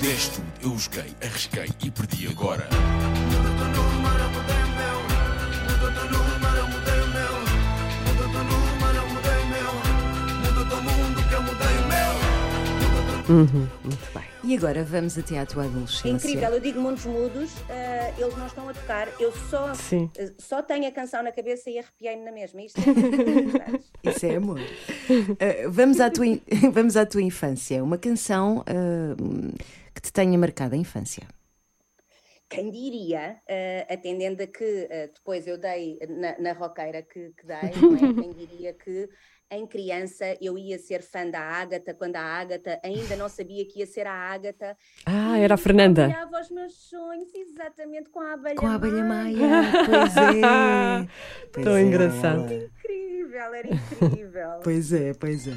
deste 0.00 0.40
tudo, 0.40 0.52
eu 0.62 0.78
joguei, 0.78 1.14
arrisquei 1.22 1.68
e 1.82 1.90
perdi 1.90 2.26
agora. 2.28 2.68
Uhum. 13.26 13.66
E 14.46 14.54
agora 14.54 14.84
vamos 14.84 15.16
até 15.16 15.38
à 15.38 15.46
tua 15.46 15.64
adolescência. 15.64 16.08
É 16.08 16.10
incrível, 16.10 16.50
eu 16.50 16.60
digo 16.60 16.78
mundos 16.78 17.06
mudos, 17.06 17.50
ah, 17.70 18.14
eles 18.18 18.36
não 18.36 18.46
estão 18.46 18.68
a 18.68 18.74
tocar, 18.74 19.08
eu 19.18 19.32
só, 19.32 19.72
Sim. 19.74 20.10
ah, 20.18 20.32
só 20.38 20.62
tenho 20.62 20.86
a 20.86 20.92
canção 20.92 21.22
na 21.22 21.32
cabeça 21.32 21.70
e 21.70 21.78
arrepiei-me 21.78 22.22
na 22.24 22.30
mesma. 22.30 22.60
Isto 22.60 22.78
é. 22.78 22.84
Isso 24.10 24.26
é 24.26 24.36
amor. 24.36 24.60
Uh, 24.60 25.70
vamos, 25.70 25.98
à 25.98 26.10
tua, 26.10 26.26
in- 26.26 26.42
vamos 26.72 26.94
à 26.94 27.06
tua 27.06 27.22
infância. 27.22 27.82
Uma 27.82 27.96
canção 27.96 28.58
uh, 28.58 29.58
que 29.94 30.02
te 30.02 30.12
tenha 30.12 30.36
marcado 30.38 30.74
a 30.74 30.78
infância. 30.78 31.26
Quem 32.50 32.70
diria, 32.70 33.40
atendendo 33.88 34.42
a 34.42 34.46
que 34.46 34.86
depois 35.12 35.46
eu 35.46 35.58
dei 35.58 35.98
na, 36.08 36.38
na 36.38 36.52
roqueira 36.52 37.02
que, 37.02 37.30
que 37.30 37.46
dei, 37.46 37.80
não 37.80 37.96
é? 37.96 37.98
quem 38.22 38.32
diria 38.32 38.74
que 38.74 39.08
em 39.56 39.66
criança 39.66 40.36
eu 40.40 40.56
ia 40.58 40.78
ser 40.78 41.02
fã 41.02 41.28
da 41.28 41.40
Ágata, 41.40 41.94
quando 41.94 42.16
a 42.16 42.22
Ágata 42.22 42.78
ainda 42.82 43.16
não 43.16 43.28
sabia 43.28 43.64
que 43.66 43.80
ia 43.80 43.86
ser 43.86 44.06
a 44.06 44.12
Ágata. 44.12 44.76
Ah, 45.06 45.38
e 45.38 45.42
era 45.42 45.54
a 45.54 45.56
Fernanda. 45.56 46.04
Olhava 46.06 46.40
os 46.40 46.50
meus 46.50 46.74
sonhos 46.74 47.34
exatamente 47.34 48.08
com 48.10 48.20
a 48.20 48.32
abelha 48.34 48.56
Com 48.56 48.66
a 48.66 48.74
abelha 48.74 49.04
Maia. 49.04 49.36
Maia. 49.36 49.72
Pois 49.86 50.16
é. 50.16 51.08
Pois 51.52 51.64
Tão 51.64 51.76
é, 51.76 51.82
engraçado. 51.82 52.52
ela- 52.52 52.64
Incrível, 52.64 53.54
era 53.54 53.68
incrível. 53.74 54.48
Pois 54.62 54.92
é, 54.92 55.12
pois 55.14 55.46
é. 55.46 55.52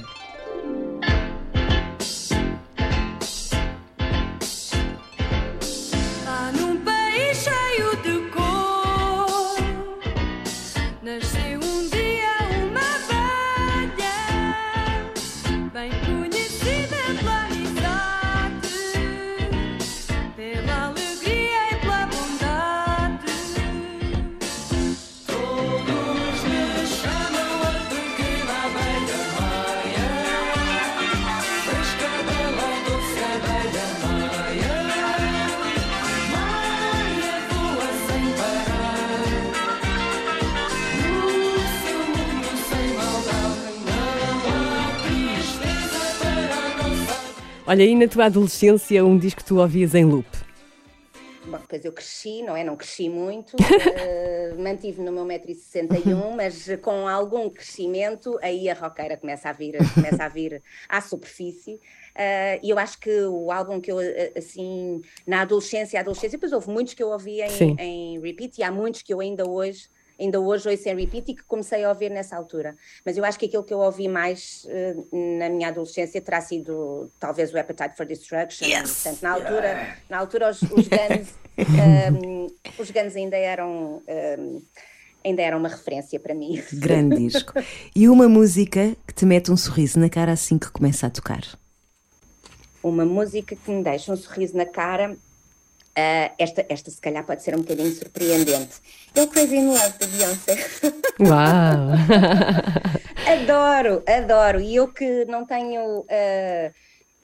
Olha, 47.69 47.83
e 47.83 47.95
na 47.95 48.07
tua 48.07 48.25
adolescência, 48.25 49.03
um 49.03 49.17
disco 49.17 49.41
que 49.41 49.45
tu 49.47 49.57
ouvias 49.59 49.93
em 49.93 50.05
loop? 50.05 50.25
Bom, 51.45 51.59
depois 51.59 51.83
eu 51.83 51.93
cresci, 51.93 52.41
não 52.41 52.55
é? 52.55 52.63
Não 52.63 52.75
cresci 52.77 53.09
muito, 53.09 53.55
eh, 53.95 54.53
mantive 54.57 55.01
no 55.01 55.11
meu 55.11 55.25
1,61m, 55.25 56.31
mas 56.35 56.65
com 56.81 57.07
algum 57.07 57.49
crescimento, 57.49 58.37
aí 58.41 58.69
a 58.69 58.73
roqueira 58.73 59.17
começa 59.17 59.49
a 59.49 59.53
vir, 59.53 59.77
começa 59.93 60.23
a 60.23 60.29
vir 60.29 60.61
à 60.89 61.01
superfície. 61.01 61.79
Eh, 62.15 62.59
E 62.63 62.69
eu 62.69 62.79
acho 62.79 62.99
que 62.99 63.09
o 63.23 63.51
álbum 63.51 63.79
que 63.81 63.91
eu, 63.91 63.99
eh, 64.01 64.33
assim, 64.37 65.01
na 65.25 65.41
adolescência, 65.41 65.99
adolescência, 65.99 66.37
depois 66.37 66.53
houve 66.53 66.69
muitos 66.69 66.93
que 66.93 67.03
eu 67.03 67.09
ouvia 67.09 67.47
Sim. 67.49 67.75
em, 67.79 68.15
em 68.15 68.21
repeat 68.21 68.57
e 68.59 68.63
há 68.63 68.71
muitos 68.71 69.01
que 69.01 69.13
eu 69.13 69.19
ainda 69.21 69.45
hoje. 69.49 69.89
Ainda 70.19 70.39
hoje 70.39 70.69
ouço 70.69 70.89
em 70.89 70.95
repeat 70.95 71.31
e 71.31 71.35
que 71.35 71.43
comecei 71.43 71.83
a 71.83 71.89
ouvir 71.89 72.09
nessa 72.09 72.35
altura. 72.35 72.75
Mas 73.05 73.17
eu 73.17 73.23
acho 73.23 73.37
que 73.37 73.45
aquilo 73.45 73.63
que 73.63 73.73
eu 73.73 73.79
ouvi 73.79 74.07
mais 74.07 74.65
eh, 74.69 74.95
na 75.37 75.49
minha 75.49 75.67
adolescência 75.67 76.19
terá 76.21 76.41
sido 76.41 77.11
talvez 77.19 77.53
o 77.53 77.57
Appetite 77.57 77.95
for 77.95 78.05
Destruction. 78.05 78.67
Portanto, 78.67 79.21
na 79.21 79.31
altura, 79.31 79.97
na 80.09 80.17
altura 80.17 80.49
os, 80.49 80.61
os 80.61 80.87
Guns, 80.87 81.33
ehm, 81.57 82.47
os 82.79 82.89
Guns 82.89 83.15
ainda 83.15 83.37
eram 83.37 84.01
ehm, 84.07 84.61
ainda 85.23 85.41
eram 85.41 85.59
uma 85.59 85.69
referência 85.69 86.19
para 86.19 86.33
mim. 86.33 86.61
Grande 86.73 87.17
disco. 87.17 87.53
E 87.95 88.07
uma 88.07 88.27
música 88.27 88.95
que 89.05 89.13
te 89.13 89.25
mete 89.25 89.51
um 89.51 89.57
sorriso 89.57 89.99
na 89.99 90.09
cara 90.09 90.31
assim 90.31 90.57
que 90.57 90.69
começa 90.71 91.07
a 91.07 91.09
tocar. 91.09 91.43
Uma 92.81 93.05
música 93.05 93.55
que 93.55 93.71
me 93.71 93.83
deixa 93.83 94.13
um 94.13 94.15
sorriso 94.15 94.55
na 94.55 94.65
cara. 94.65 95.17
Ah, 95.97 96.31
esta, 96.37 96.65
esta 96.69 96.91
se 96.91 97.01
calhar 97.01 97.25
pode 97.25 97.41
ser 97.43 97.55
um 97.55 97.59
bocadinho 97.61 97.91
surpreendente. 97.91 98.75
O 99.17 99.27
Crazy 99.27 99.57
in 99.57 99.67
Love 99.69 99.93
da 99.99 100.05
Beyoncé. 100.07 100.55
Uau! 101.19 101.97
Adoro, 103.27 104.03
adoro. 104.07 104.59
E 104.61 104.75
eu 104.75 104.87
que 104.87 105.25
não 105.25 105.45
tenho 105.45 106.05
ah, 106.09 106.71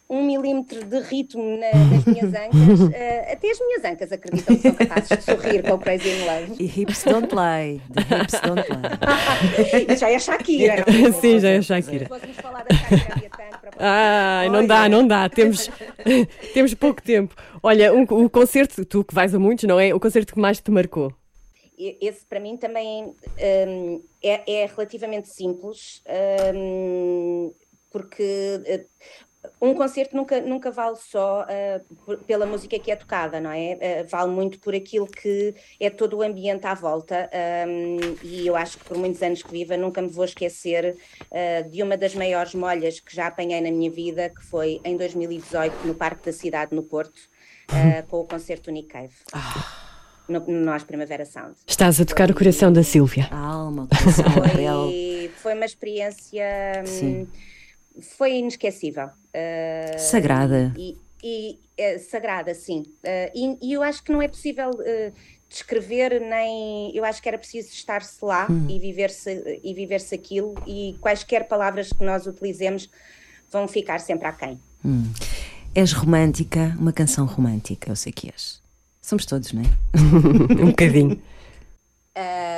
um 0.09 0.25
milímetro 0.25 0.83
de 0.83 0.99
ritmo 1.01 1.43
na- 1.57 1.79
nas 1.95 2.05
minhas 2.05 2.33
ancas, 2.33 2.81
ah, 2.93 3.12
até 3.43 3.51
as 3.51 3.59
minhas 3.59 3.83
ancas 3.83 4.11
acreditam 4.13 4.55
que 4.55 4.61
são 4.61 4.73
capazes 4.73 5.09
de 5.09 5.21
sorrir 5.21 5.63
com 5.63 5.73
o 5.73 5.79
Crazy 5.79 6.09
in 6.09 6.25
Love. 6.25 6.63
E 6.63 6.81
Hips 6.81 7.03
Don't 7.03 7.27
Lie. 7.35 7.81
The 7.93 8.21
Hips 8.21 8.41
Don't 8.41 8.63
Lie. 8.69 9.97
Já 9.99 10.09
é 10.09 10.17
Shakira. 10.19 10.85
não 10.87 11.07
é? 11.07 11.11
Sim, 11.19 11.39
já 11.39 11.49
é 11.49 11.61
Shakira. 11.61 12.05
Se 12.05 12.33
falar 12.41 12.63
da 12.63 12.73
Shakira 12.73 13.29
Ai, 13.77 14.49
não 14.49 14.65
dá, 14.65 14.87
não 14.87 15.05
dá. 15.05 15.27
Temos, 15.27 15.69
temos 16.53 16.73
pouco 16.73 17.01
tempo. 17.01 17.35
Olha, 17.61 17.93
um, 17.93 18.03
o 18.03 18.29
concerto, 18.29 18.85
tu 18.85 19.03
que 19.03 19.13
vais 19.13 19.35
a 19.35 19.39
muitos, 19.39 19.65
não 19.65 19.79
é? 19.79 19.93
O 19.93 19.99
concerto 19.99 20.33
que 20.33 20.39
mais 20.39 20.61
te 20.61 20.71
marcou? 20.71 21.13
Esse 21.77 22.25
para 22.25 22.39
mim 22.39 22.55
também 22.55 23.13
hum, 23.67 24.01
é, 24.23 24.61
é 24.61 24.65
relativamente 24.67 25.27
simples, 25.27 26.01
hum, 26.55 27.51
porque 27.91 28.61
eh, 28.65 28.85
um 29.61 29.73
concerto 29.73 30.15
nunca, 30.15 30.39
nunca 30.41 30.71
vale 30.71 30.95
só 30.97 31.45
por- 32.05 32.17
pela 32.19 32.45
música 32.45 32.77
que 32.79 32.91
é 32.91 32.95
tocada, 32.95 33.39
não 33.41 33.51
é? 33.51 33.77
Eh, 33.79 34.03
vale 34.03 34.31
muito 34.31 34.59
por 34.59 34.73
aquilo 34.73 35.05
que 35.07 35.53
é 35.79 35.89
todo 35.89 36.17
o 36.17 36.21
ambiente 36.21 36.65
à 36.65 36.73
volta. 36.73 37.29
hum, 37.67 37.97
e 38.23 38.47
eu 38.47 38.55
acho 38.55 38.77
que 38.77 38.85
por 38.85 38.97
muitos 38.97 39.21
anos 39.21 39.41
que 39.43 39.51
viva 39.51 39.75
nunca 39.77 40.01
me 40.01 40.07
vou 40.07 40.25
esquecer 40.25 40.95
eh, 41.31 41.63
de 41.63 41.81
uma 41.83 41.97
das 41.97 42.13
maiores 42.15 42.53
molhas 42.53 42.99
que 42.99 43.15
já 43.15 43.27
apanhei 43.27 43.59
na 43.61 43.71
minha 43.71 43.89
vida, 43.91 44.29
que 44.29 44.43
foi 44.43 44.79
em 44.83 44.95
2018 44.97 45.85
no 45.87 45.95
Parque 45.95 46.25
da 46.25 46.31
Cidade, 46.33 46.73
no 46.75 46.83
Porto, 46.83 47.19
eh, 47.73 48.01
com 48.03 48.19
o 48.21 48.25
concerto 48.25 48.69
Unicave. 48.69 49.13
No, 50.27 50.39
no 50.39 50.63
Nós 50.63 50.83
Primavera 50.83 51.25
Sound. 51.25 51.55
Estás 51.67 51.99
a 51.99 52.05
tocar 52.05 52.31
o 52.31 52.33
coração 52.33 52.71
da 52.71 52.81
Sílvia. 52.81 53.27
A 53.29 53.37
alma, 53.37 53.83
o 53.83 53.87
coração. 53.89 54.25
Foi, 54.31 55.31
foi 55.35 55.53
uma 55.53 55.65
experiência 55.65 56.45
hum, 56.81 56.85
Sim. 56.85 57.27
Foi 58.01 58.33
inesquecível. 58.37 59.07
Uh, 59.07 59.99
Sagrada. 59.99 60.73
E, 60.77 60.97
e, 61.23 61.59
eh, 61.77 61.97
sagrada, 61.99 62.53
sim. 62.53 62.83
Uh, 63.03 63.31
e, 63.33 63.69
e 63.69 63.73
eu 63.73 63.81
acho 63.81 64.03
que 64.03 64.11
não 64.11 64.21
é 64.21 64.27
possível 64.27 64.69
uh, 64.71 65.13
descrever 65.49 66.19
nem. 66.19 66.91
Eu 66.95 67.05
acho 67.05 67.21
que 67.21 67.29
era 67.29 67.37
preciso 67.37 67.69
estar-se 67.69 68.23
lá 68.23 68.47
Hum. 68.49 68.67
e 68.69 68.77
viver-se 68.79 69.59
e 69.63 69.73
viver-se 69.73 70.13
aquilo, 70.13 70.53
e 70.67 70.97
quaisquer 70.99 71.47
palavras 71.47 71.89
que 71.89 72.03
nós 72.03 72.27
utilizemos 72.27 72.89
vão 73.51 73.67
ficar 73.67 73.99
sempre 73.99 74.27
aquém. 74.27 74.59
És 75.75 75.93
romântica, 75.93 76.75
uma 76.77 76.91
canção 76.91 77.25
romântica, 77.25 77.89
eu 77.91 77.95
sei 77.95 78.11
que 78.11 78.27
és. 78.29 78.61
Somos 79.01 79.25
todos, 79.25 79.53
não 79.53 79.61
é? 79.61 79.65
Um 80.61 80.67
bocadinho. 80.67 81.21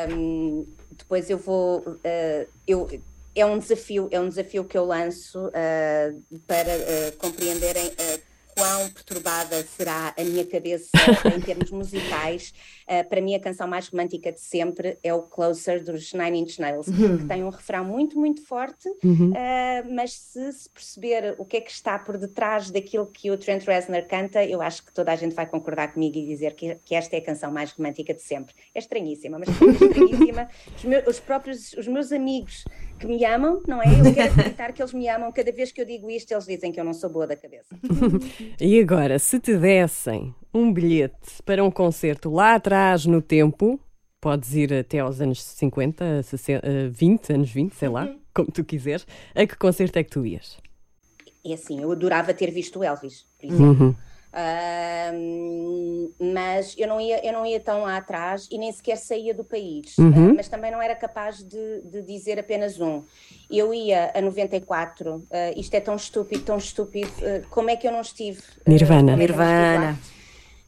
Um, 0.10 0.66
depois 0.98 1.30
eu 1.30 1.38
vou. 1.38 1.80
uh, 1.80 2.48
eu, 2.68 2.90
é 3.36 3.46
um 3.46 3.60
desafio, 3.60 4.08
é 4.12 4.20
um 4.20 4.30
desafio 4.30 4.64
que 4.64 4.78
eu 4.78 4.86
lanço 4.86 5.48
uh, 5.48 6.40
para 6.48 6.72
uh, 6.72 7.18
compreenderem 7.18 7.88
uh, 7.88 8.36
quão 8.56 8.90
perturbada 8.90 9.62
será 9.64 10.14
a 10.18 10.24
minha 10.24 10.46
cabeça 10.46 10.90
em 11.36 11.42
termos 11.42 11.72
musicais. 11.72 12.54
Para 13.10 13.20
mim, 13.20 13.36
a 13.36 13.40
canção 13.40 13.68
mais 13.68 13.88
romântica 13.88 14.32
de 14.32 14.40
sempre 14.40 14.98
é 15.04 15.14
o 15.14 15.24
Closer 15.24 15.84
dos 15.84 16.14
Nine 16.14 16.40
Inch 16.40 16.60
Nails, 16.60 16.86
que 16.86 17.26
tem 17.28 17.44
um 17.44 17.50
refrão 17.50 17.84
muito, 17.84 18.18
muito 18.18 18.46
forte, 18.46 18.88
uh, 18.88 19.94
mas 19.94 20.14
se 20.14 20.54
se 20.54 20.70
perceber 20.70 21.36
o 21.38 21.44
que 21.44 21.58
é 21.58 21.62
que 21.62 21.72
está 21.72 21.98
por 21.98 22.18
detrás 22.18 22.70
daquilo 22.70 23.08
que 23.08 23.30
o 23.32 23.38
Trent 23.38 23.66
Reznor 23.66 24.06
canta, 24.08 24.46
eu 24.46 24.62
acho 24.62 24.86
que 24.86 24.94
toda 24.94 25.12
a 25.12 25.16
gente 25.16 25.36
vai 25.36 25.48
concordar 25.48 25.92
comigo 25.92 26.18
e 26.18 26.26
dizer 26.26 26.54
que, 26.54 26.76
que 26.86 26.96
esta 26.96 27.16
é 27.16 27.20
a 27.20 27.26
canção 27.26 27.52
mais 27.52 27.72
romântica 27.72 28.14
de 28.14 28.22
sempre. 28.22 28.54
É 28.74 28.80
estranhíssima, 28.80 29.40
mas 29.40 29.50
é 29.50 29.52
estranhíssima. 29.52 30.48
Os, 30.78 30.84
meus, 30.84 31.08
os 31.08 31.20
próprios, 31.20 31.74
os 31.74 31.88
meus 31.88 32.12
amigos 32.12 32.64
que 33.00 33.08
me 33.08 33.24
amam, 33.26 33.62
não 33.68 33.82
é? 33.82 33.86
Eu 33.86 34.14
quero 34.14 34.34
acreditar 34.34 34.72
que 34.74 34.82
eles 34.82 34.93
me 34.93 35.08
amam. 35.08 35.32
Cada 35.32 35.52
vez 35.52 35.72
que 35.72 35.82
eu 35.82 35.86
digo 35.86 36.10
isto, 36.10 36.32
eles 36.32 36.46
dizem 36.46 36.72
que 36.72 36.80
eu 36.80 36.84
não 36.84 36.93
sou 36.93 37.10
boa 37.10 37.28
da 37.28 37.36
cabeça. 37.36 37.76
E 38.60 38.80
agora, 38.80 39.20
se 39.20 39.39
te 39.39 39.58
dessem 39.58 40.34
um 40.54 40.72
bilhete 40.72 41.43
para 41.43 41.64
um 41.64 41.70
concerto 41.70 42.30
lá 42.30 42.56
atrás 42.56 43.06
no 43.06 43.22
tempo, 43.22 43.80
podes 44.22 44.54
ir 44.56 44.74
até 44.74 45.00
aos 45.00 45.22
anos 45.22 45.43
50, 45.43 46.24
60, 46.24 46.68
eh, 46.68 46.88
20, 46.88 47.34
anos 47.34 47.52
20, 47.52 47.74
sei 47.74 47.89
lá, 47.89 48.10
como 48.34 48.52
tu 48.52 48.64
quiseres, 48.64 49.06
a 49.36 49.46
que 49.46 49.56
concerto 49.56 50.00
é 50.00 50.04
que 50.04 50.10
tu 50.10 50.26
ias? 50.26 50.58
É 51.46 51.54
assim, 51.54 51.82
eu 51.82 51.91
adorava 51.91 52.34
ter 52.34 52.50
visto 52.50 52.80
o 52.80 52.84
Elvis, 52.84 53.26
por 53.39 53.46
exemplo. 53.46 53.96
Mas 56.20 56.76
eu 56.78 56.88
não, 56.88 57.00
ia, 57.00 57.26
eu 57.26 57.34
não 57.34 57.46
ia 57.46 57.60
tão 57.60 57.84
lá 57.84 57.98
atrás 57.98 58.48
e 58.52 58.58
nem 58.58 58.72
sequer 58.72 58.98
saía 58.98 59.34
do 59.34 59.44
país. 59.44 59.98
Uhum. 59.98 60.32
Ah, 60.32 60.34
mas 60.36 60.48
também 60.48 60.72
não 60.72 60.82
era 60.82 60.96
capaz 60.96 61.44
de, 61.44 61.82
de 61.82 62.02
dizer 62.02 62.40
apenas 62.40 62.80
um. 62.80 63.04
Eu 63.50 63.74
ia 63.74 64.12
a 64.14 64.22
94, 64.22 65.24
ah, 65.32 65.52
isto 65.56 65.74
é 65.74 65.80
tão 65.80 65.96
estúpido, 65.96 66.44
tão 66.44 66.58
estúpido. 66.58 67.12
ah, 67.22 67.46
como 67.50 67.70
é 67.70 67.76
que 67.76 67.88
eu 67.88 67.92
não 67.92 68.02
estive? 68.02 68.42
Nirvana. 68.68 69.14
é? 69.14 69.16
Nirvana. 69.16 70.00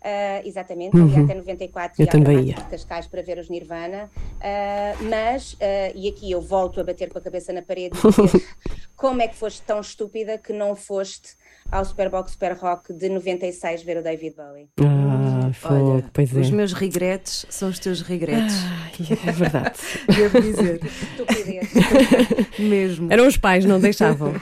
Ah, 0.02 0.42
exatamente, 0.46 0.96
eu 0.96 1.08
ia 1.08 1.24
até 1.24 1.34
94 1.34 2.02
Eu 2.02 2.08
também 2.08 2.40
ia. 2.46 2.54
de 2.54 2.64
Cascais 2.66 3.08
para 3.08 3.22
ver 3.22 3.40
os 3.40 3.50
Nirvana, 3.50 4.10
Ah, 4.40 4.94
mas, 5.10 5.58
ah, 5.60 5.92
e 5.96 6.08
aqui 6.08 6.32
eu 6.32 6.40
volto 6.42 6.80
a 6.80 6.84
bater 6.84 7.10
com 7.10 7.18
a 7.18 7.22
cabeça 7.22 7.52
na 7.52 7.62
parede 7.62 7.98
e 7.98 8.10
dizer 8.10 8.46
como 8.96 9.22
é 9.22 9.28
que 9.28 9.36
foste 9.36 9.62
tão 9.64 9.80
estúpida 9.82 10.38
que 10.38 10.54
não 10.54 10.76
foste 10.76 11.36
ao 11.72 11.84
Superbox 11.84 12.32
Super 12.32 12.54
Rock 12.54 12.94
de 12.94 13.10
96 13.10 13.84
ver 13.84 13.98
o 13.98 14.04
David 14.04 14.36
Bowie? 14.36 14.70
Ah, 14.80 15.52
fogo, 15.52 15.94
Olha, 15.96 16.06
pois 16.14 16.36
é. 16.36 16.40
os 16.40 16.50
meus 16.52 16.74
regretes 16.74 17.46
são 17.50 17.68
os 17.70 17.80
teus 17.80 18.02
regretes. 18.02 18.56
Ai, 18.64 18.92
é 19.28 19.32
verdade. 19.32 19.80
Devo 20.16 20.42
dizer. 20.42 20.80
Estupidez. 20.86 21.70
Mesmo. 22.60 23.12
Eram 23.12 23.28
os 23.28 23.36
pais, 23.38 23.66
não 23.66 23.80
deixavam. 23.80 24.34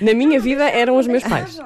Na 0.00 0.12
minha 0.14 0.38
vida 0.40 0.68
eram 0.68 0.96
os 0.98 1.06
meus 1.06 1.22
pais. 1.22 1.58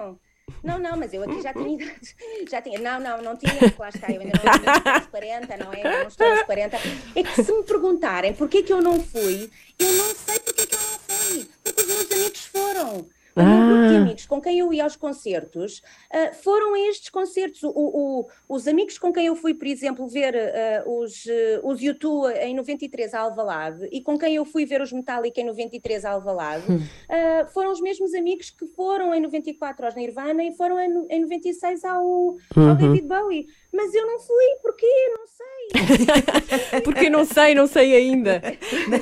Não, 0.62 0.78
não, 0.78 0.96
mas 0.96 1.12
eu 1.12 1.22
aqui 1.22 1.40
já 1.42 1.52
tinha 1.52 1.74
idade. 1.74 2.16
Já 2.50 2.62
tinha. 2.62 2.78
Não, 2.78 3.00
não, 3.00 3.22
não 3.22 3.36
tinha, 3.36 3.52
lá 3.78 3.88
está, 3.88 4.10
eu 4.10 4.20
ainda 4.20 4.32
não 4.44 4.66
estou 4.74 4.92
nos 4.94 5.06
40, 5.06 5.56
não 5.56 5.72
é? 5.72 5.80
Eu 5.80 6.00
não 6.02 6.08
estou 6.08 6.30
nos 6.30 6.42
40. 6.42 6.76
É 7.14 7.22
que 7.22 7.44
se 7.44 7.52
me 7.52 7.62
perguntarem 7.62 8.34
porquê 8.34 8.62
que 8.62 8.72
eu 8.72 8.82
não 8.82 9.00
fui, 9.00 9.50
eu 9.78 9.92
não 9.92 10.14
sei 10.14 10.38
porquê 10.40 10.66
que 10.66 10.74
eu 10.74 10.80
não 10.80 10.98
fui. 10.98 11.48
Porque 11.64 11.80
os 11.80 11.86
meus 11.86 12.12
amigos 12.12 12.44
foram. 12.46 13.08
O 13.36 13.42
meu 13.42 13.66
grupo 13.68 13.88
de 13.88 13.96
Ah. 13.96 14.00
amigos 14.02 14.26
com 14.26 14.40
quem 14.40 14.58
eu 14.58 14.72
ia 14.72 14.84
aos 14.84 14.96
concertos 14.96 15.82
ah, 16.12 16.32
foram 16.32 16.74
a 16.74 16.80
estes 16.88 17.08
concertos. 17.10 17.62
O- 17.62 17.70
o- 17.74 18.26
os 18.48 18.66
amigos 18.66 18.98
com 18.98 19.12
quem 19.12 19.26
eu 19.26 19.36
fui, 19.36 19.54
por 19.54 19.66
exemplo, 19.66 20.06
ver 20.08 20.34
ah, 20.36 20.82
os, 20.86 21.24
ah, 21.28 21.60
os 21.62 21.80
U2 21.80 22.36
em 22.42 22.54
93 22.54 23.14
a 23.14 23.20
Alvalade 23.20 23.88
e 23.92 24.00
com 24.00 24.18
quem 24.18 24.34
eu 24.34 24.44
fui 24.44 24.64
ver 24.66 24.80
os 24.82 24.92
Metallica 24.92 25.40
em 25.40 25.44
93 25.44 26.04
a 26.04 26.10
Alvalade 26.10 26.64
ah, 27.08 27.46
foram 27.52 27.70
os 27.72 27.80
mesmos 27.80 28.14
amigos 28.14 28.50
que 28.50 28.66
foram 28.66 29.14
em 29.14 29.20
94 29.20 29.86
aos 29.86 29.94
Nirvana 29.94 30.42
e 30.44 30.52
foram 30.56 30.78
em, 30.80 31.06
em 31.08 31.20
96 31.20 31.84
ao, 31.84 32.36
ao 32.56 32.74
David 32.76 33.06
Bowie. 33.06 33.46
Mas 33.72 33.94
eu 33.94 34.06
não 34.06 34.18
fui, 34.18 34.44
porquê? 34.62 34.86
Não 35.16 35.26
sei. 35.26 35.70
Porque 36.82 37.08
não 37.08 37.24
sei, 37.24 37.54
não 37.54 37.66
sei 37.66 37.94
ainda. 37.94 38.42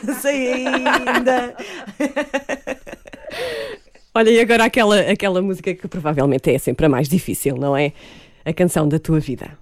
Não 0.07 0.15
sei 0.15 0.67
ainda. 0.67 1.57
Olha, 4.19 4.31
e 4.31 4.41
agora 4.41 4.65
aquela, 4.65 4.99
aquela 5.01 5.41
música 5.41 5.73
que 5.73 5.87
provavelmente 5.87 6.51
é 6.53 6.59
sempre 6.59 6.87
a 6.87 6.89
mais 6.89 7.09
difícil, 7.09 7.55
não 7.55 7.77
é? 7.77 7.93
A 8.45 8.53
canção 8.53 8.89
da 8.89 8.99
tua 8.99 9.21
vida. 9.21 9.57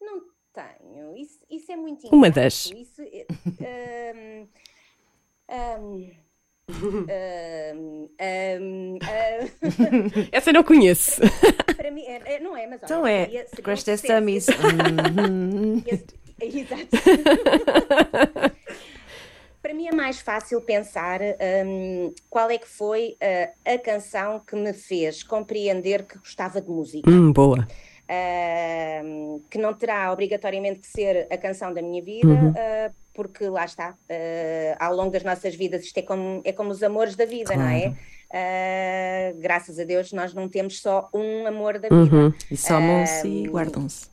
Não 0.00 0.22
tenho. 0.54 1.14
Isso, 1.18 1.38
isso 1.50 1.70
é 1.70 1.76
muito 1.76 2.08
Uma 2.08 2.30
das. 2.30 2.72
Isso, 2.74 3.02
ahm, 3.60 4.46
ahm, 5.50 6.08
ahm, 8.18 8.98
Essa 10.32 10.48
eu 10.48 10.54
não 10.54 10.64
conheço. 10.64 11.20
para 11.76 11.90
mim, 11.90 12.04
é- 12.06 12.36
é- 12.36 12.40
não 12.40 12.56
é, 12.56 12.66
mas 12.66 12.80
olha, 12.82 12.86
Então 12.86 13.06
é. 13.06 13.24
seria- 13.26 13.46
seria 13.48 13.62
Crash 13.64 13.82
um 13.82 13.84
Test. 13.84 14.06
Dummies. 14.06 14.46
Exato. 16.40 16.88
Para 19.64 19.72
mim 19.72 19.88
é 19.88 19.94
mais 19.94 20.20
fácil 20.20 20.60
pensar 20.60 21.22
hum, 21.66 22.12
qual 22.28 22.50
é 22.50 22.58
que 22.58 22.68
foi 22.68 23.16
uh, 23.16 23.74
a 23.74 23.78
canção 23.78 24.38
que 24.38 24.54
me 24.54 24.74
fez 24.74 25.22
compreender 25.22 26.04
que 26.04 26.18
gostava 26.18 26.60
de 26.60 26.68
música. 26.68 27.08
Hum, 27.08 27.32
boa. 27.32 27.66
Hum, 29.02 29.40
que 29.48 29.56
não 29.56 29.72
terá 29.72 30.12
obrigatoriamente 30.12 30.80
que 30.80 30.86
ser 30.86 31.26
a 31.30 31.38
canção 31.38 31.72
da 31.72 31.80
minha 31.80 32.02
vida, 32.04 32.28
Uhum. 32.28 32.50
uh, 32.50 32.94
porque 33.14 33.48
lá 33.48 33.64
está, 33.64 33.92
uh, 33.92 34.76
ao 34.78 34.94
longo 34.94 35.10
das 35.10 35.22
nossas 35.24 35.54
vidas, 35.54 35.82
isto 35.82 35.96
é 35.96 36.02
como, 36.02 36.42
é 36.44 36.52
como 36.52 36.68
os 36.70 36.82
amores 36.82 37.16
da 37.16 37.24
vida, 37.24 37.56
não 37.56 37.66
é? 37.66 37.88
Uh, 38.28 39.40
graças 39.40 39.78
a 39.78 39.84
Deus, 39.84 40.12
nós 40.12 40.34
não 40.34 40.46
temos 40.46 40.78
só 40.78 41.08
um 41.14 41.46
amor 41.46 41.78
da 41.78 41.88
vida. 41.88 41.94
Uhum. 41.94 42.34
E 42.50 42.56
somam-se 42.58 43.26
e 43.26 43.48
Hum, 43.48 43.52
guardam-se. 43.52 44.10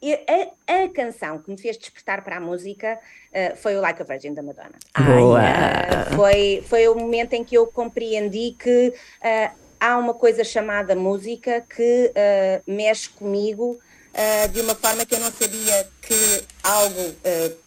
A, 0.00 0.84
a 0.84 0.88
canção 0.88 1.38
que 1.38 1.50
me 1.50 1.60
fez 1.60 1.76
despertar 1.76 2.22
para 2.22 2.36
a 2.36 2.40
música 2.40 2.98
uh, 3.32 3.56
foi 3.56 3.76
o 3.76 3.80
Like 3.80 4.00
a 4.00 4.04
Virgin 4.04 4.32
da 4.32 4.42
Madonna. 4.42 4.78
Boa. 4.96 5.40
Uh, 5.40 6.14
foi, 6.14 6.64
foi 6.68 6.88
o 6.88 6.94
momento 6.94 7.32
em 7.32 7.42
que 7.42 7.56
eu 7.56 7.66
compreendi 7.66 8.54
que 8.56 8.88
uh, 8.90 9.50
há 9.80 9.98
uma 9.98 10.14
coisa 10.14 10.44
chamada 10.44 10.94
música 10.94 11.64
que 11.74 12.12
mexe 12.66 13.08
comigo 13.08 13.78
de 14.52 14.60
uma 14.60 14.74
forma 14.74 15.06
que 15.06 15.14
eu 15.14 15.20
não 15.20 15.30
sabia 15.30 15.88
que 16.02 16.44
algo 16.64 17.14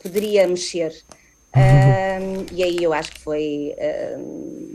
poderia 0.01 0.45
mexer. 0.47 0.93
E 2.51 2.63
aí 2.63 2.77
eu 2.83 2.91
acho 2.91 3.11
que 3.13 3.21
foi 3.21 3.73
um, 4.17 4.70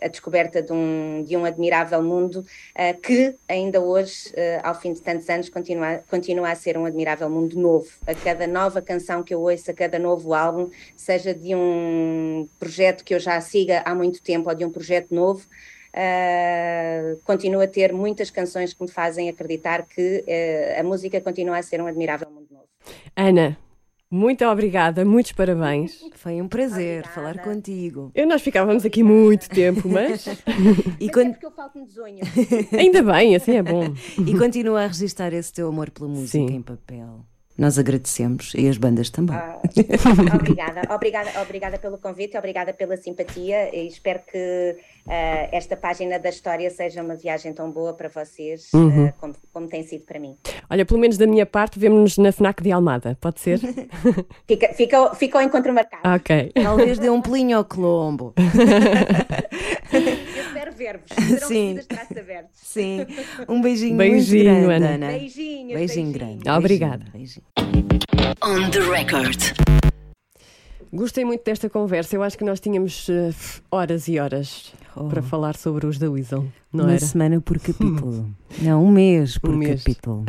a 0.00 0.08
descoberta 0.08 0.62
de 0.62 0.72
um, 0.72 1.24
de 1.24 1.36
um 1.36 1.44
admirável 1.44 2.02
mundo 2.02 2.40
uh, 2.40 3.00
que 3.00 3.34
ainda 3.48 3.80
hoje, 3.80 4.30
uh, 4.30 4.60
ao 4.62 4.74
fim 4.74 4.92
de 4.92 5.00
tantos 5.00 5.28
anos, 5.28 5.48
continua, 5.48 6.00
continua 6.08 6.50
a 6.50 6.54
ser 6.54 6.76
um 6.78 6.84
admirável 6.84 7.28
mundo 7.28 7.58
novo. 7.58 7.88
A 8.06 8.14
cada 8.14 8.46
nova 8.46 8.80
canção 8.80 9.22
que 9.22 9.34
eu 9.34 9.40
ouço, 9.40 9.70
a 9.70 9.74
cada 9.74 9.98
novo 9.98 10.34
álbum, 10.34 10.70
seja 10.96 11.34
de 11.34 11.54
um 11.54 12.48
projeto 12.58 13.04
que 13.04 13.14
eu 13.14 13.20
já 13.20 13.40
siga 13.40 13.82
há 13.84 13.94
muito 13.94 14.22
tempo 14.22 14.48
ou 14.48 14.54
de 14.54 14.64
um 14.64 14.70
projeto 14.70 15.14
novo, 15.14 15.44
uh, 15.94 17.60
a 17.60 17.66
ter 17.66 17.92
muitas 17.92 18.30
canções 18.30 18.72
que 18.72 18.82
me 18.82 18.90
fazem 18.90 19.28
acreditar 19.28 19.86
que 19.86 20.24
uh, 20.26 20.80
a 20.80 20.82
música 20.82 21.20
continua 21.20 21.58
a 21.58 21.62
ser 21.62 21.80
um 21.80 21.86
admirável 21.86 22.30
mundo 22.30 22.46
novo. 22.50 22.68
Ana, 23.16 23.58
muito 24.10 24.44
obrigada, 24.46 25.04
muitos 25.04 25.32
parabéns. 25.32 26.00
Foi 26.14 26.40
um 26.40 26.48
prazer 26.48 27.00
Obrigada. 27.04 27.14
falar 27.14 27.38
contigo. 27.44 28.10
Eu, 28.14 28.26
nós 28.26 28.40
ficávamos 28.42 28.84
aqui 28.84 29.02
muito 29.02 29.48
tempo, 29.50 29.88
mas 29.88 30.26
E, 30.98 31.06
Mas 31.06 31.08
é 31.08 31.12
con- 31.12 31.30
porque 31.32 31.46
eu 31.46 31.50
falto-me 31.50 31.86
de 31.86 31.92
zonho. 31.92 32.18
ainda 32.72 33.02
bem, 33.02 33.36
assim 33.36 33.56
é 33.56 33.62
bom. 33.62 33.92
e 34.26 34.36
continua 34.38 34.84
a 34.84 34.86
registar 34.86 35.32
esse 35.34 35.52
teu 35.52 35.68
amor 35.68 35.90
pela 35.90 36.08
música 36.08 36.28
Sim. 36.38 36.46
em 36.46 36.62
papel. 36.62 37.20
Nós 37.58 37.76
agradecemos 37.76 38.52
e 38.54 38.68
as 38.68 38.78
bandas 38.78 39.10
também. 39.10 39.36
Ah, 39.36 39.58
obrigada, 40.32 40.94
obrigada, 40.94 41.42
obrigada 41.42 41.78
pelo 41.78 41.98
convite, 41.98 42.38
obrigada 42.38 42.72
pela 42.72 42.96
simpatia 42.96 43.74
e 43.74 43.88
espero 43.88 44.20
que 44.30 44.76
ah, 45.08 45.48
esta 45.50 45.76
página 45.76 46.20
da 46.20 46.28
história 46.28 46.70
seja 46.70 47.02
uma 47.02 47.16
viagem 47.16 47.52
tão 47.52 47.68
boa 47.68 47.92
para 47.92 48.08
vocês 48.08 48.70
ah, 48.72 49.12
como, 49.18 49.34
como 49.52 49.66
tem 49.66 49.82
sido 49.82 50.04
para 50.04 50.20
mim. 50.20 50.36
Olha, 50.70 50.86
pelo 50.86 51.00
menos 51.00 51.18
da 51.18 51.26
minha 51.26 51.44
parte, 51.44 51.80
vemo-nos 51.80 52.16
na 52.16 52.30
FNAC 52.30 52.62
de 52.62 52.70
Almada, 52.70 53.18
pode 53.20 53.40
ser? 53.40 53.58
Fica, 54.46 54.72
fica, 54.72 55.14
fica 55.14 55.38
o 55.38 55.42
encontro 55.42 55.72
marcado. 55.72 56.08
ok. 56.14 56.52
Talvez 56.62 56.98
dê 56.98 57.10
um 57.10 57.20
pelinho 57.20 57.58
ao 57.58 57.64
Colombo. 57.64 58.34
Ver-vos. 60.78 61.10
Serão 61.26 61.48
Sim. 61.48 61.78
abertos. 62.18 62.50
Sim. 62.62 63.06
Um 63.48 63.60
beijinho, 63.60 63.96
Beijinho, 63.96 64.44
muito 64.54 64.66
grande, 64.66 64.84
Ana. 64.84 64.94
Ana. 64.94 65.06
Beijinhos, 65.18 65.74
Beijinho 65.74 65.76
beijinhos. 65.76 66.12
grande. 66.12 66.50
Obrigada. 66.50 67.04
Beijinho, 67.12 67.44
beijinho. 67.56 68.34
On 68.42 68.70
the 68.70 68.80
record. 68.80 69.40
Gostei 70.92 71.24
muito 71.24 71.44
desta 71.44 71.68
conversa. 71.68 72.16
Eu 72.16 72.22
acho 72.22 72.36
que 72.38 72.44
nós 72.44 72.60
tínhamos 72.60 73.08
eh, 73.10 73.30
horas 73.70 74.08
e 74.08 74.18
horas 74.18 74.72
Oh. 74.96 75.04
para 75.04 75.22
falar 75.22 75.54
sobre 75.56 75.86
os 75.86 75.96
da 75.96 76.10
Weasel, 76.10 76.44
não 76.72 76.84
Uma 76.86 76.94
era? 76.94 77.00
semana 77.06 77.40
por 77.40 77.56
capítulo. 77.60 78.26
Não, 78.60 78.84
um 78.84 78.90
mês 78.90 79.38
por 79.38 79.50
Um 79.50 79.56
mês. 79.56 79.84
capítulo. 79.84 80.24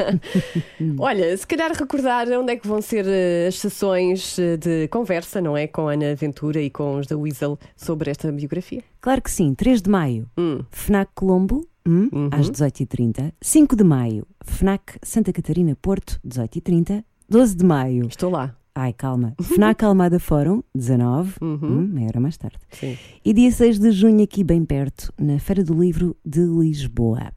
Olha, 0.98 1.36
se 1.36 1.46
calhar 1.46 1.70
recordar 1.72 2.26
onde 2.28 2.52
é 2.52 2.56
que 2.56 2.66
vão 2.66 2.80
ser 2.80 3.04
eh, 3.06 3.48
as 3.48 3.56
sessões 3.58 4.38
eh, 4.38 4.56
de 4.56 4.88
conversa, 4.88 5.40
não 5.40 5.56
é? 5.56 5.66
Com 5.66 5.88
a 5.88 5.92
Ana 5.92 6.14
Ventura 6.14 6.60
e 6.60 6.70
com 6.70 6.96
os 6.96 7.06
da 7.06 7.16
Weasel 7.18 7.58
sobre 7.76 8.10
esta 8.10 8.30
biografia. 8.32 8.82
Claro 9.00 9.20
que 9.20 9.30
sim, 9.30 9.54
3 9.54 9.82
de 9.82 9.90
maio, 9.90 10.26
Hum. 10.38 10.60
FNAC 10.70 11.10
Colombo, 11.14 11.66
hum, 11.86 12.08
Uhum. 12.12 12.28
às 12.32 12.48
18h30. 12.50 13.32
5 13.42 13.76
de 13.76 13.84
maio, 13.84 14.26
FNAC 14.44 14.98
Santa 15.02 15.32
Catarina 15.32 15.76
Porto, 15.80 16.18
18h30. 16.24 17.04
12 17.28 17.56
de 17.56 17.64
maio, 17.64 18.06
Estou 18.06 18.30
lá. 18.30 18.54
Ai 18.74 18.92
calma, 18.92 19.34
FNAC 19.40 19.82
Almada 19.84 20.18
Fórum, 20.18 20.62
19 20.74 21.34
Uhum. 21.40 21.58
hum, 21.62 21.88
meia 21.92 22.08
hora 22.08 22.20
mais 22.20 22.36
tarde. 22.36 22.58
Sim. 22.70 22.96
E 23.24 23.32
dia 23.32 23.50
6 23.50 23.78
de 23.78 23.90
junho, 23.90 24.22
aqui 24.22 24.42
bem 24.44 24.64
perto, 24.64 25.12
na 25.20 25.38
Feira 25.38 25.62
do 25.64 25.74
Livro 25.80 26.16
de 26.24 26.40
Lisboa. 26.40 27.32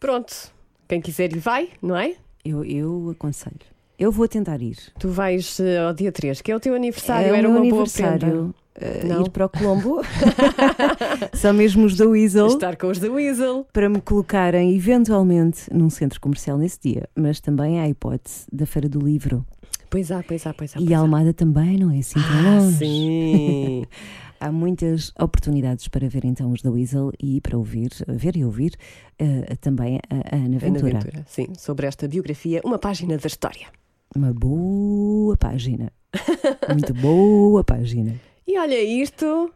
Pronto. 0.00 0.52
Quem 0.88 1.00
quiser 1.00 1.32
ir 1.32 1.38
vai, 1.38 1.68
não 1.80 1.96
é? 1.96 2.14
Eu, 2.44 2.64
eu 2.64 3.10
aconselho. 3.10 3.56
Eu 3.98 4.10
vou 4.12 4.26
tentar 4.28 4.60
ir. 4.60 4.76
Tu 4.98 5.08
vais 5.08 5.58
eh, 5.60 5.78
ao 5.78 5.94
dia 5.94 6.10
3, 6.12 6.42
que 6.42 6.50
é 6.52 6.56
o 6.56 6.60
teu 6.60 6.74
aniversário, 6.74 7.32
é 7.34 7.38
era 7.38 7.48
uma 7.48 7.60
boa 7.60 7.84
prenda. 7.86 8.26
aniversário. 8.26 8.54
uh, 8.76 9.06
Não? 9.06 9.22
ir 9.22 9.30
para 9.30 9.46
o 9.46 9.48
Colombo. 9.48 10.02
São 11.32 11.54
mesmo 11.54 11.86
os 11.86 11.96
da 11.96 12.06
Weasel. 12.06 12.48
Estar 12.48 12.76
com 12.76 12.88
os 12.88 12.98
da 12.98 13.08
Weasel. 13.10 13.66
para 13.72 13.88
me 13.88 14.00
colocarem 14.00 14.74
eventualmente 14.74 15.72
num 15.72 15.88
centro 15.88 16.20
comercial 16.20 16.58
nesse 16.58 16.78
dia, 16.80 17.08
mas 17.16 17.40
também 17.40 17.80
há 17.80 17.84
a 17.84 17.88
hipótese 17.88 18.46
da 18.52 18.66
Feira 18.66 18.88
do 18.88 18.98
Livro. 18.98 19.46
Pois 19.90 20.10
há, 20.10 20.22
pois 20.22 20.46
há, 20.46 20.52
pois 20.54 20.76
há. 20.76 20.80
e 20.80 20.92
há. 20.94 20.98
Almada 20.98 21.32
também, 21.32 21.76
não 21.78 21.90
é 21.90 21.98
assim 21.98 22.20
tão 22.20 22.30
Ah, 22.38 22.60
longe. 22.60 22.76
sim. 22.78 23.84
Há 24.40 24.52
muitas 24.52 25.10
oportunidades 25.18 25.88
para 25.88 26.06
ver 26.06 26.24
então 26.26 26.50
os 26.50 26.60
da 26.60 26.70
Weasel 26.70 27.10
e 27.22 27.40
para 27.40 27.56
ouvir, 27.56 27.90
ver 28.06 28.36
e 28.36 28.44
ouvir 28.44 28.74
eh, 29.18 29.54
também 29.58 29.98
a, 30.10 30.14
a 30.14 30.36
Ana 30.36 30.46
Ana 30.46 30.58
Ventura. 30.58 30.98
Ventura, 31.00 31.24
sim, 31.26 31.46
sobre 31.56 31.86
esta 31.86 32.06
biografia, 32.06 32.60
uma 32.62 32.78
página 32.78 33.16
da 33.16 33.26
história. 33.26 33.68
Uma 34.14 34.34
boa 34.34 35.34
página. 35.38 35.90
Muito 36.68 36.92
boa 36.92 37.64
página. 37.64 38.20
E 38.46 38.58
olha 38.58 38.82
isto, 38.82 39.50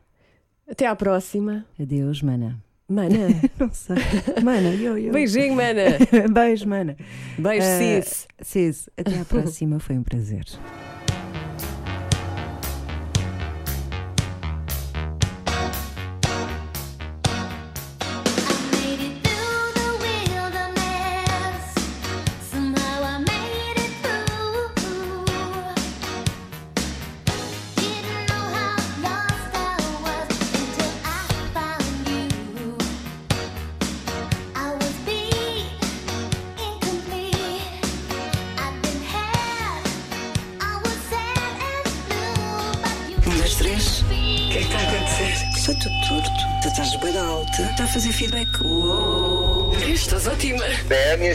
até 0.71 0.87
à 0.87 0.97
próxima. 0.97 1.67
Adeus, 1.79 2.23
mana. 2.23 2.59
Mana, 2.89 3.29
Não 3.61 3.71
sei. 3.71 3.97
Mana, 4.43 4.69
eu, 4.75 4.97
eu. 4.97 5.13
beijinho, 5.13 5.55
mana. 5.55 5.83
Beijo, 6.33 6.67
mana. 6.67 6.97
Beijo, 7.39 7.67
Eh, 7.67 8.01
cis. 8.03 8.29
Cis, 8.41 8.89
até 8.97 9.21
à 9.21 9.25
próxima. 9.29 9.79
Foi 9.79 9.99
um 9.99 10.03
prazer. 10.03 10.45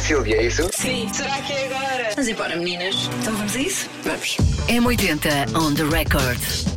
Silvia, 0.04 0.36
é 0.36 0.48
isso? 0.48 0.70
Sim, 0.74 1.10
será 1.14 1.42
que 1.42 1.54
é 1.54 1.66
agora? 1.66 2.10
Vamos 2.10 2.28
embora, 2.28 2.56
meninas. 2.58 3.10
Então 3.22 3.34
vamos 3.38 3.56
a 3.56 3.60
isso? 3.60 3.90
Vamos. 4.04 4.36
M80 4.68 5.56
on 5.56 5.74
the 5.76 5.86
record. 5.86 6.73